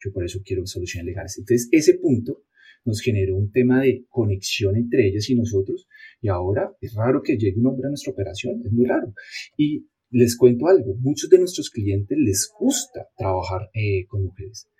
yo 0.00 0.12
por 0.12 0.24
eso 0.24 0.40
quiero 0.44 0.66
soluciones 0.66 1.06
legales. 1.06 1.38
Entonces 1.38 1.68
ese 1.72 1.94
punto 1.94 2.44
nos 2.84 3.00
generó 3.00 3.36
un 3.36 3.50
tema 3.50 3.82
de 3.82 4.06
conexión 4.08 4.76
entre 4.76 5.08
ellas 5.08 5.28
y 5.28 5.34
nosotros 5.34 5.86
y 6.20 6.28
ahora 6.28 6.72
es 6.80 6.94
raro 6.94 7.22
que 7.22 7.36
llegue 7.36 7.58
un 7.58 7.66
hombre 7.66 7.86
a 7.86 7.90
nuestra 7.90 8.12
operación, 8.12 8.62
es 8.64 8.72
muy 8.72 8.86
raro. 8.86 9.12
Y 9.56 9.86
les 10.10 10.36
cuento 10.36 10.68
algo, 10.68 10.96
muchos 10.96 11.28
de 11.28 11.38
nuestros 11.38 11.70
clientes 11.70 12.16
les 12.18 12.50
gusta 12.58 13.08
trabajar 13.16 13.68
eh, 13.74 14.06
con 14.06 14.24
mujeres. 14.24 14.70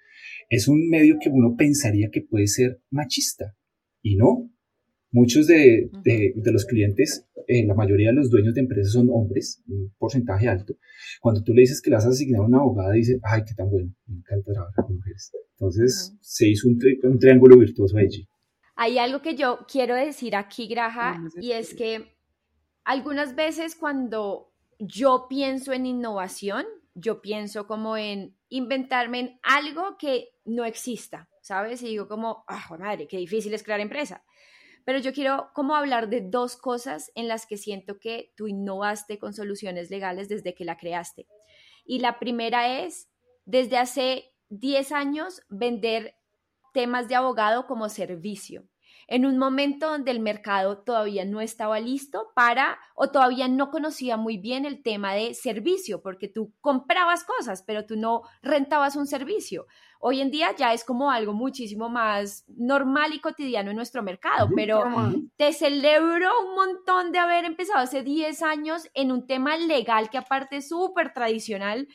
Es 0.48 0.68
un 0.68 0.88
medio 0.88 1.16
que 1.20 1.28
uno 1.28 1.54
pensaría 1.56 2.08
que 2.10 2.22
puede 2.22 2.46
ser 2.46 2.80
machista 2.90 3.56
y 4.02 4.16
no. 4.16 4.50
Muchos 5.10 5.46
de, 5.46 5.90
de, 6.04 6.52
los 6.52 6.66
clientes, 6.66 7.26
eh, 7.46 7.66
la 7.66 7.74
mayoría 7.74 8.10
de 8.10 8.16
los 8.16 8.30
dueños 8.30 8.54
de 8.54 8.60
empresas 8.60 8.92
son 8.92 9.08
hombres, 9.10 9.62
un 9.66 9.94
porcentaje 9.98 10.48
alto. 10.48 10.76
Cuando 11.20 11.42
tú 11.42 11.54
le 11.54 11.62
dices 11.62 11.80
que 11.80 11.88
le 11.88 11.96
vas 11.96 12.04
a 12.04 12.10
asignar 12.10 12.42
a 12.42 12.44
una 12.44 12.58
abogada, 12.58 12.92
dice, 12.92 13.18
ay, 13.22 13.42
qué 13.46 13.54
tan 13.54 13.70
bueno, 13.70 13.90
me 14.06 14.16
encanta 14.16 14.52
trabajar 14.52 14.84
con 14.84 14.96
mujeres. 14.96 15.32
Entonces, 15.52 16.14
se 16.20 16.48
hizo 16.48 16.68
un, 16.68 16.78
un, 17.04 17.18
triángulo 17.18 17.56
virtuoso 17.56 17.96
allí. 17.96 18.28
Hay 18.76 18.98
algo 18.98 19.22
que 19.22 19.34
yo 19.34 19.60
quiero 19.70 19.94
decir 19.94 20.36
aquí, 20.36 20.68
Graja, 20.68 21.20
y 21.40 21.52
es 21.52 21.74
que 21.74 22.14
algunas 22.84 23.34
veces 23.34 23.74
cuando 23.74 24.52
yo 24.78 25.26
pienso 25.28 25.72
en 25.72 25.86
innovación, 25.86 26.66
yo 26.94 27.20
pienso 27.20 27.66
como 27.66 27.96
en 27.96 28.36
inventarme 28.48 29.20
en 29.20 29.40
algo 29.42 29.96
que 29.98 30.28
no 30.44 30.64
exista, 30.64 31.28
¿sabes? 31.40 31.82
Y 31.82 31.88
digo 31.88 32.08
como, 32.08 32.44
ah, 32.46 32.76
madre, 32.78 33.06
qué 33.08 33.16
difícil 33.18 33.54
es 33.54 33.62
crear 33.62 33.80
empresa. 33.80 34.22
Pero 34.88 35.00
yo 35.00 35.12
quiero 35.12 35.50
como 35.52 35.76
hablar 35.76 36.08
de 36.08 36.22
dos 36.22 36.56
cosas 36.56 37.12
en 37.14 37.28
las 37.28 37.44
que 37.44 37.58
siento 37.58 37.98
que 37.98 38.32
tú 38.38 38.48
innovaste 38.48 39.18
con 39.18 39.34
soluciones 39.34 39.90
legales 39.90 40.30
desde 40.30 40.54
que 40.54 40.64
la 40.64 40.78
creaste. 40.78 41.26
Y 41.84 41.98
la 41.98 42.18
primera 42.18 42.80
es, 42.80 43.10
desde 43.44 43.76
hace 43.76 44.32
10 44.48 44.92
años, 44.92 45.42
vender 45.50 46.16
temas 46.72 47.06
de 47.06 47.16
abogado 47.16 47.66
como 47.66 47.90
servicio 47.90 48.66
en 49.08 49.24
un 49.24 49.38
momento 49.38 49.88
donde 49.88 50.10
el 50.10 50.20
mercado 50.20 50.78
todavía 50.78 51.24
no 51.24 51.40
estaba 51.40 51.80
listo 51.80 52.30
para 52.34 52.78
o 52.94 53.10
todavía 53.10 53.48
no 53.48 53.70
conocía 53.70 54.18
muy 54.18 54.36
bien 54.36 54.66
el 54.66 54.82
tema 54.82 55.14
de 55.14 55.32
servicio, 55.32 56.02
porque 56.02 56.28
tú 56.28 56.52
comprabas 56.60 57.24
cosas, 57.24 57.62
pero 57.66 57.86
tú 57.86 57.96
no 57.96 58.22
rentabas 58.42 58.96
un 58.96 59.06
servicio. 59.06 59.66
Hoy 59.98 60.20
en 60.20 60.30
día 60.30 60.54
ya 60.56 60.74
es 60.74 60.84
como 60.84 61.10
algo 61.10 61.32
muchísimo 61.32 61.88
más 61.88 62.44
normal 62.48 63.14
y 63.14 63.20
cotidiano 63.20 63.70
en 63.70 63.76
nuestro 63.76 64.02
mercado, 64.02 64.50
pero 64.54 64.84
te 65.36 65.54
celebro 65.54 66.28
un 66.46 66.54
montón 66.54 67.10
de 67.10 67.18
haber 67.18 67.46
empezado 67.46 67.80
hace 67.80 68.02
10 68.02 68.42
años 68.42 68.88
en 68.92 69.10
un 69.10 69.26
tema 69.26 69.56
legal 69.56 70.10
que 70.10 70.18
aparte 70.18 70.58
es 70.58 70.68
súper 70.68 71.14
tradicional 71.14 71.88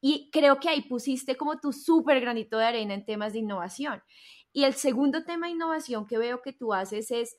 y 0.00 0.30
creo 0.32 0.58
que 0.60 0.70
ahí 0.70 0.82
pusiste 0.82 1.36
como 1.36 1.60
tu 1.60 1.72
súper 1.72 2.20
granito 2.20 2.58
de 2.58 2.64
arena 2.64 2.94
en 2.94 3.04
temas 3.04 3.34
de 3.34 3.38
innovación. 3.40 4.02
Y 4.54 4.64
el 4.64 4.74
segundo 4.74 5.24
tema 5.24 5.46
de 5.46 5.52
innovación 5.52 6.06
que 6.06 6.16
veo 6.16 6.40
que 6.40 6.52
tú 6.52 6.72
haces 6.72 7.10
es 7.10 7.36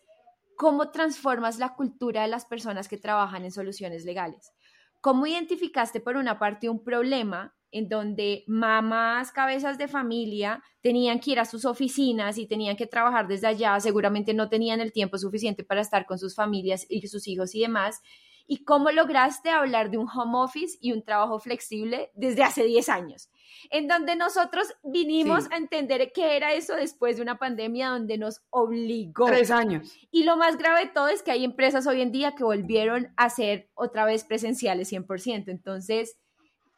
cómo 0.57 0.91
transformas 0.91 1.57
la 1.57 1.73
cultura 1.73 2.23
de 2.23 2.27
las 2.27 2.45
personas 2.45 2.89
que 2.89 2.97
trabajan 2.97 3.45
en 3.45 3.51
soluciones 3.51 4.03
legales. 4.03 4.51
¿Cómo 4.99 5.25
identificaste 5.25 6.01
por 6.01 6.17
una 6.17 6.37
parte 6.37 6.69
un 6.69 6.83
problema 6.83 7.55
en 7.71 7.87
donde 7.87 8.43
mamás, 8.47 9.31
cabezas 9.31 9.77
de 9.77 9.87
familia 9.87 10.61
tenían 10.81 11.21
que 11.21 11.31
ir 11.31 11.39
a 11.39 11.45
sus 11.45 11.63
oficinas 11.63 12.37
y 12.37 12.47
tenían 12.47 12.75
que 12.75 12.85
trabajar 12.85 13.27
desde 13.27 13.47
allá, 13.47 13.79
seguramente 13.79 14.33
no 14.33 14.49
tenían 14.49 14.81
el 14.81 14.91
tiempo 14.91 15.17
suficiente 15.17 15.63
para 15.63 15.81
estar 15.81 16.05
con 16.05 16.19
sus 16.19 16.35
familias 16.35 16.85
y 16.89 17.07
sus 17.07 17.27
hijos 17.29 17.55
y 17.55 17.61
demás, 17.61 18.01
y 18.45 18.65
cómo 18.65 18.91
lograste 18.91 19.49
hablar 19.49 19.89
de 19.89 19.97
un 19.97 20.07
home 20.09 20.37
office 20.37 20.77
y 20.81 20.91
un 20.91 21.03
trabajo 21.03 21.39
flexible 21.39 22.11
desde 22.13 22.43
hace 22.43 22.63
10 22.63 22.89
años, 22.89 23.29
en 23.69 23.87
donde 23.87 24.15
nosotros 24.15 24.73
vinimos 24.83 25.49
a 25.51 25.57
entender 25.57 26.11
qué 26.13 26.37
era 26.37 26.53
eso 26.53 26.75
después 26.75 27.17
de 27.17 27.21
una 27.21 27.37
pandemia 27.37 27.89
donde 27.89 28.17
nos 28.17 28.41
obligó. 28.49 29.25
Tres 29.25 29.51
años. 29.51 29.97
Y 30.11 30.23
lo 30.23 30.37
más 30.37 30.57
grave 30.57 30.85
de 30.85 30.91
todo 30.91 31.07
es 31.07 31.23
que 31.23 31.31
hay 31.31 31.43
empresas 31.43 31.87
hoy 31.87 32.01
en 32.01 32.11
día 32.11 32.35
que 32.35 32.43
volvieron 32.43 33.13
a 33.17 33.29
ser 33.29 33.69
otra 33.73 34.05
vez 34.05 34.23
presenciales 34.23 34.91
100%. 34.91 35.49
Entonces, 35.49 36.17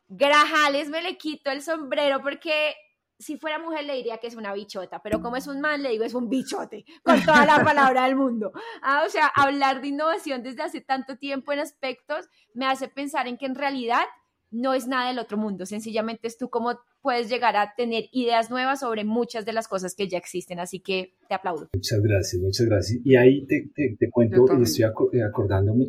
Grajales 0.09 0.89
me 0.89 1.01
le 1.01 1.17
quito 1.17 1.51
el 1.51 1.61
sombrero 1.61 2.21
porque 2.21 2.75
si 3.19 3.37
fuera 3.37 3.59
mujer 3.59 3.85
le 3.85 3.95
diría 3.95 4.19
que 4.19 4.27
es 4.27 4.35
una 4.35 4.53
bichota, 4.53 5.01
pero 5.01 5.21
como 5.21 5.35
es 5.37 5.47
un 5.47 5.59
man 5.59 5.81
le 5.81 5.89
digo 5.89 6.03
es 6.03 6.13
un 6.13 6.29
bichote, 6.29 6.85
con 7.03 7.21
toda 7.23 7.45
la 7.45 7.63
palabra 7.63 8.05
del 8.05 8.15
mundo. 8.15 8.51
Ah, 8.81 9.03
o 9.05 9.09
sea, 9.09 9.27
hablar 9.27 9.81
de 9.81 9.87
innovación 9.87 10.43
desde 10.43 10.63
hace 10.63 10.81
tanto 10.81 11.17
tiempo 11.17 11.51
en 11.51 11.59
aspectos 11.59 12.29
me 12.53 12.67
hace 12.67 12.87
pensar 12.87 13.27
en 13.27 13.37
que 13.37 13.45
en 13.45 13.55
realidad 13.55 14.05
no 14.51 14.73
es 14.73 14.87
nada 14.87 15.09
del 15.09 15.19
otro 15.19 15.37
mundo, 15.37 15.65
sencillamente 15.65 16.27
es 16.27 16.37
tú 16.37 16.49
cómo 16.49 16.77
puedes 17.01 17.29
llegar 17.29 17.55
a 17.55 17.73
tener 17.75 18.05
ideas 18.11 18.49
nuevas 18.49 18.79
sobre 18.81 19.03
muchas 19.03 19.45
de 19.45 19.53
las 19.53 19.67
cosas 19.67 19.95
que 19.95 20.07
ya 20.07 20.17
existen, 20.17 20.59
así 20.59 20.79
que 20.79 21.13
te 21.27 21.35
aplaudo. 21.35 21.69
Muchas 21.73 22.01
gracias, 22.01 22.41
muchas 22.41 22.65
gracias. 22.65 23.01
Y 23.03 23.15
ahí 23.15 23.45
te, 23.45 23.69
te, 23.75 24.09
cuento, 24.09 24.45
y 24.57 24.63
estoy 24.63 24.85
eh, 25.13 25.23
acordándome, 25.23 25.87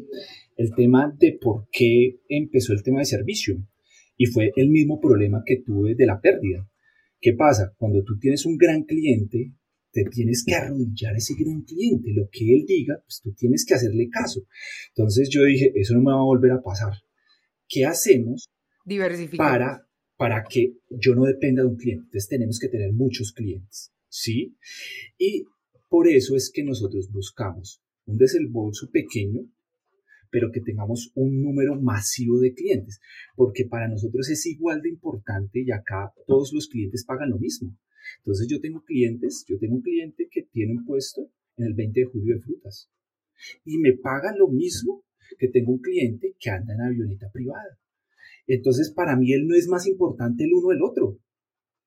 el 0.56 0.74
tema 0.74 1.12
de 1.18 1.38
por 1.40 1.68
qué 1.70 2.20
empezó 2.28 2.72
el 2.72 2.82
tema 2.82 2.98
de 3.00 3.04
servicio. 3.04 3.56
Y 4.16 4.26
fue 4.26 4.50
el 4.56 4.68
mismo 4.68 5.00
problema 5.00 5.42
que 5.46 5.62
tuve 5.64 5.94
de 5.94 6.04
la 6.04 6.20
pérdida 6.20 6.68
¿Qué 7.20 7.32
pasa? 7.32 7.74
Cuando 7.76 8.04
tú 8.04 8.18
tienes 8.18 8.46
un 8.46 8.56
gran 8.56 8.84
cliente, 8.84 9.52
te 9.90 10.04
tienes 10.04 10.44
que 10.46 10.54
arrodillar 10.54 11.14
a 11.14 11.16
ese 11.16 11.34
gran 11.38 11.62
cliente. 11.62 12.12
Lo 12.14 12.28
que 12.30 12.54
él 12.54 12.64
diga, 12.66 13.00
pues 13.04 13.20
tú 13.22 13.32
tienes 13.32 13.64
que 13.66 13.74
hacerle 13.74 14.08
caso. 14.08 14.42
Entonces 14.90 15.28
yo 15.30 15.42
dije, 15.42 15.72
eso 15.74 15.94
no 15.94 16.00
me 16.00 16.12
va 16.12 16.20
a 16.20 16.24
volver 16.24 16.52
a 16.52 16.62
pasar. 16.62 16.92
¿Qué 17.68 17.84
hacemos 17.84 18.50
para, 19.36 19.86
para 20.16 20.44
que 20.44 20.78
yo 20.90 21.14
no 21.14 21.24
dependa 21.24 21.62
de 21.62 21.68
un 21.68 21.76
cliente? 21.76 22.04
Entonces 22.04 22.28
tenemos 22.28 22.58
que 22.58 22.68
tener 22.68 22.92
muchos 22.92 23.32
clientes, 23.32 23.92
¿sí? 24.08 24.56
Y 25.18 25.44
por 25.88 26.08
eso 26.08 26.36
es 26.36 26.50
que 26.52 26.64
nosotros 26.64 27.10
buscamos 27.10 27.82
un 28.06 28.16
desembolso 28.16 28.90
pequeño 28.90 29.46
pero 30.30 30.50
que 30.52 30.60
tengamos 30.60 31.10
un 31.14 31.42
número 31.42 31.80
masivo 31.80 32.38
de 32.38 32.54
clientes, 32.54 33.00
porque 33.34 33.64
para 33.64 33.88
nosotros 33.88 34.28
es 34.28 34.44
igual 34.46 34.82
de 34.82 34.90
importante 34.90 35.60
y 35.60 35.70
acá 35.70 36.12
todos 36.26 36.52
los 36.52 36.68
clientes 36.68 37.04
pagan 37.04 37.30
lo 37.30 37.38
mismo. 37.38 37.76
Entonces 38.18 38.46
yo 38.48 38.60
tengo 38.60 38.82
clientes, 38.84 39.44
yo 39.48 39.58
tengo 39.58 39.76
un 39.76 39.82
cliente 39.82 40.28
que 40.30 40.42
tiene 40.42 40.72
un 40.72 40.84
puesto 40.84 41.30
en 41.56 41.66
el 41.66 41.74
20 41.74 42.00
de 42.00 42.06
julio 42.06 42.34
de 42.36 42.42
frutas 42.42 42.90
y 43.64 43.78
me 43.78 43.94
paga 43.94 44.34
lo 44.36 44.48
mismo 44.48 45.04
que 45.36 45.48
tengo 45.48 45.72
un 45.72 45.80
cliente 45.80 46.34
que 46.38 46.50
anda 46.50 46.74
en 46.74 46.80
avioneta 46.80 47.30
privada. 47.30 47.78
Entonces 48.46 48.90
para 48.90 49.16
mí 49.16 49.32
él 49.32 49.46
no 49.46 49.54
es 49.54 49.68
más 49.68 49.86
importante 49.86 50.44
el 50.44 50.54
uno 50.54 50.68
del 50.68 50.82
otro. 50.82 51.18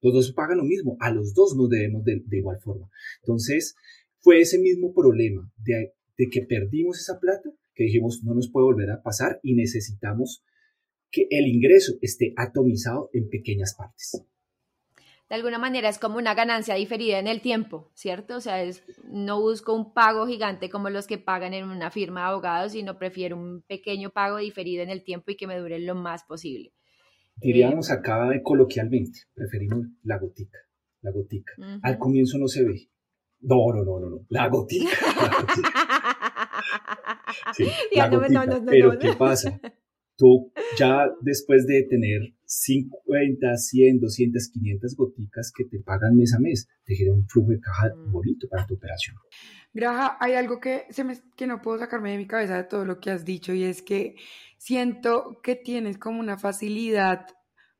Los 0.01 0.13
dos 0.13 0.33
pagan 0.33 0.57
lo 0.57 0.63
mismo, 0.63 0.97
a 0.99 1.11
los 1.11 1.33
dos 1.33 1.55
nos 1.55 1.69
debemos 1.69 2.03
de, 2.03 2.23
igual 2.31 2.59
forma. 2.59 2.89
Entonces 3.21 3.75
fue 4.19 4.41
ese 4.41 4.59
mismo 4.59 4.93
problema 4.93 5.51
de, 5.57 5.93
de 6.17 6.29
que 6.29 6.41
perdimos 6.41 6.99
esa 6.99 7.19
plata 7.19 7.51
que 7.73 7.85
dijimos 7.85 8.21
no 8.23 8.33
nos 8.33 8.51
puede 8.51 8.65
volver 8.65 8.91
a 8.91 9.01
pasar 9.01 9.39
y 9.43 9.55
necesitamos 9.55 10.43
que 11.11 11.27
el 11.29 11.47
ingreso 11.47 11.97
esté 12.01 12.33
atomizado 12.37 13.09
en 13.13 13.29
pequeñas 13.29 13.75
partes. 13.75 14.23
De 15.31 15.35
alguna 15.35 15.59
manera 15.59 15.87
es 15.87 15.97
como 15.97 16.17
una 16.17 16.33
ganancia 16.33 16.75
diferida 16.75 17.17
en 17.17 17.25
el 17.25 17.39
tiempo, 17.39 17.89
¿cierto? 17.93 18.35
O 18.35 18.41
sea, 18.41 18.61
es, 18.61 18.83
no 19.05 19.39
busco 19.39 19.73
un 19.73 19.93
pago 19.93 20.27
gigante 20.27 20.69
como 20.69 20.89
los 20.89 21.07
que 21.07 21.17
pagan 21.17 21.53
en 21.53 21.69
una 21.69 21.89
firma 21.89 22.19
de 22.19 22.27
abogados, 22.27 22.73
sino 22.73 22.97
prefiero 22.97 23.37
un 23.37 23.61
pequeño 23.61 24.09
pago 24.09 24.39
diferido 24.39 24.83
en 24.83 24.89
el 24.89 25.05
tiempo 25.05 25.31
y 25.31 25.37
que 25.37 25.47
me 25.47 25.57
dure 25.57 25.79
lo 25.79 25.95
más 25.95 26.25
posible. 26.25 26.73
Diríamos 27.37 27.89
eh, 27.89 27.93
acá 27.93 28.29
coloquialmente, 28.43 29.19
preferimos 29.33 29.87
la 30.03 30.19
gotica, 30.19 30.59
la 30.99 31.11
gotica. 31.11 31.53
Al 31.81 31.97
comienzo 31.97 32.37
no 32.37 32.49
se 32.49 32.65
ve. 32.65 32.89
No, 33.39 33.71
no, 33.73 33.85
no, 33.85 34.01
no, 34.01 34.09
no. 34.09 34.25
La 34.27 34.49
gotica. 34.49 34.89
Pero 38.65 38.99
¿qué 38.99 39.13
pasa? 39.13 39.61
Tú 40.17 40.51
ya 40.77 41.09
después 41.21 41.65
de 41.65 41.83
tener 41.83 42.19
50, 42.53 43.55
100, 43.55 44.01
200, 44.01 44.49
500 44.49 44.95
goticas 44.97 45.53
que 45.55 45.63
te 45.63 45.79
pagan 45.79 46.17
mes 46.17 46.33
a 46.33 46.39
mes, 46.39 46.67
te 46.83 46.95
genera 46.95 47.15
un 47.15 47.25
flujo 47.25 47.51
de 47.51 47.61
caja 47.61 47.87
mm. 47.95 48.11
bonito 48.11 48.49
para 48.49 48.67
tu 48.67 48.73
operación. 48.73 49.15
Graja, 49.73 50.17
hay 50.19 50.33
algo 50.33 50.59
que, 50.59 50.85
se 50.89 51.05
me, 51.05 51.17
que 51.37 51.47
no 51.47 51.61
puedo 51.61 51.79
sacarme 51.79 52.11
de 52.11 52.17
mi 52.17 52.27
cabeza 52.27 52.57
de 52.57 52.65
todo 52.65 52.83
lo 52.83 52.99
que 52.99 53.09
has 53.09 53.23
dicho 53.23 53.53
y 53.53 53.63
es 53.63 53.81
que 53.81 54.15
siento 54.57 55.39
que 55.41 55.55
tienes 55.55 55.97
como 55.97 56.19
una 56.19 56.37
facilidad 56.37 57.25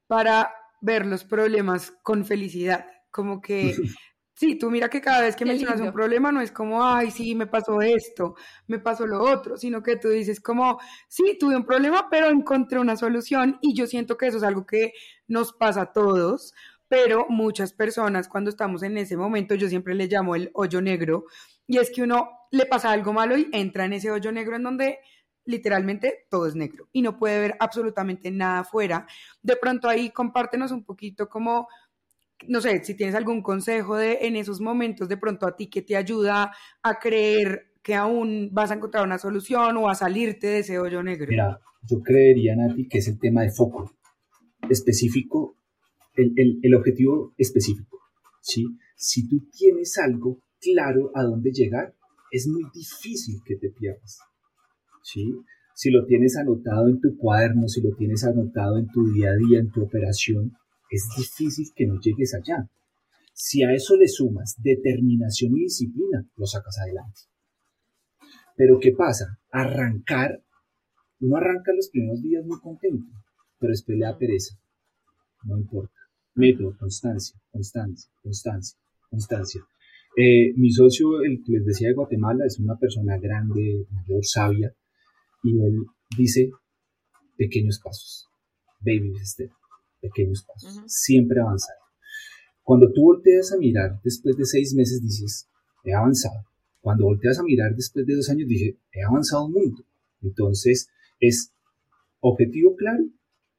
para 0.07 0.53
ver 0.79 1.05
los 1.05 1.25
problemas 1.25 1.91
con 2.01 2.23
felicidad, 2.23 2.85
como 3.11 3.41
que 3.41 3.75
Sí, 4.41 4.55
tú 4.55 4.71
mira 4.71 4.89
que 4.89 5.01
cada 5.01 5.21
vez 5.21 5.35
que 5.35 5.45
mencionas 5.45 5.79
un 5.81 5.93
problema 5.93 6.31
no 6.31 6.41
es 6.41 6.51
como, 6.51 6.83
ay, 6.83 7.11
sí, 7.11 7.35
me 7.35 7.45
pasó 7.45 7.79
esto, 7.79 8.33
me 8.65 8.79
pasó 8.79 9.05
lo 9.05 9.21
otro, 9.21 9.55
sino 9.55 9.83
que 9.83 9.97
tú 9.97 10.09
dices 10.09 10.41
como, 10.41 10.79
sí, 11.07 11.37
tuve 11.39 11.55
un 11.55 11.63
problema, 11.63 12.07
pero 12.09 12.27
encontré 12.27 12.79
una 12.79 12.97
solución 12.97 13.59
y 13.61 13.75
yo 13.75 13.85
siento 13.85 14.17
que 14.17 14.25
eso 14.25 14.37
es 14.37 14.43
algo 14.43 14.65
que 14.65 14.93
nos 15.27 15.53
pasa 15.53 15.81
a 15.81 15.93
todos, 15.93 16.55
pero 16.87 17.27
muchas 17.29 17.71
personas 17.71 18.27
cuando 18.27 18.49
estamos 18.49 18.81
en 18.81 18.97
ese 18.97 19.15
momento, 19.15 19.53
yo 19.53 19.69
siempre 19.69 19.93
le 19.93 20.07
llamo 20.07 20.33
el 20.33 20.49
hoyo 20.55 20.81
negro, 20.81 21.25
y 21.67 21.77
es 21.77 21.91
que 21.91 22.01
uno 22.01 22.31
le 22.49 22.65
pasa 22.65 22.89
algo 22.89 23.13
malo 23.13 23.37
y 23.37 23.47
entra 23.51 23.85
en 23.85 23.93
ese 23.93 24.09
hoyo 24.09 24.31
negro 24.31 24.55
en 24.55 24.63
donde 24.63 24.97
literalmente 25.45 26.25
todo 26.29 26.47
es 26.47 26.55
negro 26.55 26.87
y 26.91 27.01
no 27.01 27.17
puede 27.17 27.39
ver 27.39 27.57
absolutamente 27.59 28.31
nada 28.31 28.59
afuera. 28.59 29.05
De 29.41 29.55
pronto 29.55 29.87
ahí 29.87 30.09
compártenos 30.09 30.71
un 30.71 30.83
poquito 30.83 31.29
como 31.29 31.67
no 32.47 32.61
sé, 32.61 32.83
si 32.83 32.95
tienes 32.95 33.15
algún 33.15 33.41
consejo 33.41 33.97
de 33.97 34.19
en 34.21 34.35
esos 34.35 34.61
momentos 34.61 35.07
de 35.07 35.17
pronto 35.17 35.47
a 35.47 35.55
ti 35.55 35.67
que 35.67 35.81
te 35.81 35.95
ayuda 35.95 36.53
a 36.81 36.99
creer 36.99 37.71
que 37.81 37.95
aún 37.95 38.49
vas 38.51 38.71
a 38.71 38.75
encontrar 38.75 39.03
una 39.03 39.17
solución 39.17 39.77
o 39.77 39.89
a 39.89 39.95
salirte 39.95 40.47
de 40.47 40.59
ese 40.59 40.79
hoyo 40.79 41.01
negro. 41.01 41.27
Mira, 41.29 41.59
yo 41.89 42.01
creería, 42.01 42.55
Nati, 42.55 42.87
que 42.87 42.99
es 42.99 43.07
el 43.07 43.19
tema 43.19 43.41
de 43.41 43.51
foco 43.51 43.91
específico, 44.69 45.57
el, 46.15 46.33
el, 46.35 46.59
el 46.61 46.75
objetivo 46.75 47.33
específico. 47.37 47.99
¿sí? 48.41 48.65
Si 48.95 49.27
tú 49.27 49.47
tienes 49.51 49.97
algo 49.97 50.39
claro 50.59 51.11
a 51.15 51.23
dónde 51.23 51.51
llegar, 51.51 51.95
es 52.31 52.47
muy 52.47 52.63
difícil 52.73 53.41
que 53.43 53.55
te 53.55 53.69
pierdas. 53.69 54.19
¿sí? 55.03 55.33
Si 55.73 55.89
lo 55.89 56.05
tienes 56.05 56.37
anotado 56.37 56.87
en 56.89 56.99
tu 57.01 57.17
cuaderno, 57.17 57.67
si 57.67 57.81
lo 57.81 57.95
tienes 57.95 58.23
anotado 58.23 58.77
en 58.77 58.87
tu 58.89 59.11
día 59.11 59.31
a 59.31 59.35
día, 59.35 59.59
en 59.59 59.71
tu 59.71 59.83
operación, 59.83 60.53
es 60.91 61.07
difícil 61.17 61.67
que 61.73 61.87
no 61.87 61.99
llegues 61.99 62.35
allá. 62.35 62.69
Si 63.33 63.63
a 63.63 63.73
eso 63.73 63.95
le 63.95 64.07
sumas 64.09 64.55
determinación 64.61 65.57
y 65.57 65.61
disciplina, 65.61 66.27
lo 66.35 66.45
sacas 66.45 66.77
adelante. 66.79 67.21
Pero 68.57 68.77
¿qué 68.79 68.91
pasa? 68.91 69.39
Arrancar, 69.51 70.43
uno 71.21 71.37
arranca 71.37 71.71
los 71.73 71.89
primeros 71.89 72.21
días 72.21 72.45
muy 72.45 72.59
contento, 72.59 73.05
pero 73.57 73.71
después 73.71 73.97
le 73.97 74.05
da 74.05 74.17
pereza. 74.17 74.55
No 75.43 75.57
importa. 75.57 75.95
Método, 76.35 76.75
constancia, 76.77 77.39
constancia, 77.49 78.11
constancia, 78.21 78.77
constancia. 79.09 79.61
Eh, 80.17 80.53
mi 80.57 80.71
socio, 80.71 81.21
el 81.23 81.41
que 81.41 81.53
les 81.53 81.65
decía 81.65 81.87
de 81.87 81.93
Guatemala, 81.93 82.45
es 82.45 82.59
una 82.59 82.75
persona 82.75 83.17
grande, 83.17 83.87
mayor, 83.91 84.25
sabia, 84.25 84.75
y 85.41 85.51
él 85.51 85.85
dice 86.17 86.51
pequeños 87.37 87.79
pasos, 87.81 88.27
baby 88.81 89.13
step 89.23 89.51
pequeños 90.01 90.43
pasos, 90.43 90.81
siempre 90.87 91.39
avanzar. 91.39 91.75
Cuando 92.63 92.91
tú 92.91 93.01
volteas 93.03 93.51
a 93.51 93.57
mirar 93.57 93.99
después 94.03 94.35
de 94.37 94.45
seis 94.45 94.73
meses, 94.73 95.01
dices, 95.01 95.47
he 95.83 95.93
avanzado. 95.93 96.45
Cuando 96.79 97.05
volteas 97.05 97.39
a 97.39 97.43
mirar 97.43 97.75
después 97.75 98.05
de 98.05 98.15
dos 98.15 98.29
años, 98.29 98.47
dije, 98.47 98.77
he 98.91 99.03
avanzado 99.03 99.45
un 99.45 99.53
mundo. 99.53 99.85
Entonces, 100.21 100.89
es 101.19 101.53
objetivo 102.19 102.75
claro 102.75 103.03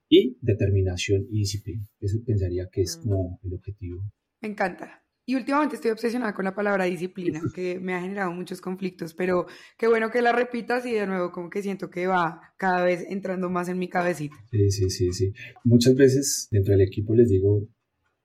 y 0.09 0.37
determinación 0.41 1.27
y 1.31 1.39
disciplina. 1.41 1.89
Eso 2.01 2.19
pensaría 2.25 2.69
que 2.71 2.83
es 2.83 2.97
como 2.97 3.39
el 3.43 3.55
objetivo. 3.55 4.03
Me 4.41 4.49
encanta. 4.49 5.03
Y 5.25 5.37
últimamente 5.37 5.77
estoy 5.77 5.93
obsesionada 5.93 6.35
con 6.35 6.45
la 6.45 6.55
palabra 6.55 6.85
disciplina, 6.85 7.41
que 7.55 7.79
me 7.79 7.95
ha 7.95 8.01
generado 8.01 8.33
muchos 8.33 8.61
conflictos, 8.61 9.15
pero 9.15 9.47
qué 9.79 9.87
bueno 9.87 10.11
que 10.11 10.21
la 10.21 10.33
repitas 10.33 10.85
y 10.85 10.93
de 10.93 11.07
nuevo 11.07 11.31
como 11.31 11.49
que 11.49 11.63
siento 11.63 11.91
que 11.91 12.09
va 12.09 12.41
cada 12.57 12.85
vez 12.85 13.05
entrando 13.09 13.49
más 13.49 13.69
en 13.69 13.79
mi 13.79 13.89
cabecita. 13.89 14.35
Sí, 14.51 14.71
sí, 14.71 14.91
sí, 14.91 15.13
sí. 15.13 15.33
Muchas 15.65 15.95
veces 15.95 16.49
dentro 16.51 16.73
del 16.73 16.83
equipo 16.83 17.15
les 17.15 17.29
digo, 17.29 17.69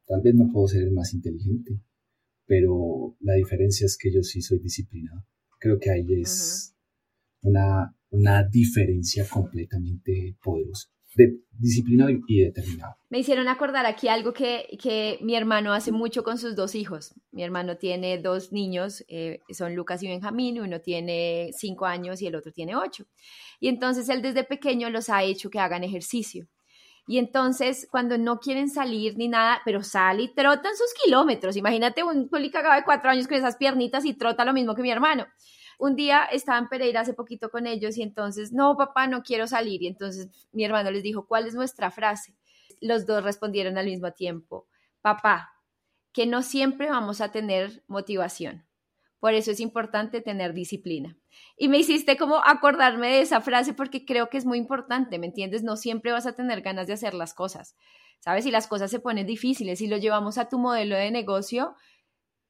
tal 0.08 0.22
vez 0.24 0.34
no 0.34 0.50
puedo 0.52 0.68
ser 0.68 0.84
el 0.84 0.92
más 0.92 1.14
inteligente, 1.14 1.80
pero 2.48 3.16
la 3.20 3.36
diferencia 3.36 3.86
es 3.86 3.96
que 3.96 4.12
yo 4.12 4.24
sí 4.24 4.42
soy 4.42 4.58
disciplinado. 4.58 5.24
Creo 5.60 5.78
que 5.80 5.92
ahí 5.92 6.06
es 6.20 6.76
una, 7.42 7.96
una 8.10 8.44
diferencia 8.44 9.28
completamente 9.30 10.36
poderosa 10.42 10.90
disciplinado 11.58 12.10
y 12.10 12.44
determinado. 12.44 12.96
Me 13.10 13.20
hicieron 13.20 13.48
acordar 13.48 13.86
aquí 13.86 14.08
algo 14.08 14.34
que, 14.34 14.78
que, 14.82 15.18
mi 15.22 15.36
hermano 15.36 15.74
hace 15.74 15.92
mucho 15.92 16.24
con 16.24 16.38
sus 16.38 16.56
dos 16.56 16.76
hijos. 16.76 17.16
Mi 17.32 17.44
hermano 17.44 17.78
tiene 17.78 18.20
dos 18.20 18.52
niños, 18.52 19.04
eh, 19.08 19.40
son 19.50 19.76
Lucas 19.76 20.04
y 20.04 20.08
Benjamín, 20.08 20.60
uno 20.60 20.82
tiene 20.82 21.52
cinco 21.58 21.86
años 21.86 22.22
y 22.22 22.28
el 22.28 22.36
otro 22.36 22.52
tiene 22.52 22.76
ocho. 22.76 23.06
Y 23.60 23.68
entonces 23.70 24.10
él 24.10 24.22
desde 24.22 24.44
pequeño 24.44 24.90
los 24.90 25.10
ha 25.10 25.24
hecho 25.24 25.50
que 25.50 25.60
hagan 25.60 25.84
ejercicio. 25.84 26.48
Y 27.10 27.20
entonces, 27.20 27.88
cuando 27.90 28.18
no 28.18 28.40
quieren 28.40 28.70
salir 28.70 29.18
ni 29.18 29.30
nada, 29.30 29.62
pero 29.64 29.82
sale 29.82 30.24
y 30.24 30.34
trotan 30.34 30.76
sus 30.76 30.94
kilómetros. 31.06 31.56
Imagínate 31.56 32.04
un 32.04 32.28
poli 32.28 32.52
que 32.52 32.58
acaba 32.58 32.76
de 32.76 32.84
cuatro 32.84 33.10
años 33.10 33.28
con 33.28 33.38
esas 33.38 33.56
piernitas 33.56 34.04
y 34.04 34.14
trota 34.14 34.44
lo 34.44 34.52
mismo 34.52 34.76
que 34.76 34.82
mi 34.82 34.92
hermano. 34.92 35.26
Un 35.78 35.96
día 35.96 36.26
estaba 36.26 36.58
en 36.58 36.68
Pereira 36.68 37.02
hace 37.02 37.14
poquito 37.14 37.50
con 37.50 37.68
ellos 37.68 37.98
y 37.98 38.04
entonces, 38.04 38.52
no, 38.52 38.76
papá, 38.76 39.08
no 39.08 39.22
quiero 39.24 39.48
salir. 39.48 39.84
Y 39.84 39.88
entonces 39.88 40.30
mi 40.52 40.66
hermano 40.66 40.92
les 40.92 41.04
dijo, 41.04 41.28
¿cuál 41.28 41.48
es 41.48 41.54
nuestra 41.54 41.92
frase? 41.92 42.36
Los 42.82 43.06
dos 43.06 43.24
respondieron 43.24 43.78
al 43.78 43.86
mismo 43.86 44.12
tiempo, 44.12 44.68
papá, 45.02 45.54
que 46.12 46.26
no 46.26 46.42
siempre 46.42 46.90
vamos 46.90 47.22
a 47.22 47.32
tener 47.32 47.84
motivación. 47.88 48.66
Por 49.20 49.34
eso 49.34 49.52
es 49.52 49.60
importante 49.60 50.22
tener 50.22 50.54
disciplina. 50.54 51.18
Y 51.58 51.70
me 51.70 51.80
hiciste 51.80 52.18
como 52.18 52.38
acordarme 52.38 53.08
de 53.08 53.22
esa 53.22 53.42
frase 53.42 53.74
porque 53.74 54.06
creo 54.06 54.30
que 54.30 54.38
es 54.38 54.46
muy 54.46 54.58
importante, 54.58 55.18
¿me 55.18 55.28
entiendes? 55.28 55.64
No 55.64 55.76
siempre 55.76 56.12
vas 56.12 56.28
a 56.28 56.36
tener 56.36 56.62
ganas 56.62 56.88
de 56.88 56.94
hacer 56.94 57.14
las 57.14 57.34
cosas, 57.34 57.76
¿sabes? 58.20 58.44
Si 58.44 58.52
las 58.52 58.68
cosas 58.68 58.92
se 58.92 59.00
ponen 59.00 59.26
difíciles, 59.26 59.80
si 59.80 59.88
lo 59.88 59.98
llevamos 59.98 60.38
a 60.38 60.50
tu 60.50 60.60
modelo 60.60 60.96
de 60.96 61.10
negocio, 61.10 61.76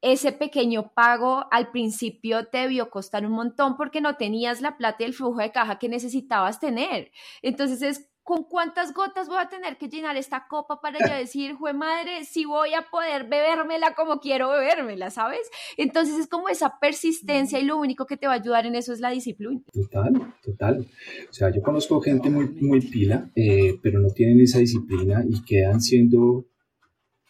ese 0.01 0.31
pequeño 0.31 0.93
pago 0.93 1.45
al 1.51 1.71
principio 1.71 2.47
te 2.47 2.59
debió 2.59 2.89
costar 2.89 3.25
un 3.25 3.31
montón 3.33 3.77
porque 3.77 4.01
no 4.01 4.15
tenías 4.15 4.61
la 4.61 4.77
plata 4.77 4.97
y 4.99 5.05
el 5.05 5.13
flujo 5.13 5.39
de 5.39 5.51
caja 5.51 5.79
que 5.79 5.89
necesitabas 5.89 6.59
tener. 6.59 7.11
Entonces 7.41 7.81
es 7.81 8.09
con 8.27 8.43
cuántas 8.43 8.93
gotas 8.93 9.29
voy 9.29 9.37
a 9.39 9.47
tener 9.47 9.77
que 9.77 9.87
llenar 9.87 10.17
esta 10.17 10.47
copa 10.49 10.81
para 10.81 10.99
yo 10.99 11.15
decir, 11.15 11.53
jue 11.53 11.71
madre, 11.71 12.25
si 12.25 12.43
voy 12.43 12.73
a 12.73 12.81
poder 12.91 13.23
bebérmela 13.23 13.95
como 13.95 14.19
quiero 14.19 14.49
bebérmela, 14.49 15.09
¿sabes? 15.11 15.49
Entonces 15.77 16.19
es 16.19 16.27
como 16.27 16.49
esa 16.49 16.77
persistencia 16.77 17.57
y 17.57 17.63
lo 17.63 17.77
único 17.77 18.05
que 18.05 18.17
te 18.17 18.27
va 18.27 18.33
a 18.33 18.35
ayudar 18.35 18.65
en 18.65 18.75
eso 18.75 18.91
es 18.91 18.99
la 18.99 19.11
disciplina. 19.11 19.61
Total, 19.71 20.11
total. 20.43 20.85
O 21.29 21.33
sea, 21.33 21.51
yo 21.51 21.61
conozco 21.61 22.01
gente 22.01 22.29
muy, 22.29 22.49
muy 22.49 22.81
pila, 22.81 23.31
eh, 23.33 23.79
pero 23.81 24.01
no 24.01 24.09
tienen 24.09 24.41
esa 24.41 24.59
disciplina 24.59 25.23
y 25.25 25.41
quedan 25.45 25.79
siendo 25.79 26.47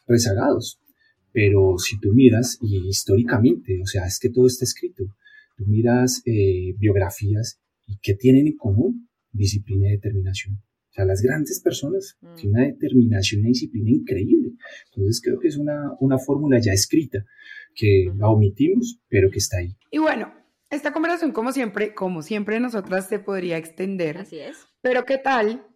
rezagados. 0.08 0.80
Pero 1.38 1.78
si 1.78 2.00
tú 2.00 2.14
miras, 2.14 2.58
y 2.64 2.88
históricamente, 2.90 3.80
o 3.80 3.86
sea, 3.86 4.08
es 4.08 4.18
que 4.20 4.30
todo 4.30 4.48
está 4.48 4.66
escrito, 4.66 5.04
tú 5.56 5.66
miras 5.68 6.24
eh, 6.26 6.74
biografías 6.80 7.62
y 7.86 8.00
¿qué 8.02 8.16
tienen 8.16 8.48
en 8.48 8.58
común? 8.58 9.08
Disciplina 9.32 9.88
y 9.88 9.92
determinación. 9.92 10.56
O 10.56 10.94
sea, 10.94 11.06
las 11.06 11.22
grandes 11.22 11.60
personas 11.60 12.18
mm. 12.22 12.36
tienen 12.38 12.56
una 12.56 12.66
determinación 12.66 13.38
y 13.38 13.42
una 13.42 13.50
disciplina 13.50 13.92
increíble. 13.92 14.54
Entonces 14.86 15.22
creo 15.22 15.38
que 15.40 15.50
es 15.50 15.58
una, 15.58 15.92
una 16.00 16.18
fórmula 16.18 16.58
ya 16.60 16.72
escrita, 16.74 17.24
que 17.76 18.12
la 18.16 18.30
omitimos, 18.30 19.00
pero 19.08 19.30
que 19.30 19.38
está 19.38 19.58
ahí. 19.58 19.78
Y 19.92 20.00
bueno, 20.00 20.34
esta 20.72 20.92
conversación, 20.92 21.34
como 21.34 21.52
siempre, 21.52 21.94
como 21.94 22.24
siempre 22.24 22.60
nosotras 22.60 23.08
se 23.08 23.20
podría 23.20 23.58
extender. 23.58 24.18
Así 24.18 24.40
es. 24.40 24.58
Pero 24.82 25.06
¿qué 25.06 25.20
tal 25.20 25.68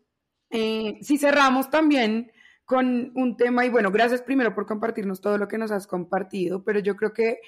eh, 0.50 0.98
si 1.02 1.20
cerramos 1.20 1.70
también 1.70 2.32
con 2.66 3.12
un 3.16 3.38
tema 3.38 3.66
y 3.66 3.70
bueno, 3.70 3.92
gracias 3.92 4.22
primero 4.22 4.56
por 4.56 4.66
compartirnos 4.66 5.22
todo 5.22 5.38
lo 5.38 5.48
que 5.48 5.58
nos 5.58 5.72
has 5.72 5.88
compartido, 5.88 6.64
pero 6.64 6.80
yo 6.80 6.96
creo 6.96 7.14
que 7.14 7.40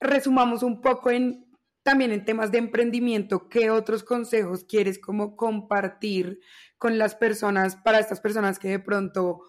resumamos 0.00 0.62
un 0.62 0.80
poco 0.80 1.10
en 1.10 1.50
también 1.82 2.12
en 2.12 2.24
temas 2.24 2.52
de 2.52 2.58
emprendimiento, 2.58 3.48
¿qué 3.48 3.70
otros 3.70 4.04
consejos 4.04 4.64
quieres 4.64 4.98
como 4.98 5.36
compartir 5.36 6.40
con 6.78 6.98
las 6.98 7.14
personas, 7.14 7.76
para 7.76 7.98
estas 7.98 8.20
personas 8.20 8.58
que 8.58 8.68
de 8.68 8.78
pronto, 8.78 9.40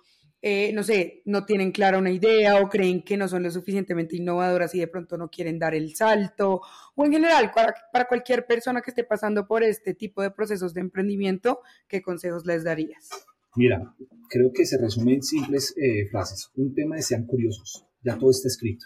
eh, 0.41 0.71
no 0.73 0.83
sé, 0.83 1.21
no 1.25 1.45
tienen 1.45 1.71
clara 1.71 1.97
una 1.97 2.11
idea 2.11 2.57
o 2.61 2.69
creen 2.69 3.03
que 3.03 3.17
no 3.17 3.27
son 3.27 3.43
lo 3.43 3.51
suficientemente 3.51 4.15
innovadoras 4.15 4.73
y 4.75 4.79
de 4.79 4.87
pronto 4.87 5.17
no 5.17 5.29
quieren 5.29 5.59
dar 5.59 5.75
el 5.75 5.95
salto, 5.95 6.61
o 6.95 7.05
en 7.05 7.11
general, 7.11 7.51
para, 7.53 7.75
para 7.91 8.05
cualquier 8.07 8.45
persona 8.45 8.81
que 8.81 8.91
esté 8.91 9.03
pasando 9.03 9.45
por 9.45 9.63
este 9.63 9.93
tipo 9.93 10.21
de 10.21 10.31
procesos 10.31 10.73
de 10.73 10.81
emprendimiento, 10.81 11.61
¿qué 11.87 12.01
consejos 12.01 12.45
les 12.45 12.63
darías? 12.63 13.09
Mira, 13.55 13.93
creo 14.29 14.51
que 14.53 14.65
se 14.65 14.77
resume 14.77 15.15
en 15.15 15.23
simples 15.23 15.73
eh, 15.77 16.07
frases. 16.09 16.49
Un 16.55 16.73
tema 16.73 16.95
de 16.95 17.01
sean 17.01 17.25
curiosos, 17.25 17.85
ya 18.03 18.17
todo 18.17 18.31
está 18.31 18.47
escrito. 18.47 18.85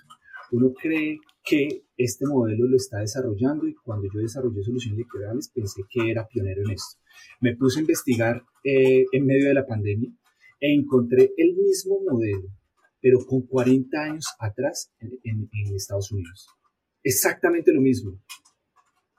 Uno 0.51 0.73
cree 0.73 1.19
que 1.43 1.85
este 1.97 2.25
modelo 2.25 2.67
lo 2.67 2.75
está 2.75 2.99
desarrollando 2.99 3.67
y 3.67 3.75
cuando 3.75 4.07
yo 4.13 4.19
desarrollé 4.19 4.63
soluciones 4.63 4.99
liquidales 4.99 5.51
pensé 5.53 5.81
que 5.89 6.09
era 6.09 6.27
pionero 6.27 6.63
en 6.63 6.71
esto. 6.71 6.99
Me 7.41 7.55
puse 7.55 7.79
a 7.79 7.81
investigar 7.81 8.43
eh, 8.63 9.05
en 9.11 9.25
medio 9.25 9.47
de 9.47 9.53
la 9.53 9.65
pandemia 9.65 10.09
e 10.59 10.73
encontré 10.73 11.31
el 11.37 11.55
mismo 11.55 11.99
modelo, 12.09 12.49
pero 12.99 13.19
con 13.25 13.45
40 13.45 13.97
años 14.01 14.25
atrás 14.39 14.91
en 14.99 15.49
Estados 15.75 16.11
Unidos. 16.11 16.47
Exactamente 17.03 17.71
lo 17.71 17.81
mismo. 17.81 18.19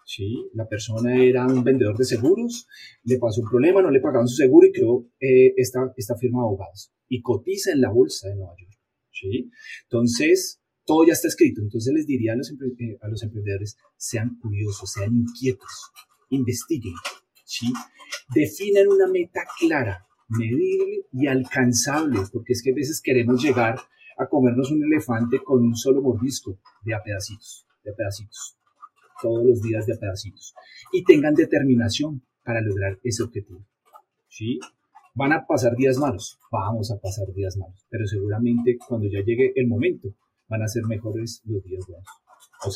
¿Sí? 0.07 0.49
La 0.55 0.67
persona 0.69 1.23
era 1.23 1.47
un 1.47 1.63
vendedor 1.65 1.99
de 1.99 2.05
seguros, 2.05 2.67
le 3.03 3.19
pasó 3.19 3.43
un 3.43 3.51
problema, 3.51 3.83
no 3.83 3.91
le 3.91 4.01
pagaban 4.01 4.29
su 4.29 4.37
seguro 4.37 4.67
y 4.67 4.73
creó 4.73 5.07
eh, 5.21 5.53
esta, 5.57 5.93
esta 5.97 6.17
firma 6.17 6.41
de 6.41 6.47
abogados 6.47 6.93
y 7.09 7.21
cotiza 7.21 7.73
en 7.73 7.81
la 7.81 7.91
bolsa 7.91 8.29
de 8.29 8.37
Nueva 8.37 8.55
York, 8.59 8.79
¿sí? 9.13 9.51
Entonces, 9.83 10.63
todo 10.85 11.05
ya 11.05 11.13
está 11.13 11.29
escrito. 11.29 11.61
Entonces 11.61 11.93
les 11.93 12.07
diría 12.07 12.33
a 12.33 12.37
los, 12.37 12.51
eh, 12.51 12.99
a 13.03 13.09
los 13.09 13.23
emprendedores, 13.23 13.77
sean 13.97 14.39
curiosos, 14.41 14.91
sean 14.91 15.15
inquietos, 15.15 15.91
investiguen, 16.31 16.95
¿sí? 17.45 17.73
Definen 18.35 18.89
una 18.89 19.09
meta 19.09 19.43
clara, 19.59 20.07
medible 20.29 21.07
y 21.13 21.27
alcanzable, 21.27 22.21
porque 22.33 22.53
es 22.53 22.63
que 22.63 22.71
a 22.71 22.75
veces 22.75 23.01
queremos 23.03 23.43
llegar 23.43 23.79
a 24.19 24.29
comernos 24.29 24.71
un 24.71 24.83
elefante 24.85 25.41
con 25.45 25.63
un 25.63 25.77
solo 25.77 26.01
mordisco 26.01 26.59
de 26.85 26.95
pedacitos, 27.05 27.67
de 27.85 27.91
a 27.91 27.95
pedacitos, 27.95 28.57
todos 29.23 29.45
los 29.45 29.63
días 29.63 29.87
de 29.87 29.97
pedacitos. 29.97 30.55
Y 30.93 31.05
tengan 31.05 31.35
determinación 31.35 32.23
para 32.45 32.61
lograr 32.61 32.99
ese 33.03 33.23
objetivo. 33.23 33.65
¿Sí? 34.29 34.59
Van 35.15 35.33
a 35.33 35.47
pasar 35.47 35.75
días 35.77 35.97
malos, 35.97 36.39
vamos 36.53 36.91
a 36.91 36.99
pasar 36.99 37.33
días 37.33 37.57
malos, 37.57 37.87
pero 37.89 38.07
seguramente 38.07 38.77
cuando 38.87 39.09
ya 39.09 39.25
llegue 39.25 39.53
el 39.57 39.67
momento 39.67 40.15
van 40.47 40.63
a 40.63 40.69
ser 40.69 40.85
mejores 40.85 41.41
los 41.47 41.65
días 41.65 41.87
buenos. 41.87 42.07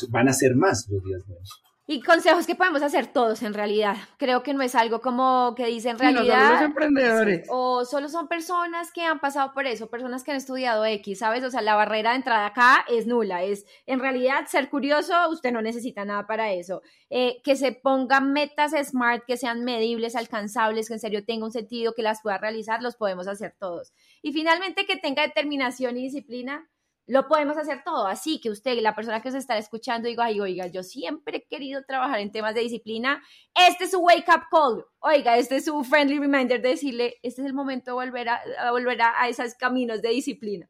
Van 0.09 0.27
a 0.27 0.33
ser 0.33 0.55
más 0.55 0.87
los 0.89 1.03
días 1.03 1.25
buenos. 1.27 1.61
Y 1.91 1.99
consejos 1.99 2.47
que 2.47 2.55
podemos 2.55 2.81
hacer 2.83 3.07
todos 3.07 3.43
en 3.43 3.53
realidad. 3.53 3.97
Creo 4.15 4.43
que 4.43 4.53
no 4.53 4.61
es 4.61 4.75
algo 4.75 5.01
como 5.01 5.53
que 5.57 5.65
dicen 5.65 5.99
realidad. 5.99 6.53
los 6.53 6.61
emprendedores. 6.61 7.45
O 7.49 7.83
solo 7.83 8.07
son 8.07 8.29
personas 8.29 8.93
que 8.93 9.03
han 9.03 9.19
pasado 9.19 9.53
por 9.53 9.67
eso, 9.67 9.89
personas 9.89 10.23
que 10.23 10.31
han 10.31 10.37
estudiado 10.37 10.85
X, 10.85 11.19
¿sabes? 11.19 11.43
O 11.43 11.51
sea, 11.51 11.61
la 11.61 11.75
barrera 11.75 12.11
de 12.11 12.15
entrada 12.15 12.45
acá 12.45 12.85
es 12.87 13.07
nula. 13.07 13.43
Es 13.43 13.65
en 13.87 13.99
realidad 13.99 14.45
ser 14.47 14.69
curioso, 14.69 15.13
usted 15.31 15.51
no 15.51 15.61
necesita 15.61 16.05
nada 16.05 16.25
para 16.25 16.53
eso. 16.53 16.81
Eh, 17.09 17.41
que 17.43 17.57
se 17.57 17.73
pongan 17.73 18.31
metas 18.31 18.71
smart, 18.87 19.25
que 19.27 19.35
sean 19.35 19.65
medibles, 19.65 20.15
alcanzables, 20.15 20.87
que 20.87 20.93
en 20.93 21.01
serio 21.01 21.25
tenga 21.25 21.43
un 21.43 21.51
sentido, 21.51 21.93
que 21.93 22.03
las 22.03 22.21
pueda 22.21 22.37
realizar, 22.37 22.81
los 22.81 22.95
podemos 22.95 23.27
hacer 23.27 23.53
todos. 23.59 23.91
Y 24.21 24.31
finalmente 24.31 24.85
que 24.85 24.95
tenga 24.95 25.23
determinación 25.23 25.97
y 25.97 26.03
disciplina 26.03 26.69
lo 27.07 27.27
podemos 27.27 27.57
hacer 27.57 27.83
todo. 27.83 28.07
Así 28.07 28.39
que 28.39 28.49
usted, 28.49 28.79
la 28.81 28.95
persona 28.95 29.21
que 29.21 29.31
se 29.31 29.37
está 29.37 29.57
escuchando, 29.57 30.07
diga, 30.07 30.25
ay, 30.25 30.39
oiga, 30.39 30.67
yo 30.67 30.83
siempre 30.83 31.37
he 31.37 31.47
querido 31.47 31.83
trabajar 31.85 32.19
en 32.19 32.31
temas 32.31 32.55
de 32.55 32.61
disciplina. 32.61 33.21
Este 33.53 33.85
es 33.85 33.91
su 33.91 33.99
wake 33.99 34.29
up 34.29 34.43
call. 34.49 34.85
Oiga, 34.99 35.37
este 35.37 35.57
es 35.57 35.65
su 35.65 35.83
friendly 35.83 36.19
reminder 36.19 36.61
de 36.61 36.69
decirle, 36.69 37.19
este 37.23 37.41
es 37.41 37.47
el 37.47 37.53
momento 37.53 37.91
de 37.91 37.95
volver 37.95 38.29
a, 38.29 38.71
volver 38.71 39.01
a, 39.01 39.27
esos 39.27 39.55
caminos 39.55 40.01
de 40.01 40.09
disciplina. 40.09 40.69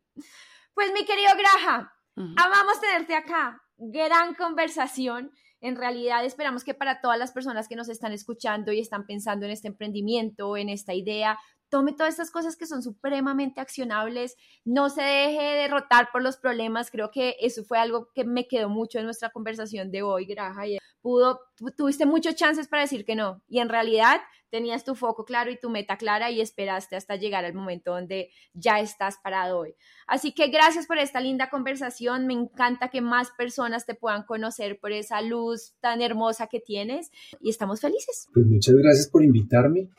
Pues 0.74 0.92
mi 0.94 1.06
querido 1.06 1.32
Graja, 1.38 1.94
amamos 2.16 2.80
tenerte 2.80 3.16
acá. 3.16 3.62
Gran 3.78 4.36
conversación. 4.36 5.32
En 5.60 5.76
realidad 5.76 6.26
esperamos 6.26 6.64
que 6.64 6.74
para 6.74 7.02
todas 7.02 7.20
las 7.20 7.32
personas 7.32 7.68
que 7.68 7.76
nos 7.76 7.88
están 7.88 8.14
escuchando 8.14 8.72
y 8.72 8.80
están 8.80 9.06
pensando 9.06 9.46
en 9.46 9.52
este 9.52 9.68
emprendimiento, 9.68 10.58
en 10.58 10.70
esta 10.70 10.94
idea, 10.96 11.38
tome 11.72 11.94
todas 11.94 12.12
estas 12.12 12.30
cosas 12.30 12.58
que 12.58 12.68
son 12.68 12.84
supremamente 12.84 13.62
accionables, 13.62 14.36
no 14.66 14.90
se 14.90 15.02
deje 15.02 15.42
derrotar 15.42 16.10
por 16.12 16.22
los 16.22 16.38
problemas. 16.38 16.92
Creo 16.92 17.10
que 17.10 17.38
eso 17.40 17.64
fue 17.64 17.80
algo 17.80 18.10
que 18.14 18.26
me 18.26 18.48
quedó 18.48 18.70
mucho 18.70 19.00
en 19.00 19.06
nuestra 19.06 19.30
conversación 19.32 19.90
de 19.90 20.04
hoy, 20.04 20.26
Graja. 20.26 20.68
Y 20.68 20.78
pudo, 21.02 21.40
tuviste 21.78 22.06
muchos 22.06 22.36
chances 22.36 22.68
para 22.68 22.84
decir 22.84 23.06
que 23.06 23.16
no. 23.16 23.42
Y 23.48 23.60
en 23.60 23.70
realidad 23.70 24.20
tenías 24.50 24.84
tu 24.84 24.96
foco 24.96 25.24
claro 25.24 25.50
y 25.50 25.58
tu 25.58 25.70
meta 25.70 25.98
clara 25.98 26.30
y 26.30 26.42
esperaste 26.42 26.98
hasta 26.98 27.16
llegar 27.16 27.46
al 27.46 27.54
momento 27.54 27.92
donde 27.92 28.32
ya 28.54 28.82
estás 28.82 29.18
parado 29.24 29.60
hoy. 29.60 29.74
Así 30.08 30.34
que 30.34 30.50
gracias 30.50 30.88
por 30.88 30.98
esta 30.98 31.22
linda 31.22 31.50
conversación. 31.50 32.28
Me 32.28 32.34
encanta 32.34 32.90
que 32.90 33.00
más 33.00 33.30
personas 33.38 33.86
te 33.86 33.96
puedan 33.96 34.24
conocer 34.24 34.78
por 34.78 34.92
esa 34.92 35.22
luz 35.22 35.74
tan 35.80 36.02
hermosa 36.02 36.48
que 36.48 36.60
tienes 36.60 37.12
y 37.40 37.50
estamos 37.50 37.80
felices. 37.80 38.28
Pues 38.34 38.46
muchas 38.46 38.76
gracias 38.76 39.10
por 39.10 39.24
invitarme 39.24 39.90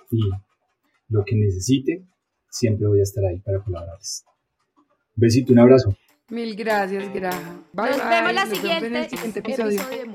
lo 1.12 1.24
que 1.24 1.36
necesite, 1.36 2.04
siempre 2.50 2.86
voy 2.86 3.00
a 3.00 3.02
estar 3.02 3.24
ahí 3.24 3.38
para 3.40 3.62
colaborarles. 3.62 4.24
besito, 5.14 5.52
un 5.52 5.58
abrazo. 5.58 5.94
Mil 6.30 6.56
gracias, 6.56 7.12
Graja. 7.12 7.60
Nos 7.74 8.08
vemos 8.08 8.32
la 8.32 8.46
siguiente, 8.46 9.08
siguiente 9.10 9.40
episodio. 9.40 9.80
episodio 9.80 9.98
de 9.98 10.06